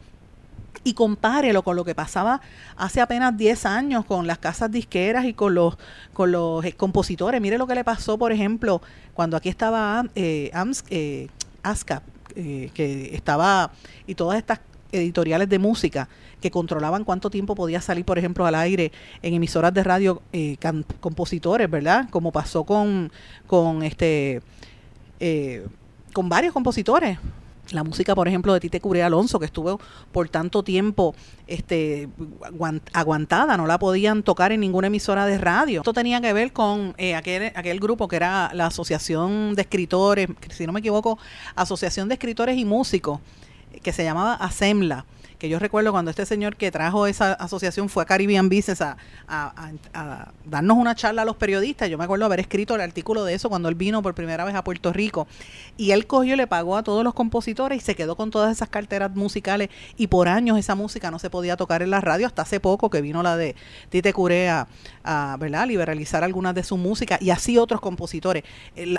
y 0.84 0.96
compárelo 0.96 1.62
con 1.62 1.76
lo 1.76 1.86
que 1.86 1.94
pasaba 1.94 2.42
hace 2.78 3.00
apenas 3.00 3.38
10 3.38 3.68
años 3.68 4.06
con 4.06 4.26
las 4.26 4.40
casas 4.40 4.72
disqueras 4.72 5.26
y 5.26 5.36
con 5.36 5.54
los 5.54 5.78
con 6.14 6.32
los 6.32 6.66
eh, 6.66 6.74
compositores. 6.74 7.40
Mire 7.40 7.60
lo 7.60 7.68
que 7.68 7.76
le 7.76 7.84
pasó, 7.84 8.18
por 8.18 8.32
ejemplo, 8.32 8.82
cuando 9.14 9.38
aquí 9.38 9.50
estaba 9.50 10.04
eh, 10.16 10.50
eh 10.90 11.28
ASCAP, 11.62 12.02
eh, 12.36 12.72
que 12.74 13.14
estaba, 13.14 13.72
y 14.08 14.16
todas 14.16 14.40
estas 14.40 14.62
editoriales 14.92 15.48
de 15.48 15.60
música 15.60 16.10
que 16.42 16.52
controlaban 16.52 17.04
cuánto 17.04 17.30
tiempo 17.30 17.56
podía 17.56 17.82
salir, 17.82 18.04
por 18.04 18.18
ejemplo, 18.18 18.46
al 18.46 18.56
aire 18.56 18.92
en 19.22 19.34
emisoras 19.34 19.74
de 19.74 19.84
radio 19.84 20.22
compositores, 21.00 21.70
¿verdad? 21.70 22.10
Como 22.10 22.32
pasó 22.32 22.64
con, 22.64 23.12
con 23.48 23.84
este 23.84 24.42
con 26.14 26.30
varios 26.30 26.54
compositores 26.54 27.20
la 27.74 27.84
música, 27.84 28.16
por 28.16 28.28
ejemplo, 28.28 28.54
de 28.54 28.60
Tite 28.60 28.80
Cubre 28.80 29.04
Alonso, 29.04 29.40
que 29.40 29.46
estuvo 29.46 29.80
por 30.12 30.30
tanto 30.30 30.64
tiempo 30.64 31.16
este, 31.48 32.10
aguantada, 32.94 33.58
no 33.58 33.66
la 33.66 33.80
podían 33.80 34.24
tocar 34.24 34.52
en 34.52 34.60
ninguna 34.60 34.88
emisora 34.88 35.26
de 35.26 35.38
radio. 35.38 35.82
Esto 35.82 35.94
tenía 35.94 36.22
que 36.22 36.34
ver 36.34 36.54
con 36.54 36.94
eh, 36.98 37.16
aquel, 37.16 37.52
aquel 37.56 37.80
grupo 37.80 38.08
que 38.08 38.18
era 38.18 38.52
la 38.54 38.68
Asociación 38.68 39.56
de 39.56 39.62
Escritores, 39.62 40.28
si 40.50 40.66
no 40.66 40.74
me 40.74 40.80
equivoco, 40.80 41.18
Asociación 41.56 42.08
de 42.08 42.16
Escritores 42.16 42.58
y 42.58 42.66
Músicos, 42.66 43.20
que 43.82 43.94
se 43.94 44.04
llamaba 44.04 44.34
ASEMLA 44.34 45.06
que 45.42 45.50
yo 45.50 45.58
recuerdo 45.58 45.92
cuando 45.92 46.12
este 46.12 46.24
señor 46.28 46.56
que 46.56 46.70
trajo 46.70 47.08
esa 47.08 47.34
asociación 47.34 47.90
fue 47.90 48.04
a 48.04 48.06
Caribbean 48.06 48.48
Business 48.48 48.80
a, 48.80 48.96
darnos 50.46 50.78
una 50.78 50.94
charla 50.94 51.24
a 51.24 51.26
los 51.26 51.36
periodistas. 51.36 51.90
Yo 51.90 51.98
me 51.98 52.04
acuerdo 52.04 52.26
haber 52.26 52.42
escrito 52.42 52.76
el 52.76 52.82
artículo 52.82 53.24
de 53.24 53.34
eso 53.34 53.50
cuando 53.50 53.68
él 53.68 53.74
vino 53.74 54.04
por 54.04 54.14
primera 54.14 54.46
vez 54.46 54.54
a 54.54 54.64
Puerto 54.64 54.94
Rico. 54.94 55.28
Y 55.78 55.94
él 55.94 56.06
cogió, 56.06 56.36
le 56.36 56.46
pagó 56.46 56.78
a 56.78 56.84
todos 56.84 57.04
los 57.04 57.16
compositores 57.16 57.80
y 57.80 57.82
se 57.82 57.96
quedó 57.96 58.16
con 58.16 58.30
todas 58.30 58.56
esas 58.56 58.70
carteras 58.70 59.16
musicales. 59.16 59.70
Y 59.98 60.06
por 60.06 60.28
años 60.28 60.60
esa 60.60 60.76
música 60.76 61.10
no 61.10 61.18
se 61.18 61.32
podía 61.32 61.58
tocar 61.58 61.82
en 61.82 61.90
la 61.90 62.02
radio, 62.02 62.28
hasta 62.28 62.44
hace 62.44 62.60
poco 62.60 62.92
que 62.92 63.02
vino 63.02 63.24
la 63.24 63.36
de 63.36 63.56
Tite 63.90 64.14
Curea 64.14 64.68
a, 65.04 65.38
¿verdad? 65.40 65.66
liberalizar 65.66 66.24
algunas 66.24 66.54
de 66.54 66.62
su 66.62 66.78
música 66.78 67.18
y 67.20 67.32
así 67.32 67.58
otros 67.58 67.82
compositores. 67.82 68.44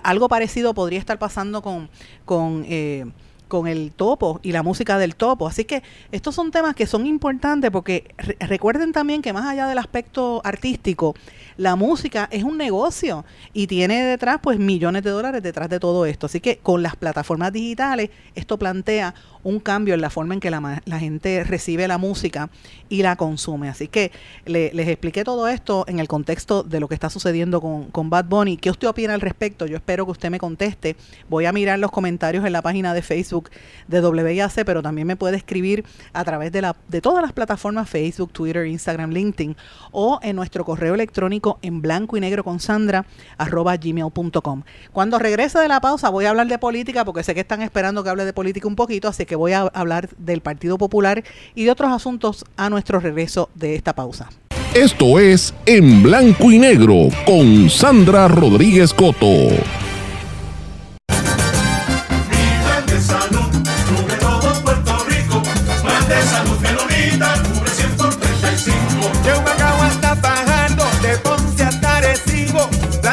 algo 0.02 0.28
parecido 0.28 0.74
podría 0.74 0.98
estar 0.98 1.20
pasando 1.20 1.62
con... 1.62 2.64
eh, 2.66 3.06
con 3.52 3.68
el 3.68 3.92
topo 3.92 4.40
y 4.42 4.52
la 4.52 4.62
música 4.62 4.96
del 4.96 5.14
topo. 5.14 5.46
Así 5.46 5.66
que 5.66 5.82
estos 6.10 6.34
son 6.34 6.50
temas 6.50 6.74
que 6.74 6.86
son 6.86 7.04
importantes 7.04 7.70
porque 7.70 8.14
recuerden 8.40 8.92
también 8.92 9.20
que 9.20 9.34
más 9.34 9.44
allá 9.44 9.66
del 9.66 9.76
aspecto 9.76 10.40
artístico, 10.42 11.14
la 11.58 11.76
música 11.76 12.30
es 12.32 12.44
un 12.44 12.56
negocio 12.56 13.26
y 13.52 13.66
tiene 13.66 14.04
detrás 14.04 14.38
pues 14.42 14.58
millones 14.58 15.02
de 15.02 15.10
dólares 15.10 15.42
detrás 15.42 15.68
de 15.68 15.78
todo 15.78 16.06
esto. 16.06 16.24
Así 16.24 16.40
que 16.40 16.60
con 16.62 16.82
las 16.82 16.96
plataformas 16.96 17.52
digitales 17.52 18.08
esto 18.34 18.58
plantea 18.58 19.14
un 19.44 19.60
cambio 19.60 19.94
en 19.94 20.00
la 20.00 20.10
forma 20.10 20.34
en 20.34 20.40
que 20.40 20.50
la, 20.50 20.82
gente 20.98 21.44
recibe 21.44 21.88
la 21.88 21.98
música 21.98 22.50
y 22.88 23.02
la 23.02 23.16
consume. 23.16 23.68
Así 23.68 23.88
que 23.88 24.12
les 24.44 24.88
expliqué 24.88 25.24
todo 25.24 25.48
esto 25.48 25.84
en 25.88 25.98
el 25.98 26.08
contexto 26.08 26.62
de 26.62 26.80
lo 26.80 26.88
que 26.88 26.94
está 26.94 27.10
sucediendo 27.10 27.60
con, 27.60 27.90
con 27.90 28.10
Bad 28.10 28.26
Bunny. 28.26 28.56
¿Qué 28.56 28.70
usted 28.70 28.88
opina 28.88 29.14
al 29.14 29.20
respecto? 29.20 29.66
Yo 29.66 29.76
espero 29.76 30.04
que 30.04 30.12
usted 30.12 30.30
me 30.30 30.38
conteste. 30.38 30.96
Voy 31.28 31.46
a 31.46 31.52
mirar 31.52 31.78
los 31.78 31.90
comentarios 31.90 32.44
en 32.44 32.52
la 32.52 32.62
página 32.62 32.94
de 32.94 33.02
Facebook 33.02 33.50
de 33.88 34.00
WIAC, 34.00 34.64
pero 34.64 34.82
también 34.82 35.06
me 35.06 35.16
puede 35.16 35.36
escribir 35.36 35.84
a 36.12 36.24
través 36.24 36.52
de, 36.52 36.62
la, 36.62 36.76
de 36.88 37.00
todas 37.00 37.22
las 37.22 37.32
plataformas 37.32 37.88
Facebook, 37.88 38.32
Twitter, 38.32 38.66
Instagram, 38.66 39.10
LinkedIn 39.10 39.56
o 39.90 40.18
en 40.22 40.36
nuestro 40.36 40.64
correo 40.64 40.94
electrónico 40.94 41.58
en 41.62 41.82
blanco 41.82 42.16
y 42.16 42.20
negro 42.20 42.44
con 42.44 42.60
Sandra 42.60 43.04
arroba 43.38 43.76
gmail.com. 43.76 44.62
Cuando 44.92 45.18
regrese 45.18 45.58
de 45.58 45.68
la 45.68 45.80
pausa 45.80 46.08
voy 46.08 46.24
a 46.24 46.30
hablar 46.30 46.46
de 46.46 46.58
política 46.58 47.04
porque 47.04 47.22
sé 47.22 47.34
que 47.34 47.40
están 47.40 47.62
esperando 47.62 48.02
que 48.02 48.10
hable 48.10 48.24
de 48.24 48.32
política 48.32 48.68
un 48.68 48.76
poquito, 48.76 49.08
así 49.08 49.26
que 49.26 49.31
voy 49.36 49.52
a 49.52 49.62
hablar 49.62 50.08
del 50.18 50.40
Partido 50.40 50.78
Popular 50.78 51.24
y 51.54 51.64
de 51.64 51.70
otros 51.70 51.92
asuntos 51.92 52.44
a 52.56 52.70
nuestro 52.70 53.00
regreso 53.00 53.50
de 53.54 53.74
esta 53.74 53.94
pausa. 53.94 54.28
Esto 54.74 55.18
es 55.18 55.52
En 55.66 56.02
Blanco 56.02 56.50
y 56.50 56.58
Negro 56.58 57.08
con 57.26 57.68
Sandra 57.68 58.28
Rodríguez 58.28 58.94
Coto. 58.94 59.26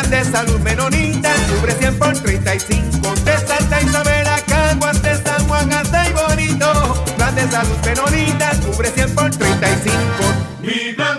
de 0.10 0.26
salud 0.26 0.60
menonita, 0.62 1.32
cubre 1.50 1.74
100 1.74 2.00
por 2.00 2.14
35. 2.18 3.16
De 3.24 3.38
Santa 3.38 3.82
Isabel 3.82 4.19
bonito. 7.40 7.46
Plan 7.46 7.46
de 7.46 7.52
salud 7.52 7.78
menonita, 7.86 8.52
cubre 8.66 8.90
100 8.90 9.16
por 9.16 9.30
35. 9.30 11.19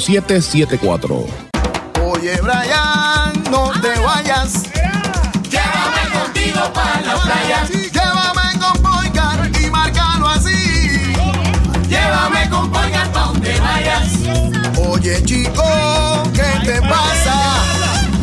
5774. 0.00 1.26
Oye, 2.04 2.36
Brian, 2.42 3.32
no 3.50 3.70
te 3.80 3.98
vayas. 4.00 4.64
Llévame 5.50 6.02
contigo 6.12 6.72
para 6.72 7.00
la 7.00 7.16
playa. 7.22 7.66
Llévame 7.70 8.58
con 8.58 8.82
Poicar 8.82 9.50
y 9.60 9.70
márcalo 9.70 10.28
así. 10.28 11.12
Llévame 11.88 12.48
con 12.50 12.70
Poicar 12.70 13.10
pa' 13.12 13.24
donde 13.26 13.58
vayas. 13.60 14.08
Oye, 14.88 15.22
chico, 15.24 15.62
¿qué 16.34 16.60
te 16.64 16.80
pasa? 16.82 17.62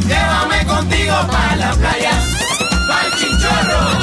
Llévame 0.07 0.65
contigo 0.65 1.15
para 1.29 1.55
la 1.55 1.71
playa. 1.73 2.11
Pa'l 2.87 3.11
chinchorro, 3.17 4.02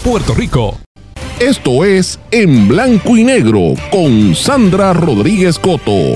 Puerto 0.00 0.34
Rico. 0.34 0.78
Esto 1.38 1.84
es 1.84 2.18
En 2.30 2.68
Blanco 2.68 3.16
y 3.16 3.24
Negro 3.24 3.74
con 3.90 4.34
Sandra 4.34 4.92
Rodríguez 4.92 5.58
Coto. 5.58 6.14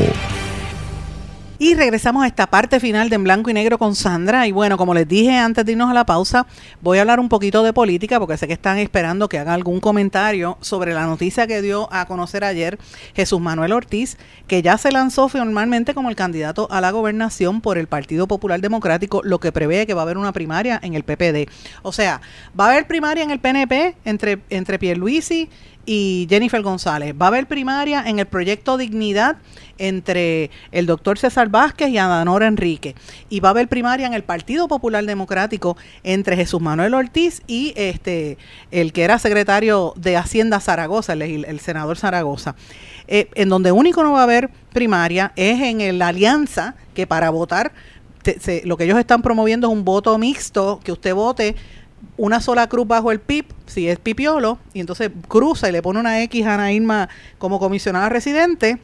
Y 1.61 1.75
regresamos 1.75 2.23
a 2.23 2.29
esta 2.29 2.47
parte 2.47 2.79
final 2.79 3.11
de 3.11 3.17
En 3.17 3.25
Blanco 3.25 3.51
y 3.51 3.53
Negro 3.53 3.79
con 3.79 3.97
Sandra. 3.97 4.47
Y 4.47 4.53
bueno, 4.53 4.77
como 4.77 4.95
les 4.95 5.09
dije 5.09 5.37
antes 5.37 5.67
de 5.67 5.73
irnos 5.73 5.91
a 5.91 5.93
la 5.93 6.07
pausa, 6.07 6.47
voy 6.81 6.99
a 6.99 7.01
hablar 7.01 7.19
un 7.19 7.29
poquito 7.29 7.65
de 7.65 7.73
política 7.73 8.21
porque 8.21 8.37
sé 8.37 8.47
que 8.47 8.53
están 8.53 8.79
esperando 8.79 9.29
que 9.29 9.41
haga 9.41 9.55
algún 9.55 9.81
comentario 9.81 10.57
sobre 10.61 10.95
la 10.95 11.05
noticia 11.07 11.49
que 11.49 11.61
dio 11.61 11.93
a 11.93 12.07
conocer 12.07 12.45
ayer 12.45 12.79
Jesús 13.13 13.41
Manuel 13.41 13.73
Ortiz, 13.73 14.19
que 14.47 14.63
ya 14.63 14.79
se 14.79 14.93
lanzó 14.93 15.29
formalmente 15.29 15.95
como 15.95 16.11
el 16.11 16.15
candidato 16.15 16.69
a 16.71 16.81
la 16.81 16.93
gobernación 16.93 17.61
por 17.61 17.77
el 17.77 17.89
Partido 17.89 18.29
Popular 18.29 18.61
Democrático, 18.61 19.21
lo 19.25 19.41
que 19.41 19.51
prevé 19.51 19.85
que 19.85 19.95
va 19.95 20.03
a 20.03 20.05
haber 20.05 20.17
una 20.17 20.33
primaria 20.33 20.79
en 20.81 20.95
el 20.95 21.03
PPD. 21.03 21.51
O 21.83 21.91
sea, 21.91 22.21
va 22.59 22.67
a 22.67 22.71
haber 22.71 22.87
primaria 22.87 23.25
en 23.25 23.33
el 23.33 23.41
PNP 23.41 23.97
entre, 24.05 24.39
entre 24.51 24.79
Pierluisi 24.79 25.51
y 25.89 26.27
Jennifer 26.29 26.61
González. 26.61 27.15
Va 27.19 27.27
a 27.27 27.29
haber 27.29 27.47
primaria 27.47 28.03
en 28.07 28.19
el 28.19 28.27
proyecto 28.27 28.77
Dignidad 28.77 29.39
entre 29.79 30.51
el 30.71 30.85
doctor 30.85 31.19
César 31.19 31.49
Vázquez 31.49 31.89
y 31.89 31.97
Adanora 31.97 32.47
Enrique. 32.47 32.95
Y 33.31 33.41
va 33.41 33.49
a 33.49 33.53
haber 33.53 33.69
primaria 33.69 34.07
en 34.07 34.13
el 34.13 34.23
Partido 34.23 34.69
Popular 34.69 35.07
Democrático 35.07 35.79
entre 36.03 36.37
Jesús 36.37 36.61
Manuel 36.61 36.93
Ortiz 36.93 37.41
y 37.47 37.73
este 37.75 38.37
el 38.71 38.93
que 38.93 39.03
era 39.03 39.19
secretario 39.19 39.95
de 39.97 40.19
Hacienda 40.19 40.61
Zaragoza, 40.61 41.15
el, 41.15 41.61
senador 41.61 41.97
Zaragoza. 41.97 42.55
Eh, 43.07 43.31
en 43.35 43.49
donde 43.49 43.73
único 43.73 44.03
no 44.03 44.13
va 44.13 44.21
a 44.21 44.25
haber 44.25 44.51
primaria 44.75 45.33
es 45.37 45.63
en 45.63 45.99
la 45.99 46.09
alianza 46.09 46.75
que 46.93 47.07
para 47.07 47.31
votar 47.31 47.73
lo 48.65 48.77
que 48.77 48.85
ellos 48.85 48.99
están 48.99 49.23
promoviendo 49.23 49.69
es 49.69 49.73
un 49.73 49.87
voto 49.87 50.19
mixto, 50.19 50.81
que 50.85 50.93
usted 50.93 51.15
vote 51.15 51.57
una 52.19 52.41
sola 52.41 52.69
cruz 52.69 52.87
bajo 52.87 53.11
el 53.13 53.21
PIP, 53.21 53.51
si 53.67 53.89
es 53.89 53.99
pipiolo, 53.99 54.59
y 54.75 54.81
entonces 54.81 55.11
cruza 55.29 55.69
y 55.69 55.73
le 55.73 55.81
pone 55.81 56.01
una 56.01 56.21
X 56.25 56.45
a 56.45 56.55
Ana 56.55 56.73
Irma 56.73 57.09
como 57.39 57.59
comisionada 57.59 58.11
residente. 58.11 58.79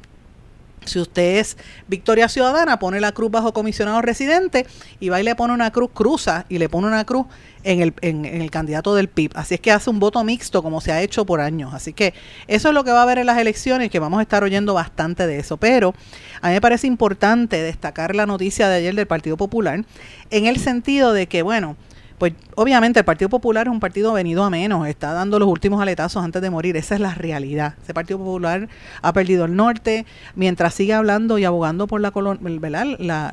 Si 0.86 1.00
usted 1.00 1.38
es 1.38 1.56
Victoria 1.88 2.28
Ciudadana, 2.28 2.78
pone 2.78 3.00
la 3.00 3.12
cruz 3.12 3.30
bajo 3.30 3.52
comisionado 3.52 4.02
residente 4.02 4.66
y 5.00 5.08
va 5.08 5.20
y 5.20 5.24
le 5.24 5.34
pone 5.34 5.54
una 5.54 5.70
cruz, 5.70 5.90
cruza 5.94 6.44
y 6.48 6.58
le 6.58 6.68
pone 6.68 6.86
una 6.86 7.04
cruz 7.06 7.26
en 7.64 7.80
el, 7.80 7.94
en, 8.02 8.26
el 8.26 8.50
candidato 8.50 8.94
del 8.94 9.08
PIB. 9.08 9.32
Así 9.34 9.54
es 9.54 9.60
que 9.60 9.72
hace 9.72 9.88
un 9.88 9.98
voto 9.98 10.22
mixto 10.22 10.62
como 10.62 10.82
se 10.82 10.92
ha 10.92 11.00
hecho 11.00 11.24
por 11.24 11.40
años. 11.40 11.72
Así 11.72 11.94
que 11.94 12.12
eso 12.48 12.68
es 12.68 12.74
lo 12.74 12.84
que 12.84 12.90
va 12.90 13.00
a 13.00 13.02
haber 13.02 13.18
en 13.18 13.26
las 13.26 13.38
elecciones, 13.38 13.90
que 13.90 13.98
vamos 13.98 14.18
a 14.18 14.22
estar 14.22 14.44
oyendo 14.44 14.74
bastante 14.74 15.26
de 15.26 15.38
eso. 15.38 15.56
Pero 15.56 15.94
a 16.42 16.48
mí 16.48 16.54
me 16.54 16.60
parece 16.60 16.86
importante 16.86 17.62
destacar 17.62 18.14
la 18.14 18.26
noticia 18.26 18.68
de 18.68 18.76
ayer 18.76 18.94
del 18.94 19.06
Partido 19.06 19.38
Popular 19.38 19.84
en 20.30 20.46
el 20.46 20.58
sentido 20.58 21.14
de 21.14 21.26
que, 21.26 21.40
bueno, 21.40 21.76
pues 22.18 22.32
obviamente 22.54 23.00
el 23.00 23.04
Partido 23.04 23.28
Popular 23.28 23.66
es 23.66 23.72
un 23.72 23.80
partido 23.80 24.12
venido 24.12 24.44
a 24.44 24.50
menos, 24.50 24.86
está 24.86 25.12
dando 25.12 25.38
los 25.38 25.48
últimos 25.48 25.82
aletazos 25.82 26.22
antes 26.22 26.40
de 26.40 26.50
morir, 26.50 26.76
esa 26.76 26.94
es 26.94 27.00
la 27.00 27.14
realidad. 27.14 27.74
Ese 27.82 27.92
Partido 27.92 28.18
Popular 28.18 28.68
ha 29.02 29.12
perdido 29.12 29.44
el 29.46 29.56
norte, 29.56 30.06
mientras 30.34 30.74
sigue 30.74 30.94
hablando 30.94 31.38
y 31.38 31.44
abogando 31.44 31.86
por 31.86 32.00
la, 32.00 32.12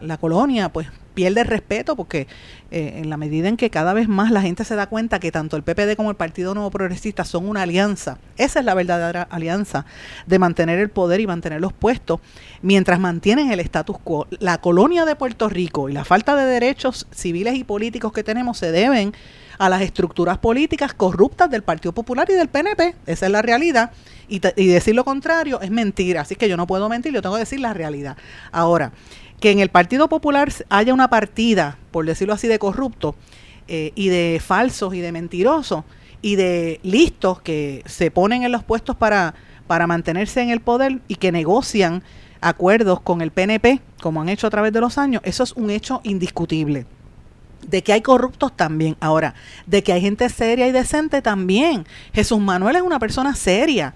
la, 0.02 0.18
colonia, 0.18 0.70
pues 0.70 0.88
pierde 1.14 1.44
respeto 1.44 1.96
porque 1.96 2.28
eh, 2.72 3.00
en 3.00 3.10
la 3.10 3.18
medida 3.18 3.50
en 3.50 3.58
que 3.58 3.70
cada 3.70 3.94
vez 3.94 4.08
más 4.08 4.32
la 4.32 4.42
gente 4.42 4.64
se 4.64 4.76
da 4.76 4.88
cuenta 4.88 5.20
que 5.20 5.32
tanto 5.32 5.58
el 5.58 5.64
PPD 5.64 5.96
como 5.96 6.10
el 6.10 6.16
Partido 6.16 6.54
Nuevo 6.54 6.72
Progresista 6.72 7.26
son 7.26 7.50
una 7.50 7.64
alianza, 7.64 8.18
esa 8.38 8.60
es 8.60 8.66
la 8.66 8.74
verdadera 8.74 9.24
alianza 9.24 9.86
de 10.26 10.40
mantener 10.40 10.80
el 10.80 10.90
poder 10.90 11.20
y 11.20 11.28
mantener 11.28 11.60
los 11.60 11.74
puestos, 11.74 12.20
mientras 12.62 13.00
mantienen 13.00 13.52
el 13.52 13.60
status 13.60 13.98
quo. 14.04 14.28
La 14.40 14.60
colonia 14.60 15.06
de 15.06 15.16
Puerto 15.16 15.50
Rico 15.50 15.90
y 15.90 15.94
la 15.94 16.06
falta 16.06 16.36
de 16.36 16.46
derechos 16.46 17.08
civiles 17.12 17.56
y 17.56 17.64
políticos 17.64 18.14
que 18.14 18.24
tenemos 18.24 18.58
se 18.58 18.72
deben 18.72 19.14
a 19.58 19.70
las 19.70 19.82
estructuras 19.82 20.40
políticas 20.40 20.94
corruptas 20.94 21.50
del 21.50 21.62
Partido 21.62 21.94
Popular 21.94 22.28
y 22.30 22.34
del 22.34 22.48
PNP, 22.48 22.96
esa 23.06 23.26
es 23.28 23.32
la 23.32 23.42
realidad, 23.42 23.92
y, 24.28 24.42
y 24.56 24.68
decir 24.68 24.96
lo 24.96 25.06
contrario 25.06 25.62
es 25.62 25.70
mentira, 25.70 26.22
así 26.22 26.36
que 26.36 26.50
yo 26.50 26.58
no 26.58 26.66
puedo 26.66 26.90
mentir, 26.90 27.14
yo 27.14 27.22
tengo 27.22 27.36
que 27.36 27.42
decir 27.42 27.60
la 27.60 27.74
realidad. 27.74 28.18
Ahora, 28.52 28.92
que 29.42 29.50
en 29.50 29.60
el 29.60 29.70
Partido 29.70 30.08
Popular 30.08 30.54
haya 30.70 30.94
una 30.94 31.10
partida, 31.10 31.78
por 31.90 32.06
decirlo 32.06 32.36
así, 32.36 32.48
de 32.48 32.60
corruptos 32.60 33.16
eh, 33.68 33.92
y 33.96 34.10
de 34.10 34.40
falsos 34.40 34.94
y 34.94 35.02
de 35.02 35.12
mentirosos 35.12 35.84
y 36.22 36.36
de 36.36 36.80
listos 36.84 37.42
que 37.42 37.82
se 37.88 38.12
ponen 38.12 38.44
en 38.44 38.52
los 38.52 38.64
puestos 38.64 38.96
para, 38.96 39.34
para 39.66 39.88
mantenerse 39.88 40.42
en 40.42 40.52
el 40.52 40.62
poder 40.62 41.00
y 41.08 41.16
que 41.16 41.32
negocian 41.32 42.04
acuerdos 42.40 43.02
con 43.02 43.22
el 43.22 43.32
PNP, 43.32 43.82
como 44.00 44.22
han 44.22 44.30
hecho 44.30 44.46
a 44.46 44.52
través 44.52 44.74
de 44.74 44.80
los 44.80 45.00
años, 45.00 45.24
eso 45.26 45.44
es 45.44 45.54
un 45.54 45.72
hecho 45.72 46.02
indiscutible. 46.04 46.86
De 47.68 47.82
que 47.84 47.94
hay 47.94 48.02
corruptos 48.02 48.56
también. 48.56 48.96
Ahora, 49.00 49.34
de 49.66 49.84
que 49.84 49.94
hay 49.94 50.02
gente 50.02 50.30
seria 50.30 50.68
y 50.68 50.72
decente 50.72 51.22
también. 51.22 51.86
Jesús 52.14 52.40
Manuel 52.40 52.76
es 52.76 52.82
una 52.84 53.00
persona 53.00 53.36
seria 53.36 53.94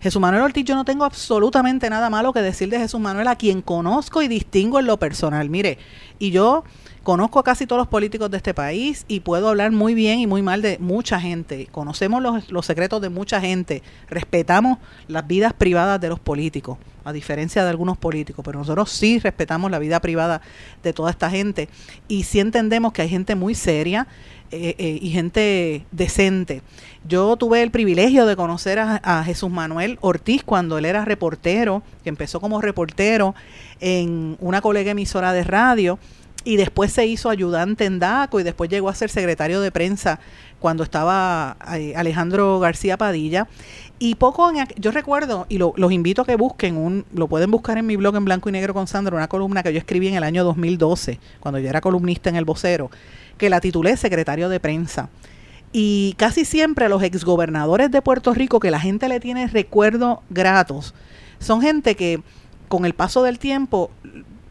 Jesús 0.00 0.22
Manuel 0.22 0.44
Ortiz, 0.44 0.64
yo 0.64 0.76
no 0.76 0.84
tengo 0.84 1.04
absolutamente 1.04 1.90
nada 1.90 2.08
malo 2.08 2.32
que 2.32 2.40
decir 2.40 2.70
de 2.70 2.78
Jesús 2.78 3.00
Manuel, 3.00 3.26
a 3.26 3.34
quien 3.34 3.62
conozco 3.62 4.22
y 4.22 4.28
distingo 4.28 4.78
en 4.78 4.86
lo 4.86 4.96
personal. 4.96 5.50
Mire, 5.50 5.78
y 6.20 6.30
yo 6.30 6.62
conozco 7.02 7.40
a 7.40 7.42
casi 7.42 7.66
todos 7.66 7.80
los 7.80 7.88
políticos 7.88 8.30
de 8.30 8.36
este 8.36 8.54
país 8.54 9.04
y 9.08 9.20
puedo 9.20 9.48
hablar 9.48 9.72
muy 9.72 9.94
bien 9.94 10.20
y 10.20 10.28
muy 10.28 10.40
mal 10.40 10.62
de 10.62 10.78
mucha 10.78 11.18
gente. 11.20 11.66
Conocemos 11.72 12.22
los, 12.48 12.66
secretos 12.66 13.00
de 13.02 13.08
mucha 13.08 13.40
gente, 13.40 13.82
respetamos 14.08 14.78
las 15.08 15.26
vidas 15.26 15.52
privadas 15.52 16.00
de 16.00 16.08
los 16.10 16.20
políticos, 16.20 16.78
a 17.04 17.12
diferencia 17.12 17.64
de 17.64 17.70
algunos 17.70 17.98
políticos, 17.98 18.44
pero 18.44 18.60
nosotros 18.60 18.92
sí 18.92 19.18
respetamos 19.18 19.68
la 19.68 19.80
vida 19.80 19.98
privada 19.98 20.42
de 20.84 20.92
toda 20.92 21.10
esta 21.10 21.28
gente 21.28 21.68
y 22.06 22.22
sí 22.22 22.38
entendemos 22.38 22.92
que 22.92 23.02
hay 23.02 23.08
gente 23.08 23.34
muy 23.34 23.56
seria 23.56 24.06
eh, 24.50 24.74
eh, 24.78 24.98
y 25.02 25.10
gente 25.10 25.84
decente. 25.90 26.62
Yo 27.06 27.36
tuve 27.36 27.62
el 27.62 27.70
privilegio 27.70 28.24
de 28.24 28.34
conocer 28.34 28.78
a, 28.78 29.22
Jesús 29.24 29.50
Manuel 29.50 29.98
Ortiz 30.00 30.42
cuando 30.42 30.78
él 30.78 30.84
era 30.84 31.04
reportero, 31.04 31.82
que 32.02 32.08
empezó 32.08 32.40
como 32.40 32.60
reportero 32.60 33.34
en 33.80 34.36
una 34.40 34.60
colega 34.60 34.92
emisora 34.92 35.32
de 35.32 35.44
radio 35.44 35.98
y 36.44 36.56
después 36.56 36.92
se 36.92 37.04
hizo 37.04 37.28
ayudante 37.28 37.84
en 37.84 37.98
DACO 37.98 38.40
y 38.40 38.42
después 38.42 38.70
llegó 38.70 38.88
a 38.88 38.94
ser 38.94 39.10
secretario 39.10 39.60
de 39.60 39.70
prensa 39.70 40.18
cuando 40.60 40.82
estaba 40.82 41.56
eh, 41.76 41.94
Alejandro 41.94 42.58
García 42.58 42.96
Padilla. 42.96 43.48
Y 43.98 44.14
poco, 44.14 44.50
yo 44.76 44.90
recuerdo, 44.90 45.44
y 45.48 45.58
los 45.58 45.92
invito 45.92 46.22
a 46.22 46.24
que 46.24 46.36
busquen, 46.36 46.76
un, 46.76 47.04
lo 47.12 47.26
pueden 47.26 47.50
buscar 47.50 47.76
en 47.78 47.86
mi 47.86 47.96
blog 47.96 48.16
en 48.16 48.24
blanco 48.24 48.48
y 48.48 48.52
negro 48.52 48.72
con 48.72 48.86
Sandra, 48.86 49.16
una 49.16 49.28
columna 49.28 49.62
que 49.62 49.72
yo 49.72 49.78
escribí 49.78 50.08
en 50.08 50.14
el 50.14 50.22
año 50.22 50.44
2012, 50.44 51.18
cuando 51.40 51.58
yo 51.58 51.68
era 51.68 51.80
columnista 51.80 52.30
en 52.30 52.36
El 52.36 52.44
Vocero, 52.44 52.90
que 53.38 53.48
la 53.48 53.60
titulé 53.60 53.96
secretario 53.96 54.48
de 54.48 54.60
prensa. 54.60 55.08
Y 55.72 56.14
casi 56.18 56.44
siempre 56.44 56.88
los 56.88 57.02
exgobernadores 57.02 57.90
de 57.90 58.02
Puerto 58.02 58.34
Rico, 58.34 58.60
que 58.60 58.70
la 58.70 58.80
gente 58.80 59.08
le 59.08 59.20
tiene 59.20 59.46
recuerdos 59.46 60.18
gratos, 60.30 60.94
son 61.38 61.60
gente 61.60 61.94
que 61.94 62.22
con 62.68 62.84
el 62.84 62.94
paso 62.94 63.22
del 63.22 63.38
tiempo 63.38 63.90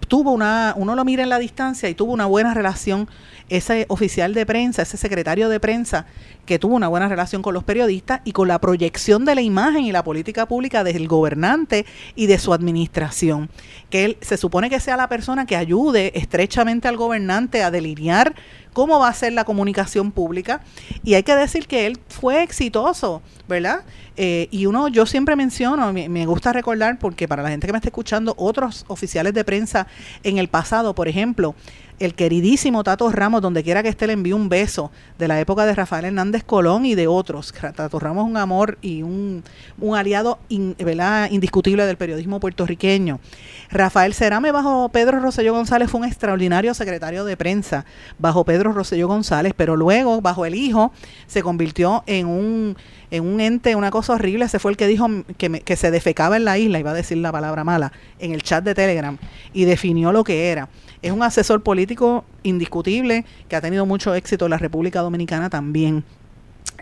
tuvo 0.07 0.31
una, 0.31 0.73
uno 0.77 0.95
lo 0.95 1.05
mira 1.05 1.23
en 1.23 1.29
la 1.29 1.39
distancia 1.39 1.89
y 1.89 1.95
tuvo 1.95 2.13
una 2.13 2.25
buena 2.25 2.53
relación, 2.53 3.07
ese 3.49 3.85
oficial 3.89 4.33
de 4.33 4.45
prensa, 4.45 4.81
ese 4.81 4.97
secretario 4.97 5.49
de 5.49 5.59
prensa, 5.59 6.05
que 6.45 6.59
tuvo 6.59 6.75
una 6.75 6.87
buena 6.87 7.07
relación 7.07 7.41
con 7.41 7.53
los 7.53 7.63
periodistas 7.63 8.21
y 8.23 8.31
con 8.31 8.47
la 8.47 8.59
proyección 8.59 9.25
de 9.25 9.35
la 9.35 9.41
imagen 9.41 9.83
y 9.83 9.91
la 9.91 10.03
política 10.03 10.47
pública 10.47 10.83
del 10.83 11.07
gobernante 11.07 11.85
y 12.15 12.27
de 12.27 12.39
su 12.39 12.53
administración. 12.53 13.49
Que 13.89 14.05
él 14.05 14.17
se 14.21 14.37
supone 14.37 14.69
que 14.69 14.79
sea 14.79 14.97
la 14.97 15.09
persona 15.09 15.45
que 15.45 15.55
ayude 15.55 16.11
estrechamente 16.15 16.87
al 16.87 16.97
gobernante 16.97 17.63
a 17.63 17.71
delinear 17.71 18.35
cómo 18.77 18.99
va 18.99 19.07
a 19.07 19.13
ser 19.13 19.33
la 19.33 19.43
comunicación 19.43 20.11
pública. 20.11 20.61
Y 21.03 21.15
hay 21.15 21.23
que 21.23 21.35
decir 21.35 21.67
que 21.67 21.87
él 21.87 21.97
fue 22.09 22.43
exitoso, 22.43 23.23
¿verdad? 23.47 23.83
Eh, 24.17 24.47
y 24.51 24.67
uno, 24.67 24.87
yo 24.87 25.05
siempre 25.05 25.35
menciono, 25.35 25.91
me, 25.91 26.09
me, 26.09 26.25
gusta 26.25 26.53
recordar, 26.53 26.99
porque 26.99 27.27
para 27.27 27.41
la 27.41 27.49
gente 27.49 27.65
que 27.65 27.73
me 27.73 27.77
está 27.77 27.89
escuchando, 27.89 28.35
otros 28.37 28.85
oficiales 28.87 29.33
de 29.33 29.43
prensa 29.43 29.87
en 30.23 30.37
el 30.37 30.47
pasado, 30.47 30.93
por 30.93 31.07
ejemplo, 31.07 31.55
el 31.99 32.13
queridísimo 32.13 32.83
Tato 32.83 33.11
Ramos, 33.11 33.41
donde 33.41 33.63
quiera 33.63 33.81
que 33.81 33.89
esté, 33.89 34.07
le 34.07 34.13
envíe 34.13 34.33
un 34.33 34.49
beso 34.49 34.91
de 35.17 35.27
la 35.27 35.39
época 35.39 35.65
de 35.65 35.73
Rafael 35.73 36.05
Hernández 36.05 36.43
Colón 36.43 36.85
y 36.85 36.95
de 36.95 37.07
otros. 37.07 37.53
Tato 37.75 37.99
Ramos 37.99 38.25
es 38.25 38.31
un 38.31 38.37
amor 38.37 38.77
y 38.81 39.01
un, 39.01 39.43
un 39.79 39.95
aliado 39.95 40.39
indiscutible 40.49 41.85
del 41.85 41.97
periodismo 41.97 42.39
puertorriqueño. 42.39 43.19
Rafael 43.69 44.13
Cerame 44.13 44.51
bajo 44.51 44.89
Pedro 44.89 45.19
Rosselló 45.19 45.53
González 45.53 45.89
fue 45.89 46.01
un 46.01 46.05
extraordinario 46.05 46.73
secretario 46.73 47.25
de 47.25 47.35
prensa 47.35 47.85
bajo 48.19 48.43
Pedro 48.45 48.73
Rosselló 48.73 49.07
González, 49.07 49.53
pero 49.55 49.75
luego 49.75 50.21
bajo 50.21 50.45
el 50.45 50.55
hijo 50.55 50.91
se 51.25 51.41
convirtió 51.41 52.03
en 52.05 52.27
un 52.27 52.77
en 53.09 53.25
un 53.25 53.39
ente, 53.39 53.75
una 53.75 53.89
cosa 53.89 54.13
horrible, 54.13 54.45
ese 54.45 54.59
fue 54.59 54.71
el 54.71 54.77
que 54.77 54.85
dijo 54.87 55.07
que, 55.37 55.61
que 55.61 55.75
se 55.77 55.91
defecaba 55.91 56.35
en 56.35 56.43
la 56.43 56.57
isla, 56.57 56.79
iba 56.79 56.91
a 56.91 56.93
decir 56.93 57.17
la 57.17 57.31
palabra 57.31 57.63
mala, 57.63 57.93
en 58.19 58.33
el 58.33 58.43
chat 58.43 58.63
de 58.65 58.75
Telegram, 58.75 59.17
y 59.53 59.63
definió 59.63 60.11
lo 60.11 60.25
que 60.25 60.49
era. 60.49 60.67
Es 61.01 61.11
un 61.11 61.23
asesor 61.23 61.61
político 61.61 61.86
indiscutible 62.43 63.25
que 63.47 63.55
ha 63.55 63.61
tenido 63.61 63.85
mucho 63.85 64.13
éxito 64.15 64.45
en 64.45 64.51
la 64.51 64.57
República 64.57 65.01
Dominicana 65.01 65.49
también. 65.49 66.03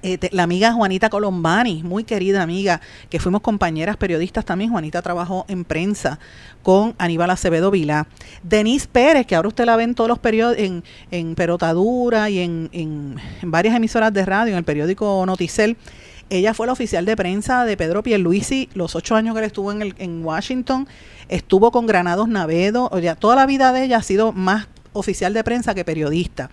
Eh, 0.01 0.20
la 0.32 0.43
amiga 0.43 0.74
Juanita 0.74 1.10
Colombani, 1.10 1.82
muy 1.82 2.03
querida 2.03 2.43
amiga, 2.43 2.82
que 3.10 3.20
fuimos 3.20 3.41
compañeras 3.41 3.97
periodistas 3.97 4.45
también. 4.45 4.70
Juanita 4.70 5.01
trabajó 5.01 5.45
en 5.47 5.64
prensa 5.64 6.20
con 6.62 6.93
Aníbal 6.97 7.30
Acevedo 7.30 7.72
Vilá. 7.72 8.08
Denise 8.43 8.88
Pérez, 8.91 9.26
que 9.26 9.36
ahora 9.36 9.47
usted 9.47 9.66
la 9.66 9.76
ve 9.76 9.84
en 9.84 9.95
todos 9.95 10.10
los 10.10 10.20
periodos, 10.20 10.58
en, 10.58 10.84
en 11.12 11.34
Perotadura 11.36 12.30
y 12.30 12.39
en, 12.39 12.70
en, 12.72 13.16
en 13.41 13.51
varias 13.51 13.76
emisoras 13.76 14.14
de 14.14 14.26
radio, 14.26 14.51
en 14.51 14.58
el 14.58 14.64
periódico 14.64 15.24
Noticel 15.26 15.78
ella 16.30 16.56
fue 16.56 16.66
la 16.66 16.74
oficial 16.74 17.06
de 17.06 17.16
prensa 17.16 17.66
de 17.66 17.78
Pedro 17.78 18.01
Pierluisi 18.01 18.70
los 18.74 18.95
ocho 18.95 19.16
años 19.16 19.36
que 19.36 19.39
él 19.39 19.45
estuvo 19.45 19.72
en, 19.72 19.82
el, 19.82 19.95
en 19.99 20.26
Washington. 20.26 20.88
Estuvo 21.30 21.72
con 21.72 21.86
Granados 21.86 22.28
Navedo. 22.28 22.89
O 22.91 22.99
sea, 22.99 23.16
toda 23.16 23.36
la 23.36 23.45
vida 23.45 23.72
de 23.72 23.84
ella 23.84 23.97
ha 23.97 24.03
sido 24.03 24.32
más 24.32 24.68
oficial 24.96 25.34
de 25.34 25.43
prensa 25.43 25.76
que 25.76 25.86
periodista. 25.86 26.50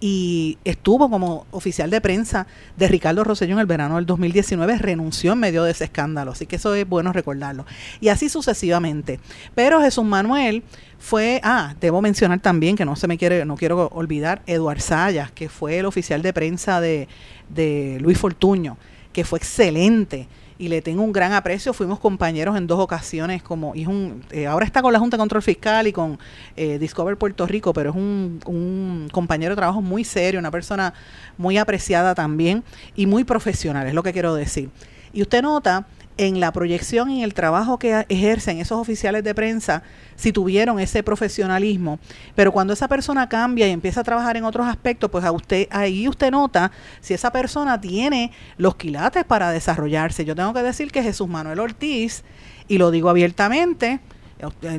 Y 0.00 0.58
estuvo 0.64 1.08
como 1.08 1.46
oficial 1.52 1.90
de 1.90 2.00
prensa 2.00 2.46
de 2.76 2.88
Ricardo 2.88 3.22
Rosselló 3.22 3.54
en 3.54 3.60
el 3.60 3.66
verano 3.66 3.96
del 3.96 4.06
2019. 4.06 4.78
Renunció 4.78 5.32
en 5.32 5.38
medio 5.38 5.62
de 5.62 5.70
ese 5.70 5.84
escándalo. 5.84 6.32
Así 6.32 6.46
que 6.46 6.56
eso 6.56 6.74
es 6.74 6.88
bueno 6.88 7.12
recordarlo. 7.12 7.64
Y 8.00 8.08
así 8.08 8.28
sucesivamente. 8.28 9.20
Pero 9.54 9.80
Jesús 9.80 10.04
Manuel 10.04 10.64
fue, 10.98 11.40
ah, 11.44 11.74
debo 11.80 12.02
mencionar 12.02 12.40
también 12.40 12.76
que 12.76 12.84
no 12.84 12.96
se 12.96 13.06
me 13.06 13.18
quiere, 13.18 13.44
no 13.44 13.56
quiero 13.56 13.88
olvidar, 13.88 14.42
Eduard 14.46 14.80
Sayas, 14.80 15.30
que 15.30 15.48
fue 15.48 15.78
el 15.78 15.86
oficial 15.86 16.22
de 16.22 16.32
prensa 16.32 16.80
de, 16.80 17.08
de 17.48 17.98
Luis 18.00 18.18
Fortuño 18.18 18.76
que 19.12 19.24
fue 19.24 19.38
excelente 19.38 20.26
y 20.62 20.68
le 20.68 20.80
tengo 20.80 21.02
un 21.02 21.10
gran 21.10 21.32
aprecio. 21.32 21.72
Fuimos 21.72 21.98
compañeros 21.98 22.56
en 22.56 22.68
dos 22.68 22.78
ocasiones, 22.78 23.42
como 23.42 23.74
y 23.74 23.84
un, 23.86 24.22
eh, 24.30 24.46
ahora 24.46 24.64
está 24.64 24.80
con 24.80 24.92
la 24.92 25.00
Junta 25.00 25.16
de 25.16 25.18
Control 25.18 25.42
Fiscal 25.42 25.88
y 25.88 25.92
con 25.92 26.20
eh, 26.54 26.78
Discover 26.78 27.16
Puerto 27.16 27.48
Rico, 27.48 27.72
pero 27.72 27.90
es 27.90 27.96
un, 27.96 28.38
un 28.46 29.08
compañero 29.10 29.50
de 29.50 29.56
trabajo 29.56 29.82
muy 29.82 30.04
serio, 30.04 30.38
una 30.38 30.52
persona 30.52 30.94
muy 31.36 31.58
apreciada 31.58 32.14
también 32.14 32.62
y 32.94 33.06
muy 33.06 33.24
profesional, 33.24 33.88
es 33.88 33.94
lo 33.94 34.04
que 34.04 34.12
quiero 34.12 34.36
decir. 34.36 34.70
Y 35.12 35.22
usted 35.22 35.42
nota 35.42 35.84
en 36.18 36.40
la 36.40 36.52
proyección 36.52 37.10
y 37.10 37.22
el 37.22 37.34
trabajo 37.34 37.78
que 37.78 38.04
ejercen 38.08 38.58
esos 38.58 38.78
oficiales 38.78 39.24
de 39.24 39.34
prensa 39.34 39.82
si 40.16 40.32
tuvieron 40.32 40.78
ese 40.78 41.02
profesionalismo, 41.02 41.98
pero 42.34 42.52
cuando 42.52 42.72
esa 42.72 42.86
persona 42.88 43.28
cambia 43.28 43.66
y 43.66 43.70
empieza 43.70 44.00
a 44.00 44.04
trabajar 44.04 44.36
en 44.36 44.44
otros 44.44 44.66
aspectos, 44.66 45.10
pues 45.10 45.24
a 45.24 45.32
usted 45.32 45.66
ahí 45.70 46.06
usted 46.08 46.30
nota 46.30 46.70
si 47.00 47.14
esa 47.14 47.32
persona 47.32 47.80
tiene 47.80 48.32
los 48.56 48.76
quilates 48.76 49.24
para 49.24 49.50
desarrollarse. 49.50 50.24
Yo 50.24 50.36
tengo 50.36 50.52
que 50.52 50.62
decir 50.62 50.92
que 50.92 51.02
Jesús 51.02 51.28
Manuel 51.28 51.60
Ortiz 51.60 52.22
y 52.68 52.78
lo 52.78 52.90
digo 52.90 53.08
abiertamente, 53.08 54.00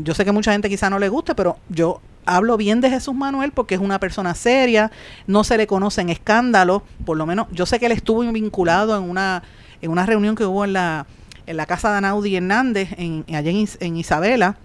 yo 0.03 0.13
sé 0.13 0.25
que 0.25 0.31
mucha 0.31 0.51
gente 0.51 0.69
quizá 0.69 0.89
no 0.89 0.99
le 0.99 1.09
guste, 1.09 1.36
pero 1.36 1.57
yo 1.69 2.01
hablo 2.25 2.57
bien 2.57 2.81
de 2.81 2.89
Jesús 2.89 3.13
Manuel 3.13 3.51
porque 3.51 3.75
es 3.75 3.81
una 3.81 3.99
persona 3.99 4.36
seria, 4.36 4.91
no 5.27 5.43
se 5.43 5.57
le 5.57 5.67
conocen 5.67 6.09
escándalos, 6.09 6.84
por 7.05 7.17
lo 7.17 7.25
menos 7.25 7.47
yo 7.51 7.65
sé 7.65 7.79
que 7.79 7.88
él 7.88 7.91
estuvo 7.91 8.19
vinculado 8.31 8.97
en 8.97 9.03
una 9.03 9.43
en 9.81 9.91
una 9.91 10.05
reunión 10.05 10.36
que 10.36 10.45
hubo 10.45 10.63
en 10.63 10.73
la 10.73 11.05
en 11.46 11.58
la 11.58 11.66
casa 11.66 11.91
de 11.91 11.98
Anaudi 11.98 12.36
Hernández, 12.36 12.89
en, 12.98 13.26
allá 13.34 13.52
en, 13.52 13.98
Isabela, 13.98 14.58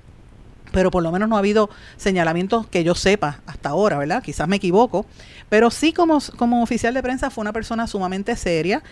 pero 0.72 0.90
por 0.90 1.02
lo 1.02 1.10
menos 1.10 1.28
no 1.28 1.36
ha 1.36 1.38
habido 1.38 1.70
señalamientos 1.96 2.66
que 2.66 2.84
yo 2.84 2.94
sepa 2.94 3.40
hasta 3.46 3.70
ahora, 3.70 3.98
¿verdad? 3.98 4.22
Quizás 4.22 4.46
me 4.48 4.56
equivoco, 4.56 5.06
pero 5.48 5.70
sí 5.70 5.92
como, 5.92 6.18
como 6.36 6.62
oficial 6.62 6.92
de 6.94 7.02
prensa 7.02 7.30
fue 7.30 7.42
una 7.42 7.52
persona 7.52 7.86
sumamente 7.86 8.36
seria, 8.36 8.82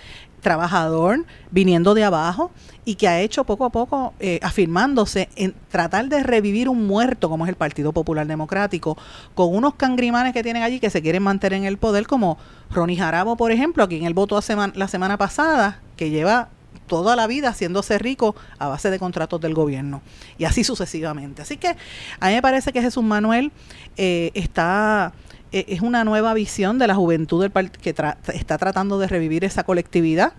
trabajador, 0.40 1.24
viniendo 1.50 1.94
de 1.94 2.04
abajo 2.04 2.50
y 2.84 2.94
que 2.94 3.08
ha 3.08 3.20
hecho 3.20 3.44
poco 3.44 3.64
a 3.64 3.70
poco, 3.70 4.14
eh, 4.20 4.38
afirmándose 4.42 5.28
en 5.36 5.54
tratar 5.70 6.08
de 6.08 6.22
revivir 6.22 6.68
un 6.68 6.86
muerto 6.86 7.28
como 7.28 7.44
es 7.44 7.48
el 7.48 7.56
Partido 7.56 7.92
Popular 7.92 8.26
Democrático, 8.26 8.96
con 9.34 9.54
unos 9.54 9.74
cangrimanes 9.74 10.32
que 10.32 10.42
tienen 10.42 10.62
allí 10.62 10.78
que 10.78 10.88
se 10.88 11.02
quieren 11.02 11.22
mantener 11.22 11.58
en 11.58 11.64
el 11.64 11.78
poder, 11.78 12.06
como 12.06 12.38
Ronnie 12.70 12.96
Jarabo, 12.96 13.36
por 13.36 13.50
ejemplo, 13.52 13.82
a 13.82 13.88
quien 13.88 14.04
él 14.04 14.14
votó 14.14 14.40
la 14.74 14.88
semana 14.88 15.18
pasada, 15.18 15.80
que 15.96 16.10
lleva 16.10 16.48
toda 16.86 17.16
la 17.16 17.26
vida 17.26 17.50
haciéndose 17.50 17.98
rico 17.98 18.34
a 18.58 18.68
base 18.68 18.90
de 18.90 18.98
contratos 18.98 19.40
del 19.40 19.54
gobierno 19.54 20.02
y 20.38 20.44
así 20.44 20.64
sucesivamente. 20.64 21.42
Así 21.42 21.56
que 21.56 21.76
a 22.20 22.28
mí 22.28 22.34
me 22.34 22.42
parece 22.42 22.72
que 22.72 22.82
Jesús 22.82 23.04
Manuel 23.04 23.52
eh, 23.96 24.30
está 24.34 25.12
eh, 25.52 25.64
es 25.68 25.80
una 25.80 26.04
nueva 26.04 26.34
visión 26.34 26.78
de 26.78 26.86
la 26.86 26.94
juventud 26.94 27.40
del 27.40 27.70
que 27.70 27.90
está 27.90 28.58
tratando 28.58 28.98
de 28.98 29.06
revivir 29.06 29.44
esa 29.44 29.64
colectividad. 29.64 30.32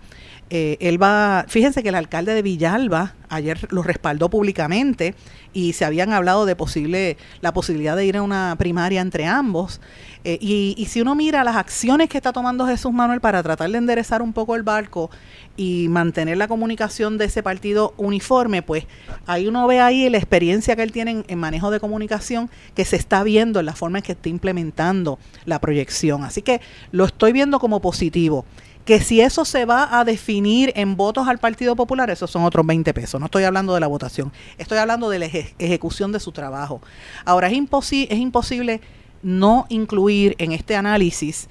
Eh, 0.50 0.78
él 0.80 1.02
va, 1.02 1.44
fíjense 1.48 1.82
que 1.82 1.90
el 1.90 1.94
alcalde 1.94 2.32
de 2.32 2.42
Villalba 2.42 3.14
ayer 3.28 3.66
lo 3.70 3.82
respaldó 3.82 4.30
públicamente 4.30 5.14
y 5.52 5.74
se 5.74 5.84
habían 5.84 6.12
hablado 6.12 6.46
de 6.46 6.56
posible 6.56 7.18
la 7.42 7.52
posibilidad 7.52 7.96
de 7.96 8.06
ir 8.06 8.16
a 8.16 8.22
una 8.22 8.54
primaria 8.58 9.00
entre 9.00 9.26
ambos. 9.26 9.80
Eh, 10.28 10.38
y, 10.42 10.84
si 10.90 11.00
uno 11.00 11.14
mira 11.14 11.42
las 11.42 11.56
acciones 11.56 12.10
que 12.10 12.18
está 12.18 12.34
tomando 12.34 12.66
Jesús 12.66 12.92
Manuel 12.92 13.18
para 13.18 13.42
tratar 13.42 13.70
de 13.70 13.78
enderezar 13.78 14.20
un 14.20 14.34
poco 14.34 14.56
el 14.56 14.62
barco 14.62 15.10
y 15.56 15.88
mantener 15.88 16.36
la 16.36 16.48
comunicación 16.48 17.16
de 17.16 17.24
ese 17.24 17.42
partido 17.42 17.94
uniforme, 17.96 18.60
pues 18.60 18.84
ahí 19.24 19.46
uno 19.46 19.66
ve 19.66 19.80
ahí 19.80 20.06
la 20.10 20.18
experiencia 20.18 20.76
que 20.76 20.82
él 20.82 20.92
tiene 20.92 21.24
en, 21.26 21.38
manejo 21.38 21.70
de 21.70 21.80
comunicación 21.80 22.50
que 22.74 22.84
se 22.84 22.96
está 22.96 23.22
viendo 23.22 23.58
en 23.58 23.64
la 23.64 23.74
forma 23.74 24.00
en 24.00 24.04
que 24.04 24.12
está 24.12 24.28
implementando 24.28 25.18
la 25.46 25.60
proyección. 25.60 26.24
Así 26.24 26.42
que 26.42 26.60
lo 26.92 27.06
estoy 27.06 27.32
viendo 27.32 27.58
como 27.58 27.80
positivo 27.80 28.44
que 28.84 29.00
si 29.00 29.22
eso 29.22 29.46
se 29.46 29.64
va 29.64 29.98
a 29.98 30.04
definir 30.04 30.74
en 30.76 30.94
votos 30.96 31.26
al 31.26 31.38
Partido 31.38 31.74
Popular, 31.74 32.10
esos 32.10 32.30
son 32.30 32.42
otros 32.44 32.66
20 32.66 32.92
pesos. 32.92 33.18
No 33.18 33.26
estoy 33.26 33.44
hablando 33.44 33.72
de 33.72 33.80
la 33.80 33.86
votación, 33.86 34.30
estoy 34.58 34.76
hablando 34.76 35.08
de 35.08 35.20
la 35.20 35.26
ejecución 35.26 36.12
de 36.12 36.20
su 36.20 36.32
trabajo. 36.32 36.82
Ahora, 37.24 37.48
es, 37.48 37.54
es 37.54 38.18
imposible 38.18 38.82
no 39.22 39.66
incluir 39.68 40.34
en 40.38 40.52
este 40.52 40.76
análisis 40.76 41.48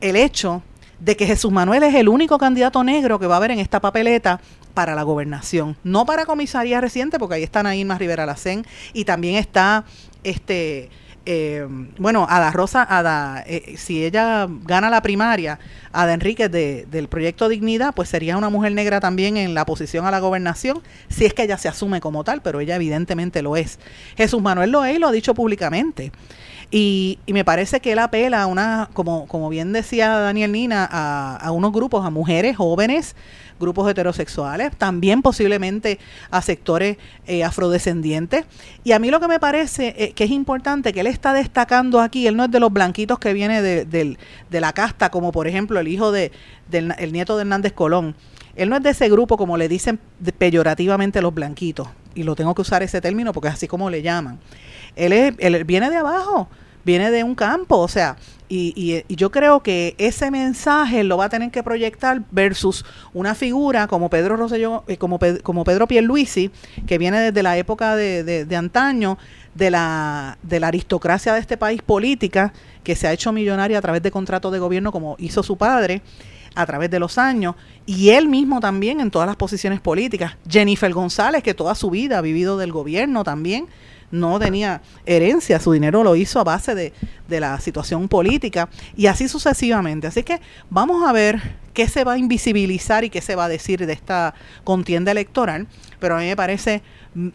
el 0.00 0.16
hecho 0.16 0.62
de 0.98 1.16
que 1.16 1.26
Jesús 1.26 1.52
Manuel 1.52 1.82
es 1.82 1.94
el 1.94 2.08
único 2.08 2.38
candidato 2.38 2.82
negro 2.82 3.18
que 3.18 3.26
va 3.26 3.34
a 3.34 3.38
haber 3.38 3.50
en 3.50 3.58
esta 3.58 3.80
papeleta 3.80 4.40
para 4.74 4.94
la 4.94 5.02
gobernación, 5.02 5.76
no 5.84 6.04
para 6.04 6.26
comisaría 6.26 6.80
reciente, 6.80 7.18
porque 7.18 7.36
ahí 7.36 7.42
está 7.42 7.62
Naima 7.62 7.98
Rivera 7.98 8.26
Lacén 8.26 8.66
y 8.92 9.04
también 9.04 9.36
está 9.36 9.84
este 10.22 10.90
eh, 11.26 11.66
bueno, 11.98 12.26
Ada 12.28 12.52
Rosa, 12.52 12.86
Ada, 12.88 13.42
eh, 13.46 13.74
si 13.76 14.04
ella 14.04 14.46
gana 14.62 14.88
la 14.88 15.02
primaria, 15.02 15.58
Ada 15.92 16.14
Enríquez 16.14 16.50
de, 16.50 16.86
del 16.90 17.08
proyecto 17.08 17.48
Dignidad, 17.48 17.94
pues 17.94 18.08
sería 18.08 18.36
una 18.36 18.48
mujer 18.48 18.72
negra 18.72 19.00
también 19.00 19.36
en 19.36 19.52
la 19.52 19.66
posición 19.66 20.06
a 20.06 20.12
la 20.12 20.20
gobernación, 20.20 20.80
si 21.08 21.26
es 21.26 21.34
que 21.34 21.42
ella 21.42 21.58
se 21.58 21.68
asume 21.68 22.00
como 22.00 22.22
tal, 22.22 22.42
pero 22.42 22.60
ella 22.60 22.76
evidentemente 22.76 23.42
lo 23.42 23.56
es. 23.56 23.80
Jesús 24.16 24.40
Manuel 24.40 24.70
lo 24.70 24.84
es 24.84 24.96
y 24.96 24.98
lo 25.00 25.08
ha 25.08 25.12
dicho 25.12 25.34
públicamente. 25.34 26.12
Y, 26.70 27.18
me 27.28 27.44
parece 27.44 27.80
que 27.80 27.92
él 27.92 27.98
apela 27.98 28.42
a 28.42 28.46
una, 28.46 28.88
como, 28.92 29.26
como 29.26 29.48
bien 29.48 29.72
decía 29.72 30.08
Daniel 30.18 30.52
Nina, 30.52 30.88
a, 30.90 31.36
a 31.36 31.50
unos 31.52 31.72
grupos, 31.72 32.04
a 32.04 32.10
mujeres 32.10 32.56
jóvenes, 32.56 33.14
grupos 33.58 33.90
heterosexuales, 33.90 34.76
también 34.76 35.22
posiblemente 35.22 35.98
a 36.30 36.42
sectores 36.42 36.96
eh, 37.26 37.44
afrodescendientes. 37.44 38.44
Y 38.84 38.92
a 38.92 38.98
mí 38.98 39.10
lo 39.10 39.20
que 39.20 39.28
me 39.28 39.40
parece 39.40 39.94
eh, 39.98 40.12
que 40.12 40.24
es 40.24 40.30
importante, 40.30 40.92
que 40.92 41.00
él 41.00 41.06
está 41.06 41.32
destacando 41.32 42.00
aquí, 42.00 42.26
él 42.26 42.36
no 42.36 42.44
es 42.44 42.50
de 42.50 42.60
los 42.60 42.72
blanquitos 42.72 43.18
que 43.18 43.32
viene 43.32 43.62
de, 43.62 43.84
de 43.84 44.60
la 44.60 44.72
casta, 44.72 45.10
como 45.10 45.32
por 45.32 45.46
ejemplo 45.46 45.80
el 45.80 45.88
hijo 45.88 46.12
de, 46.12 46.32
del 46.68 46.94
el 46.98 47.12
nieto 47.12 47.36
de 47.36 47.42
Hernández 47.42 47.72
Colón. 47.72 48.14
Él 48.54 48.70
no 48.70 48.76
es 48.76 48.82
de 48.82 48.90
ese 48.90 49.08
grupo 49.08 49.36
como 49.36 49.56
le 49.56 49.68
dicen 49.68 49.98
peyorativamente 50.38 51.20
los 51.20 51.34
blanquitos, 51.34 51.88
y 52.14 52.22
lo 52.22 52.34
tengo 52.34 52.54
que 52.54 52.62
usar 52.62 52.82
ese 52.82 53.00
término 53.00 53.32
porque 53.32 53.48
es 53.48 53.54
así 53.54 53.68
como 53.68 53.90
le 53.90 54.02
llaman. 54.02 54.38
Él, 54.96 55.12
es, 55.12 55.34
él 55.38 55.64
viene 55.64 55.90
de 55.90 55.96
abajo, 55.96 56.48
viene 56.86 57.10
de 57.10 57.24
un 57.24 57.34
campo, 57.34 57.78
o 57.78 57.88
sea, 57.88 58.16
y, 58.48 59.02
y, 59.08 59.16
yo 59.16 59.32
creo 59.32 59.60
que 59.60 59.96
ese 59.98 60.30
mensaje 60.30 61.02
lo 61.02 61.16
va 61.16 61.24
a 61.24 61.28
tener 61.28 61.50
que 61.50 61.64
proyectar 61.64 62.22
versus 62.30 62.84
una 63.12 63.34
figura 63.34 63.88
como 63.88 64.08
Pedro 64.08 64.36
Rosselló, 64.36 64.84
eh, 64.86 64.96
como, 64.96 65.18
como 65.42 65.64
Pedro 65.64 65.88
Pierluisi, 65.88 66.52
que 66.86 66.96
viene 66.96 67.18
desde 67.18 67.42
la 67.42 67.58
época 67.58 67.96
de, 67.96 68.22
de, 68.22 68.56
antaño, 68.56 69.18
de 69.56 69.72
la, 69.72 70.38
de 70.44 70.60
la 70.60 70.68
aristocracia 70.68 71.34
de 71.34 71.40
este 71.40 71.56
país 71.56 71.82
política, 71.82 72.52
que 72.84 72.94
se 72.94 73.08
ha 73.08 73.12
hecho 73.12 73.32
millonaria 73.32 73.78
a 73.78 73.82
través 73.82 74.00
de 74.04 74.12
contratos 74.12 74.52
de 74.52 74.60
gobierno 74.60 74.92
como 74.92 75.16
hizo 75.18 75.42
su 75.42 75.56
padre 75.56 76.02
a 76.54 76.64
través 76.66 76.88
de 76.88 77.00
los 77.00 77.18
años, 77.18 77.56
y 77.84 78.10
él 78.10 78.28
mismo 78.28 78.60
también 78.60 79.00
en 79.00 79.10
todas 79.10 79.26
las 79.26 79.36
posiciones 79.36 79.80
políticas. 79.80 80.36
Jennifer 80.48 80.92
González, 80.92 81.42
que 81.42 81.52
toda 81.52 81.74
su 81.74 81.90
vida 81.90 82.18
ha 82.18 82.22
vivido 82.22 82.56
del 82.56 82.70
gobierno 82.70 83.24
también, 83.24 83.66
no 84.10 84.38
tenía 84.38 84.82
herencia, 85.04 85.60
su 85.60 85.72
dinero 85.72 86.02
lo 86.02 86.16
hizo 86.16 86.40
a 86.40 86.44
base 86.44 86.74
de, 86.74 86.92
de 87.28 87.40
la 87.40 87.60
situación 87.60 88.08
política 88.08 88.68
y 88.96 89.06
así 89.06 89.28
sucesivamente. 89.28 90.06
Así 90.06 90.22
que 90.22 90.40
vamos 90.70 91.06
a 91.06 91.12
ver 91.12 91.40
qué 91.76 91.88
se 91.88 92.04
va 92.04 92.14
a 92.14 92.18
invisibilizar 92.18 93.04
y 93.04 93.10
qué 93.10 93.20
se 93.20 93.36
va 93.36 93.44
a 93.44 93.48
decir 93.48 93.84
de 93.86 93.92
esta 93.92 94.34
contienda 94.64 95.12
electoral, 95.12 95.66
pero 95.98 96.16
a 96.16 96.20
mí 96.20 96.26
me 96.26 96.36
parece 96.36 96.82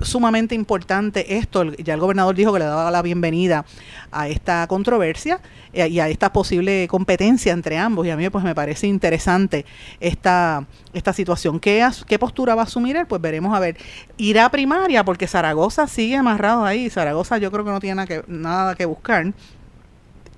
sumamente 0.01 0.55
importante 0.55 1.37
esto. 1.37 1.73
Ya 1.75 1.93
el 1.93 1.99
gobernador 1.99 2.35
dijo 2.35 2.53
que 2.53 2.59
le 2.59 2.65
daba 2.65 2.89
la 2.91 3.01
bienvenida 3.01 3.65
a 4.11 4.27
esta 4.27 4.65
controversia 4.67 5.39
eh, 5.73 5.87
y 5.87 5.99
a 5.99 6.09
esta 6.09 6.31
posible 6.31 6.87
competencia 6.87 7.53
entre 7.53 7.77
ambos. 7.77 8.05
Y 8.05 8.11
a 8.11 8.17
mí 8.17 8.29
pues 8.29 8.43
me 8.43 8.55
parece 8.55 8.87
interesante 8.87 9.65
esta, 9.99 10.65
esta 10.93 11.13
situación. 11.13 11.59
¿Qué, 11.59 11.87
¿Qué 12.07 12.19
postura 12.19 12.55
va 12.55 12.61
a 12.61 12.65
asumir 12.65 12.95
él? 12.95 13.07
Pues 13.07 13.21
veremos 13.21 13.55
a 13.55 13.59
ver. 13.59 13.77
Irá 14.17 14.45
a 14.45 14.51
primaria 14.51 15.03
porque 15.03 15.27
Zaragoza 15.27 15.87
sigue 15.87 16.15
amarrado 16.15 16.65
ahí. 16.65 16.89
Zaragoza 16.89 17.37
yo 17.37 17.51
creo 17.51 17.65
que 17.65 17.71
no 17.71 17.79
tiene 17.79 17.95
nada 17.95 18.07
que, 18.07 18.23
nada 18.27 18.75
que 18.75 18.85
buscar. 18.85 19.33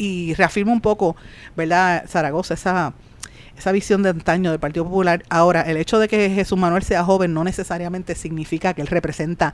Y 0.04 0.34
reafirma 0.34 0.72
un 0.72 0.82
poco, 0.82 1.16
¿verdad? 1.56 2.06
Zaragoza, 2.08 2.54
esa 2.54 2.94
esa 3.58 3.72
visión 3.72 4.04
de 4.04 4.10
antaño 4.10 4.52
del 4.52 4.60
Partido 4.60 4.86
Popular. 4.86 5.24
Ahora, 5.30 5.62
el 5.62 5.78
hecho 5.78 6.00
de 6.00 6.08
que 6.08 6.30
Jesús 6.30 6.58
Manuel 6.58 6.84
sea 6.84 7.04
joven 7.04 7.34
no 7.34 7.44
necesariamente 7.44 8.16
significa 8.16 8.74
que 8.74 8.82
él 8.82 8.88
representa 8.88 9.54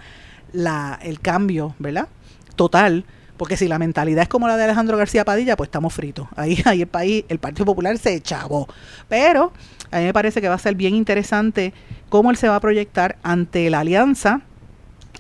la, 0.54 1.00
el 1.04 1.20
cambio, 1.20 1.76
¿verdad? 1.80 2.08
Total, 2.56 3.06
porque 3.38 3.58
si 3.58 3.68
la 3.68 3.80
mentalidad 3.80 4.24
es 4.24 4.30
como 4.30 4.48
la 4.48 4.58
de 4.58 4.66
Alejandro 4.66 4.98
García 4.98 5.26
Padilla, 5.26 5.56
pues 5.56 5.68
estamos 5.68 5.94
fritos. 5.94 6.28
Ahí, 6.36 6.62
ahí 6.66 6.82
el 6.82 6.88
país, 6.88 7.26
el 7.30 7.40
Partido 7.40 7.66
Popular 7.66 7.98
se 7.98 8.16
echabó. 8.16 8.68
Pero 9.08 9.54
a 9.92 10.00
mí 10.00 10.06
me 10.06 10.14
parece 10.14 10.42
que 10.42 10.50
va 10.50 10.56
a 10.56 10.60
ser 10.60 10.76
bien 10.76 10.96
interesante 10.96 11.74
cómo 12.10 12.32
él 12.32 12.38
se 12.38 12.48
va 12.48 12.56
a 12.56 12.60
proyectar 12.60 13.18
ante 13.24 13.70
la 13.70 13.82
alianza, 13.82 14.42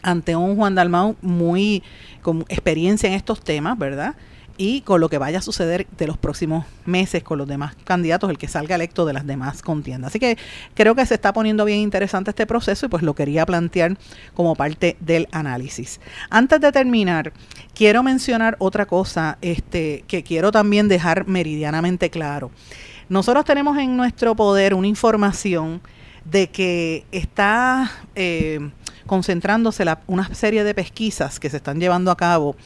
ante 0.01 0.36
un 0.36 0.55
Juan 0.55 0.75
Dalmau 0.75 1.15
muy 1.21 1.84
con 2.21 2.45
experiencia 2.49 3.07
en 3.07 3.15
estos 3.15 3.43
temas, 3.43 3.77
¿verdad? 3.77 4.15
Y 4.60 4.82
con 4.82 4.99
lo 4.99 5.07
que 5.07 5.18
vaya 5.18 5.39
a 5.39 5.41
suceder 5.41 5.88
de 5.97 6.05
los 6.05 6.18
próximos 6.18 6.66
meses 6.86 7.24
con 7.24 7.38
los 7.38 7.47
demás 7.47 7.78
candidatos, 7.86 8.30
el 8.30 8.38
que 8.38 8.49
salga 8.49 8.76
electo 8.76 9.05
de 9.05 9.14
las 9.14 9.26
demás 9.26 9.62
contiendas. 9.62 10.10
Así 10.10 10.20
que 10.20 10.38
creo 10.74 10.95
que 10.95 11.05
se 11.05 11.14
está 11.14 11.32
poniendo 11.32 11.64
bien 11.64 11.80
interesante 11.80 12.32
este 12.32 12.45
proceso 12.45 12.86
y 12.86 12.89
pues 12.89 13.01
lo 13.01 13.16
quería 13.16 13.45
plantear 13.45 13.97
como 14.34 14.55
parte 14.55 14.97
del 14.99 15.30
análisis. 15.32 16.01
Antes 16.30 16.60
de 16.60 16.74
terminar, 16.74 17.32
quiero 17.74 18.03
mencionar 18.03 18.57
otra 18.60 18.86
cosa 18.86 19.38
este, 19.41 20.03
que 20.10 20.24
quiero 20.24 20.51
también 20.51 20.89
dejar 20.89 21.26
meridianamente 21.26 22.10
claro. 22.10 22.51
Nosotros 23.07 23.45
tenemos 23.45 23.78
en 23.78 23.95
nuestro 23.95 24.36
poder 24.36 24.74
una 24.74 24.88
información 24.88 25.80
de 26.26 26.49
que 26.49 27.05
está 27.14 27.89
eh, 28.14 28.60
concentrándose 29.05 29.86
una 30.05 30.36
serie 30.36 30.66
de 30.66 30.76
pesquisas 30.76 31.39
que 31.39 31.49
se 31.49 31.57
están 31.57 31.80
llevando 31.80 32.12
a 32.12 32.18
cabo 32.18 32.57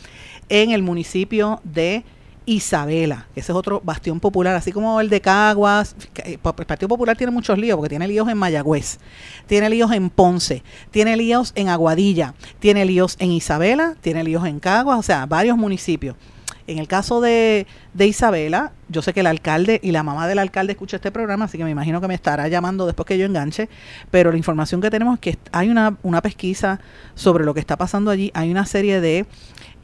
en 0.50 0.72
el 0.72 0.84
municipio 0.84 1.62
de 1.64 2.04
Isabela, 2.46 3.28
ese 3.36 3.54
es 3.54 3.56
otro 3.56 3.82
bastión 3.86 4.20
popular, 4.20 4.56
así 4.56 4.74
como 4.74 5.00
el 5.00 5.10
de 5.10 5.22
Caguas. 5.22 5.96
eh, 6.26 6.38
El 6.44 6.66
Partido 6.66 6.89
Popular 6.89 7.16
tiene 7.16 7.32
muchos 7.32 7.58
líos, 7.58 7.78
porque 7.78 7.89
tiene 7.89 8.08
líos 8.08 8.28
en 8.28 8.38
Mayagüez, 8.38 9.00
tiene 9.48 9.70
líos 9.70 9.91
en 9.94 10.10
Ponce, 10.10 10.62
tiene 10.91 11.16
líos 11.16 11.54
en 11.56 11.70
Aguadilla, 11.70 12.34
tiene 12.60 12.84
líos 12.84 13.16
en 13.20 13.32
Isabela, 13.32 13.96
tiene 14.02 14.26
líos 14.26 14.46
en 14.46 14.60
Caguas, 14.60 15.00
o 15.00 15.04
sea, 15.04 15.26
varios 15.26 15.58
municipios. 15.58 16.18
En 16.66 16.80
el 16.80 16.88
caso 16.88 17.20
de, 17.20 17.68
de 17.94 18.08
Isabela, 18.08 18.72
yo 18.88 19.02
sé 19.02 19.14
que 19.14 19.20
el 19.20 19.28
alcalde 19.28 19.82
y 19.84 19.91
la 19.91 20.02
mamá 20.02 20.28
del 20.30 20.39
alcalde 20.39 20.74
escucha 20.74 20.96
este 20.96 21.12
programa, 21.12 21.46
así 21.46 21.58
que 21.58 21.66
me 21.66 21.72
imagino 21.72 22.00
que 22.00 22.08
me 22.08 22.14
estará 22.14 22.48
llamando 22.48 22.86
después 22.86 23.06
que 23.06 23.18
yo 23.18 23.26
enganche, 23.26 23.68
pero 24.12 24.32
la 24.32 24.38
información 24.38 24.80
que 24.80 24.89
tenemos 24.89 25.16
es 25.16 25.20
que 25.20 25.38
hay 25.52 25.70
una, 25.70 25.98
una 26.04 26.22
pesquisa 26.22 26.80
sobre 27.16 27.44
lo 27.44 27.54
que 27.54 27.60
está 27.60 27.76
pasando 27.76 28.12
allí, 28.12 28.32
hay 28.34 28.50
una 28.50 28.66
serie 28.66 29.02
de 29.02 29.26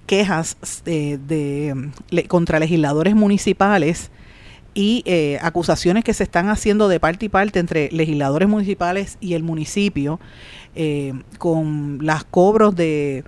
quejas 0.09 0.57
eh, 0.87 1.19
de, 1.27 1.91
le- 2.09 2.23
contra 2.27 2.57
legisladores 2.59 3.13
municipales 3.13 4.09
y 4.73 5.03
eh, 5.05 5.37
acusaciones 5.43 6.03
que 6.03 6.15
se 6.15 6.23
están 6.23 6.49
haciendo 6.49 6.87
de 6.87 6.99
parte 6.99 7.27
y 7.27 7.29
parte 7.29 7.59
entre 7.59 7.89
legisladores 7.91 8.49
municipales 8.49 9.17
y 9.21 9.35
el 9.35 9.43
municipio 9.43 10.19
eh, 10.75 11.13
con 11.37 11.99
las 12.01 12.23
cobros 12.23 12.75
de 12.75 13.23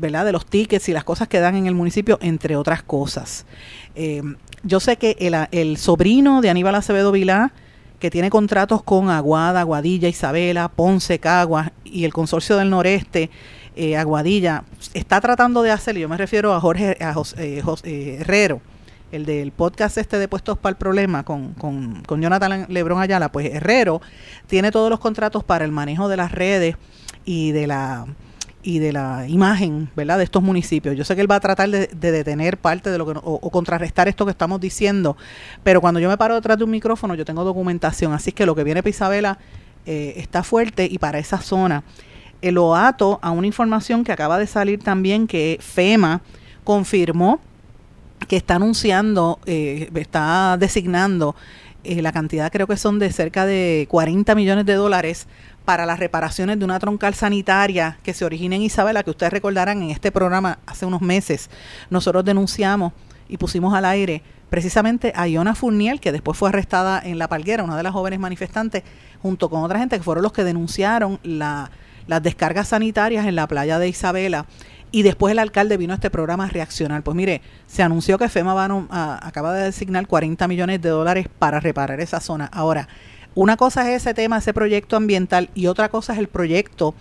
verdad 0.00 0.24
de 0.24 0.32
los 0.32 0.46
tickets 0.46 0.88
y 0.88 0.92
las 0.92 1.04
cosas 1.04 1.28
que 1.28 1.38
dan 1.38 1.54
en 1.54 1.66
el 1.66 1.74
municipio 1.76 2.18
entre 2.20 2.56
otras 2.56 2.82
cosas. 2.82 3.46
Eh, 3.94 4.22
yo 4.64 4.80
sé 4.80 4.96
que 4.96 5.16
el, 5.20 5.36
el 5.52 5.76
sobrino 5.76 6.40
de 6.40 6.50
Aníbal 6.50 6.74
Acevedo 6.74 7.12
Vilá 7.12 7.52
que 8.00 8.10
tiene 8.10 8.30
contratos 8.30 8.82
con 8.82 9.10
Aguada, 9.10 9.60
Aguadilla, 9.60 10.08
Isabela, 10.08 10.68
Ponce, 10.68 11.20
Caguas 11.20 11.70
y 11.84 12.04
el 12.04 12.12
Consorcio 12.12 12.56
del 12.56 12.68
Noreste, 12.68 13.30
eh, 13.76 13.96
Aguadilla, 13.96 14.64
está 14.94 15.20
tratando 15.20 15.62
de 15.62 15.70
hacerlo. 15.70 16.00
Yo 16.00 16.08
me 16.08 16.16
refiero 16.16 16.52
a 16.54 16.60
Jorge 16.60 16.96
a 17.00 17.12
Jos- 17.14 17.34
eh, 17.38 17.62
eh, 17.84 18.18
Herrero, 18.20 18.60
el 19.12 19.24
del 19.24 19.52
podcast 19.52 19.98
este 19.98 20.18
de 20.18 20.26
Puestos 20.28 20.58
para 20.58 20.70
el 20.70 20.76
Problema 20.76 21.22
con, 21.24 21.52
con, 21.54 22.02
con 22.04 22.20
Jonathan 22.20 22.66
Lebrón 22.68 23.00
Ayala. 23.00 23.30
Pues 23.30 23.54
Herrero 23.54 24.00
tiene 24.46 24.70
todos 24.70 24.90
los 24.90 24.98
contratos 24.98 25.44
para 25.44 25.64
el 25.64 25.72
manejo 25.72 26.08
de 26.08 26.16
las 26.16 26.32
redes 26.32 26.76
y 27.24 27.52
de 27.52 27.66
la 27.66 28.06
y 28.62 28.80
de 28.80 28.92
la 28.92 29.26
imagen, 29.28 29.90
¿verdad? 29.94 30.18
De 30.18 30.24
estos 30.24 30.42
municipios. 30.42 30.96
Yo 30.96 31.04
sé 31.04 31.14
que 31.14 31.20
él 31.20 31.30
va 31.30 31.36
a 31.36 31.40
tratar 31.40 31.70
de, 31.70 31.86
de 31.86 32.10
detener 32.10 32.58
parte 32.58 32.90
de 32.90 32.98
lo 32.98 33.06
que 33.06 33.12
o, 33.22 33.38
contrarrestar 33.50 34.08
esto 34.08 34.24
que 34.24 34.32
estamos 34.32 34.60
diciendo, 34.60 35.16
pero 35.62 35.80
cuando 35.80 36.00
yo 36.00 36.08
me 36.08 36.16
paro 36.16 36.34
detrás 36.34 36.58
de 36.58 36.64
un 36.64 36.70
micrófono 36.70 37.14
yo 37.14 37.24
tengo 37.24 37.44
documentación, 37.44 38.12
así 38.12 38.32
que 38.32 38.44
lo 38.44 38.56
que 38.56 38.64
viene 38.64 38.82
para 38.82 38.90
Isabela 38.90 39.38
eh, 39.86 40.14
está 40.16 40.42
fuerte 40.42 40.88
y 40.90 40.98
para 40.98 41.20
esa 41.20 41.38
zona. 41.38 41.84
Eh, 42.42 42.52
lo 42.52 42.76
ato 42.76 43.18
a 43.22 43.30
una 43.30 43.46
información 43.46 44.04
que 44.04 44.12
acaba 44.12 44.38
de 44.38 44.46
salir 44.46 44.82
también 44.82 45.26
que 45.26 45.58
FEMA 45.60 46.20
confirmó 46.64 47.40
que 48.28 48.36
está 48.36 48.56
anunciando, 48.56 49.38
eh, 49.46 49.90
está 49.94 50.56
designando 50.58 51.36
eh, 51.84 52.02
la 52.02 52.12
cantidad, 52.12 52.50
creo 52.50 52.66
que 52.66 52.76
son 52.76 52.98
de 52.98 53.12
cerca 53.12 53.46
de 53.46 53.86
40 53.90 54.34
millones 54.34 54.66
de 54.66 54.74
dólares 54.74 55.28
para 55.64 55.86
las 55.86 55.98
reparaciones 55.98 56.58
de 56.58 56.64
una 56.64 56.78
troncal 56.78 57.14
sanitaria 57.14 57.98
que 58.02 58.14
se 58.14 58.24
origina 58.24 58.56
en 58.56 58.62
Isabela, 58.62 59.02
que 59.02 59.10
ustedes 59.10 59.32
recordarán 59.32 59.82
en 59.82 59.90
este 59.90 60.10
programa 60.10 60.58
hace 60.66 60.86
unos 60.86 61.02
meses, 61.02 61.48
nosotros 61.90 62.24
denunciamos 62.24 62.92
y 63.28 63.36
pusimos 63.36 63.74
al 63.74 63.84
aire 63.84 64.22
precisamente 64.50 65.12
a 65.14 65.26
Iona 65.28 65.54
Furniel, 65.54 66.00
que 66.00 66.12
después 66.12 66.38
fue 66.38 66.48
arrestada 66.48 67.00
en 67.04 67.18
La 67.18 67.28
Palguera, 67.28 67.64
una 67.64 67.76
de 67.76 67.82
las 67.82 67.92
jóvenes 67.92 68.18
manifestantes, 68.18 68.82
junto 69.22 69.50
con 69.50 69.62
otra 69.62 69.78
gente 69.78 69.96
que 69.96 70.02
fueron 70.02 70.22
los 70.22 70.32
que 70.32 70.44
denunciaron 70.44 71.18
la, 71.22 71.70
las 72.06 72.22
descargas 72.22 72.68
sanitarias 72.68 73.26
en 73.26 73.34
la 73.36 73.46
playa 73.46 73.78
de 73.78 73.88
Isabela. 73.88 74.46
Y 74.92 75.02
después 75.02 75.32
el 75.32 75.38
alcalde 75.40 75.76
vino 75.76 75.92
a 75.92 75.96
este 75.96 76.10
programa 76.10 76.44
a 76.44 76.48
reaccionar. 76.48 77.02
Pues 77.02 77.16
mire, 77.16 77.42
se 77.66 77.82
anunció 77.82 78.18
que 78.18 78.28
FEMA 78.28 78.54
va 78.54 78.64
a 78.66 78.86
a- 78.90 79.26
acaba 79.28 79.52
de 79.52 79.64
designar 79.64 80.06
40 80.06 80.46
millones 80.48 80.80
de 80.80 80.88
dólares 80.88 81.26
para 81.38 81.60
reparar 81.60 82.00
esa 82.00 82.20
zona. 82.20 82.46
Ahora, 82.46 82.88
una 83.34 83.56
cosa 83.56 83.90
es 83.90 84.02
ese 84.02 84.14
tema, 84.14 84.38
ese 84.38 84.54
proyecto 84.54 84.96
ambiental, 84.96 85.50
y 85.54 85.66
otra 85.66 85.88
cosa 85.90 86.12
es 86.14 86.18
el 86.18 86.28
proyecto 86.28 86.94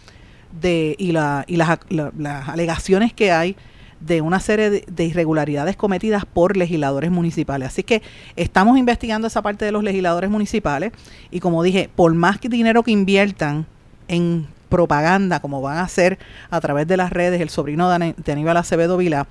de 0.59 0.95
y, 0.97 1.11
la, 1.11 1.45
y 1.47 1.55
las, 1.57 1.79
la- 1.89 2.11
las 2.17 2.49
alegaciones 2.49 3.13
que 3.13 3.31
hay 3.31 3.55
de 4.01 4.21
una 4.21 4.39
serie 4.39 4.69
de, 4.69 4.85
de 4.91 5.05
irregularidades 5.05 5.75
cometidas 5.77 6.25
por 6.25 6.57
legisladores 6.57 7.11
municipales. 7.11 7.69
Así 7.69 7.83
que 7.83 8.01
estamos 8.35 8.77
investigando 8.77 9.27
esa 9.27 9.41
parte 9.41 9.63
de 9.65 9.71
los 9.71 9.83
legisladores 9.83 10.29
municipales 10.29 10.91
y 11.31 11.39
como 11.39 11.63
dije, 11.63 11.89
por 11.95 12.13
más 12.13 12.39
dinero 12.41 12.83
que 12.83 12.91
inviertan 12.91 13.65
en 14.07 14.47
propaganda, 14.69 15.39
como 15.39 15.61
van 15.61 15.77
a 15.77 15.81
hacer 15.81 16.19
a 16.49 16.59
través 16.61 16.87
de 16.87 16.97
las 16.97 17.11
redes 17.11 17.41
el 17.41 17.49
sobrino 17.49 17.89
de, 17.89 18.31
Aníbal 18.31 18.57
Acevedo 18.57 18.97
Vila, 18.97 19.27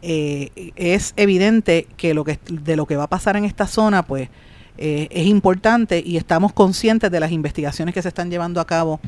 eh, 0.00 0.72
es 0.76 1.12
evidente 1.16 1.88
que 1.96 2.14
lo 2.14 2.24
que 2.24 2.38
de 2.48 2.76
lo 2.76 2.86
que 2.86 2.96
va 2.96 3.04
a 3.04 3.08
pasar 3.08 3.36
en 3.36 3.44
esta 3.44 3.66
zona, 3.66 4.04
pues 4.04 4.28
eh, 4.76 5.08
es 5.10 5.26
importante 5.26 6.02
y 6.04 6.16
estamos 6.16 6.52
conscientes 6.52 7.10
de 7.10 7.18
las 7.18 7.32
investigaciones 7.32 7.94
que 7.94 8.02
se 8.02 8.08
están 8.08 8.30
llevando 8.30 8.60
a 8.60 8.66
cabo 8.66 9.00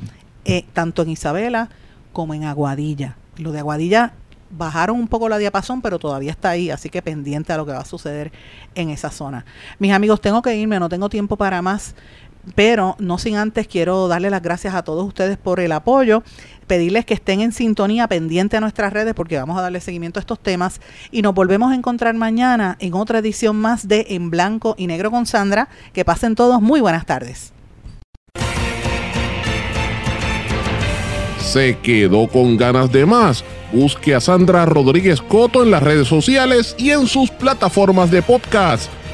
eh, 0.44 0.64
tanto 0.72 1.02
en 1.02 1.10
Isabela 1.10 1.68
como 2.12 2.34
en 2.34 2.44
Aguadilla. 2.44 3.16
Lo 3.36 3.52
de 3.52 3.60
Aguadilla 3.60 4.14
bajaron 4.50 4.98
un 4.98 5.06
poco 5.06 5.28
la 5.28 5.38
diapasón, 5.38 5.80
pero 5.80 6.00
todavía 6.00 6.32
está 6.32 6.50
ahí, 6.50 6.70
así 6.70 6.90
que 6.90 7.02
pendiente 7.02 7.52
a 7.52 7.56
lo 7.56 7.64
que 7.64 7.72
va 7.72 7.80
a 7.80 7.84
suceder 7.84 8.32
en 8.74 8.90
esa 8.90 9.10
zona. 9.10 9.44
Mis 9.78 9.92
amigos, 9.92 10.20
tengo 10.20 10.42
que 10.42 10.56
irme, 10.56 10.80
no 10.80 10.88
tengo 10.88 11.08
tiempo 11.08 11.36
para 11.36 11.62
más, 11.62 11.94
pero 12.54 12.96
no 12.98 13.18
sin 13.18 13.36
antes 13.36 13.66
quiero 13.66 14.08
darle 14.08 14.30
las 14.30 14.42
gracias 14.42 14.74
a 14.74 14.82
todos 14.82 15.06
ustedes 15.06 15.36
por 15.36 15.60
el 15.60 15.72
apoyo, 15.72 16.22
pedirles 16.66 17.04
que 17.04 17.14
estén 17.14 17.40
en 17.40 17.52
sintonía 17.52 18.06
pendiente 18.06 18.56
a 18.56 18.60
nuestras 18.60 18.92
redes 18.92 19.14
porque 19.14 19.36
vamos 19.36 19.58
a 19.58 19.62
darle 19.62 19.80
seguimiento 19.80 20.18
a 20.18 20.22
estos 20.22 20.38
temas 20.38 20.80
y 21.10 21.22
nos 21.22 21.34
volvemos 21.34 21.72
a 21.72 21.74
encontrar 21.74 22.14
mañana 22.14 22.76
en 22.80 22.94
otra 22.94 23.18
edición 23.18 23.56
más 23.56 23.88
de 23.88 24.06
En 24.10 24.30
Blanco 24.30 24.74
y 24.78 24.86
Negro 24.86 25.10
con 25.10 25.26
Sandra. 25.26 25.68
Que 25.92 26.04
pasen 26.04 26.34
todos 26.34 26.62
muy 26.62 26.80
buenas 26.80 27.06
tardes. 27.06 27.52
¿Se 31.40 31.78
quedó 31.78 32.28
con 32.28 32.56
ganas 32.56 32.92
de 32.92 33.04
más? 33.04 33.44
Busque 33.72 34.14
a 34.14 34.20
Sandra 34.20 34.64
Rodríguez 34.66 35.20
Coto 35.20 35.64
en 35.64 35.72
las 35.72 35.82
redes 35.82 36.06
sociales 36.06 36.76
y 36.78 36.90
en 36.90 37.08
sus 37.08 37.30
plataformas 37.30 38.12
de 38.12 38.22
podcast, 38.22 38.88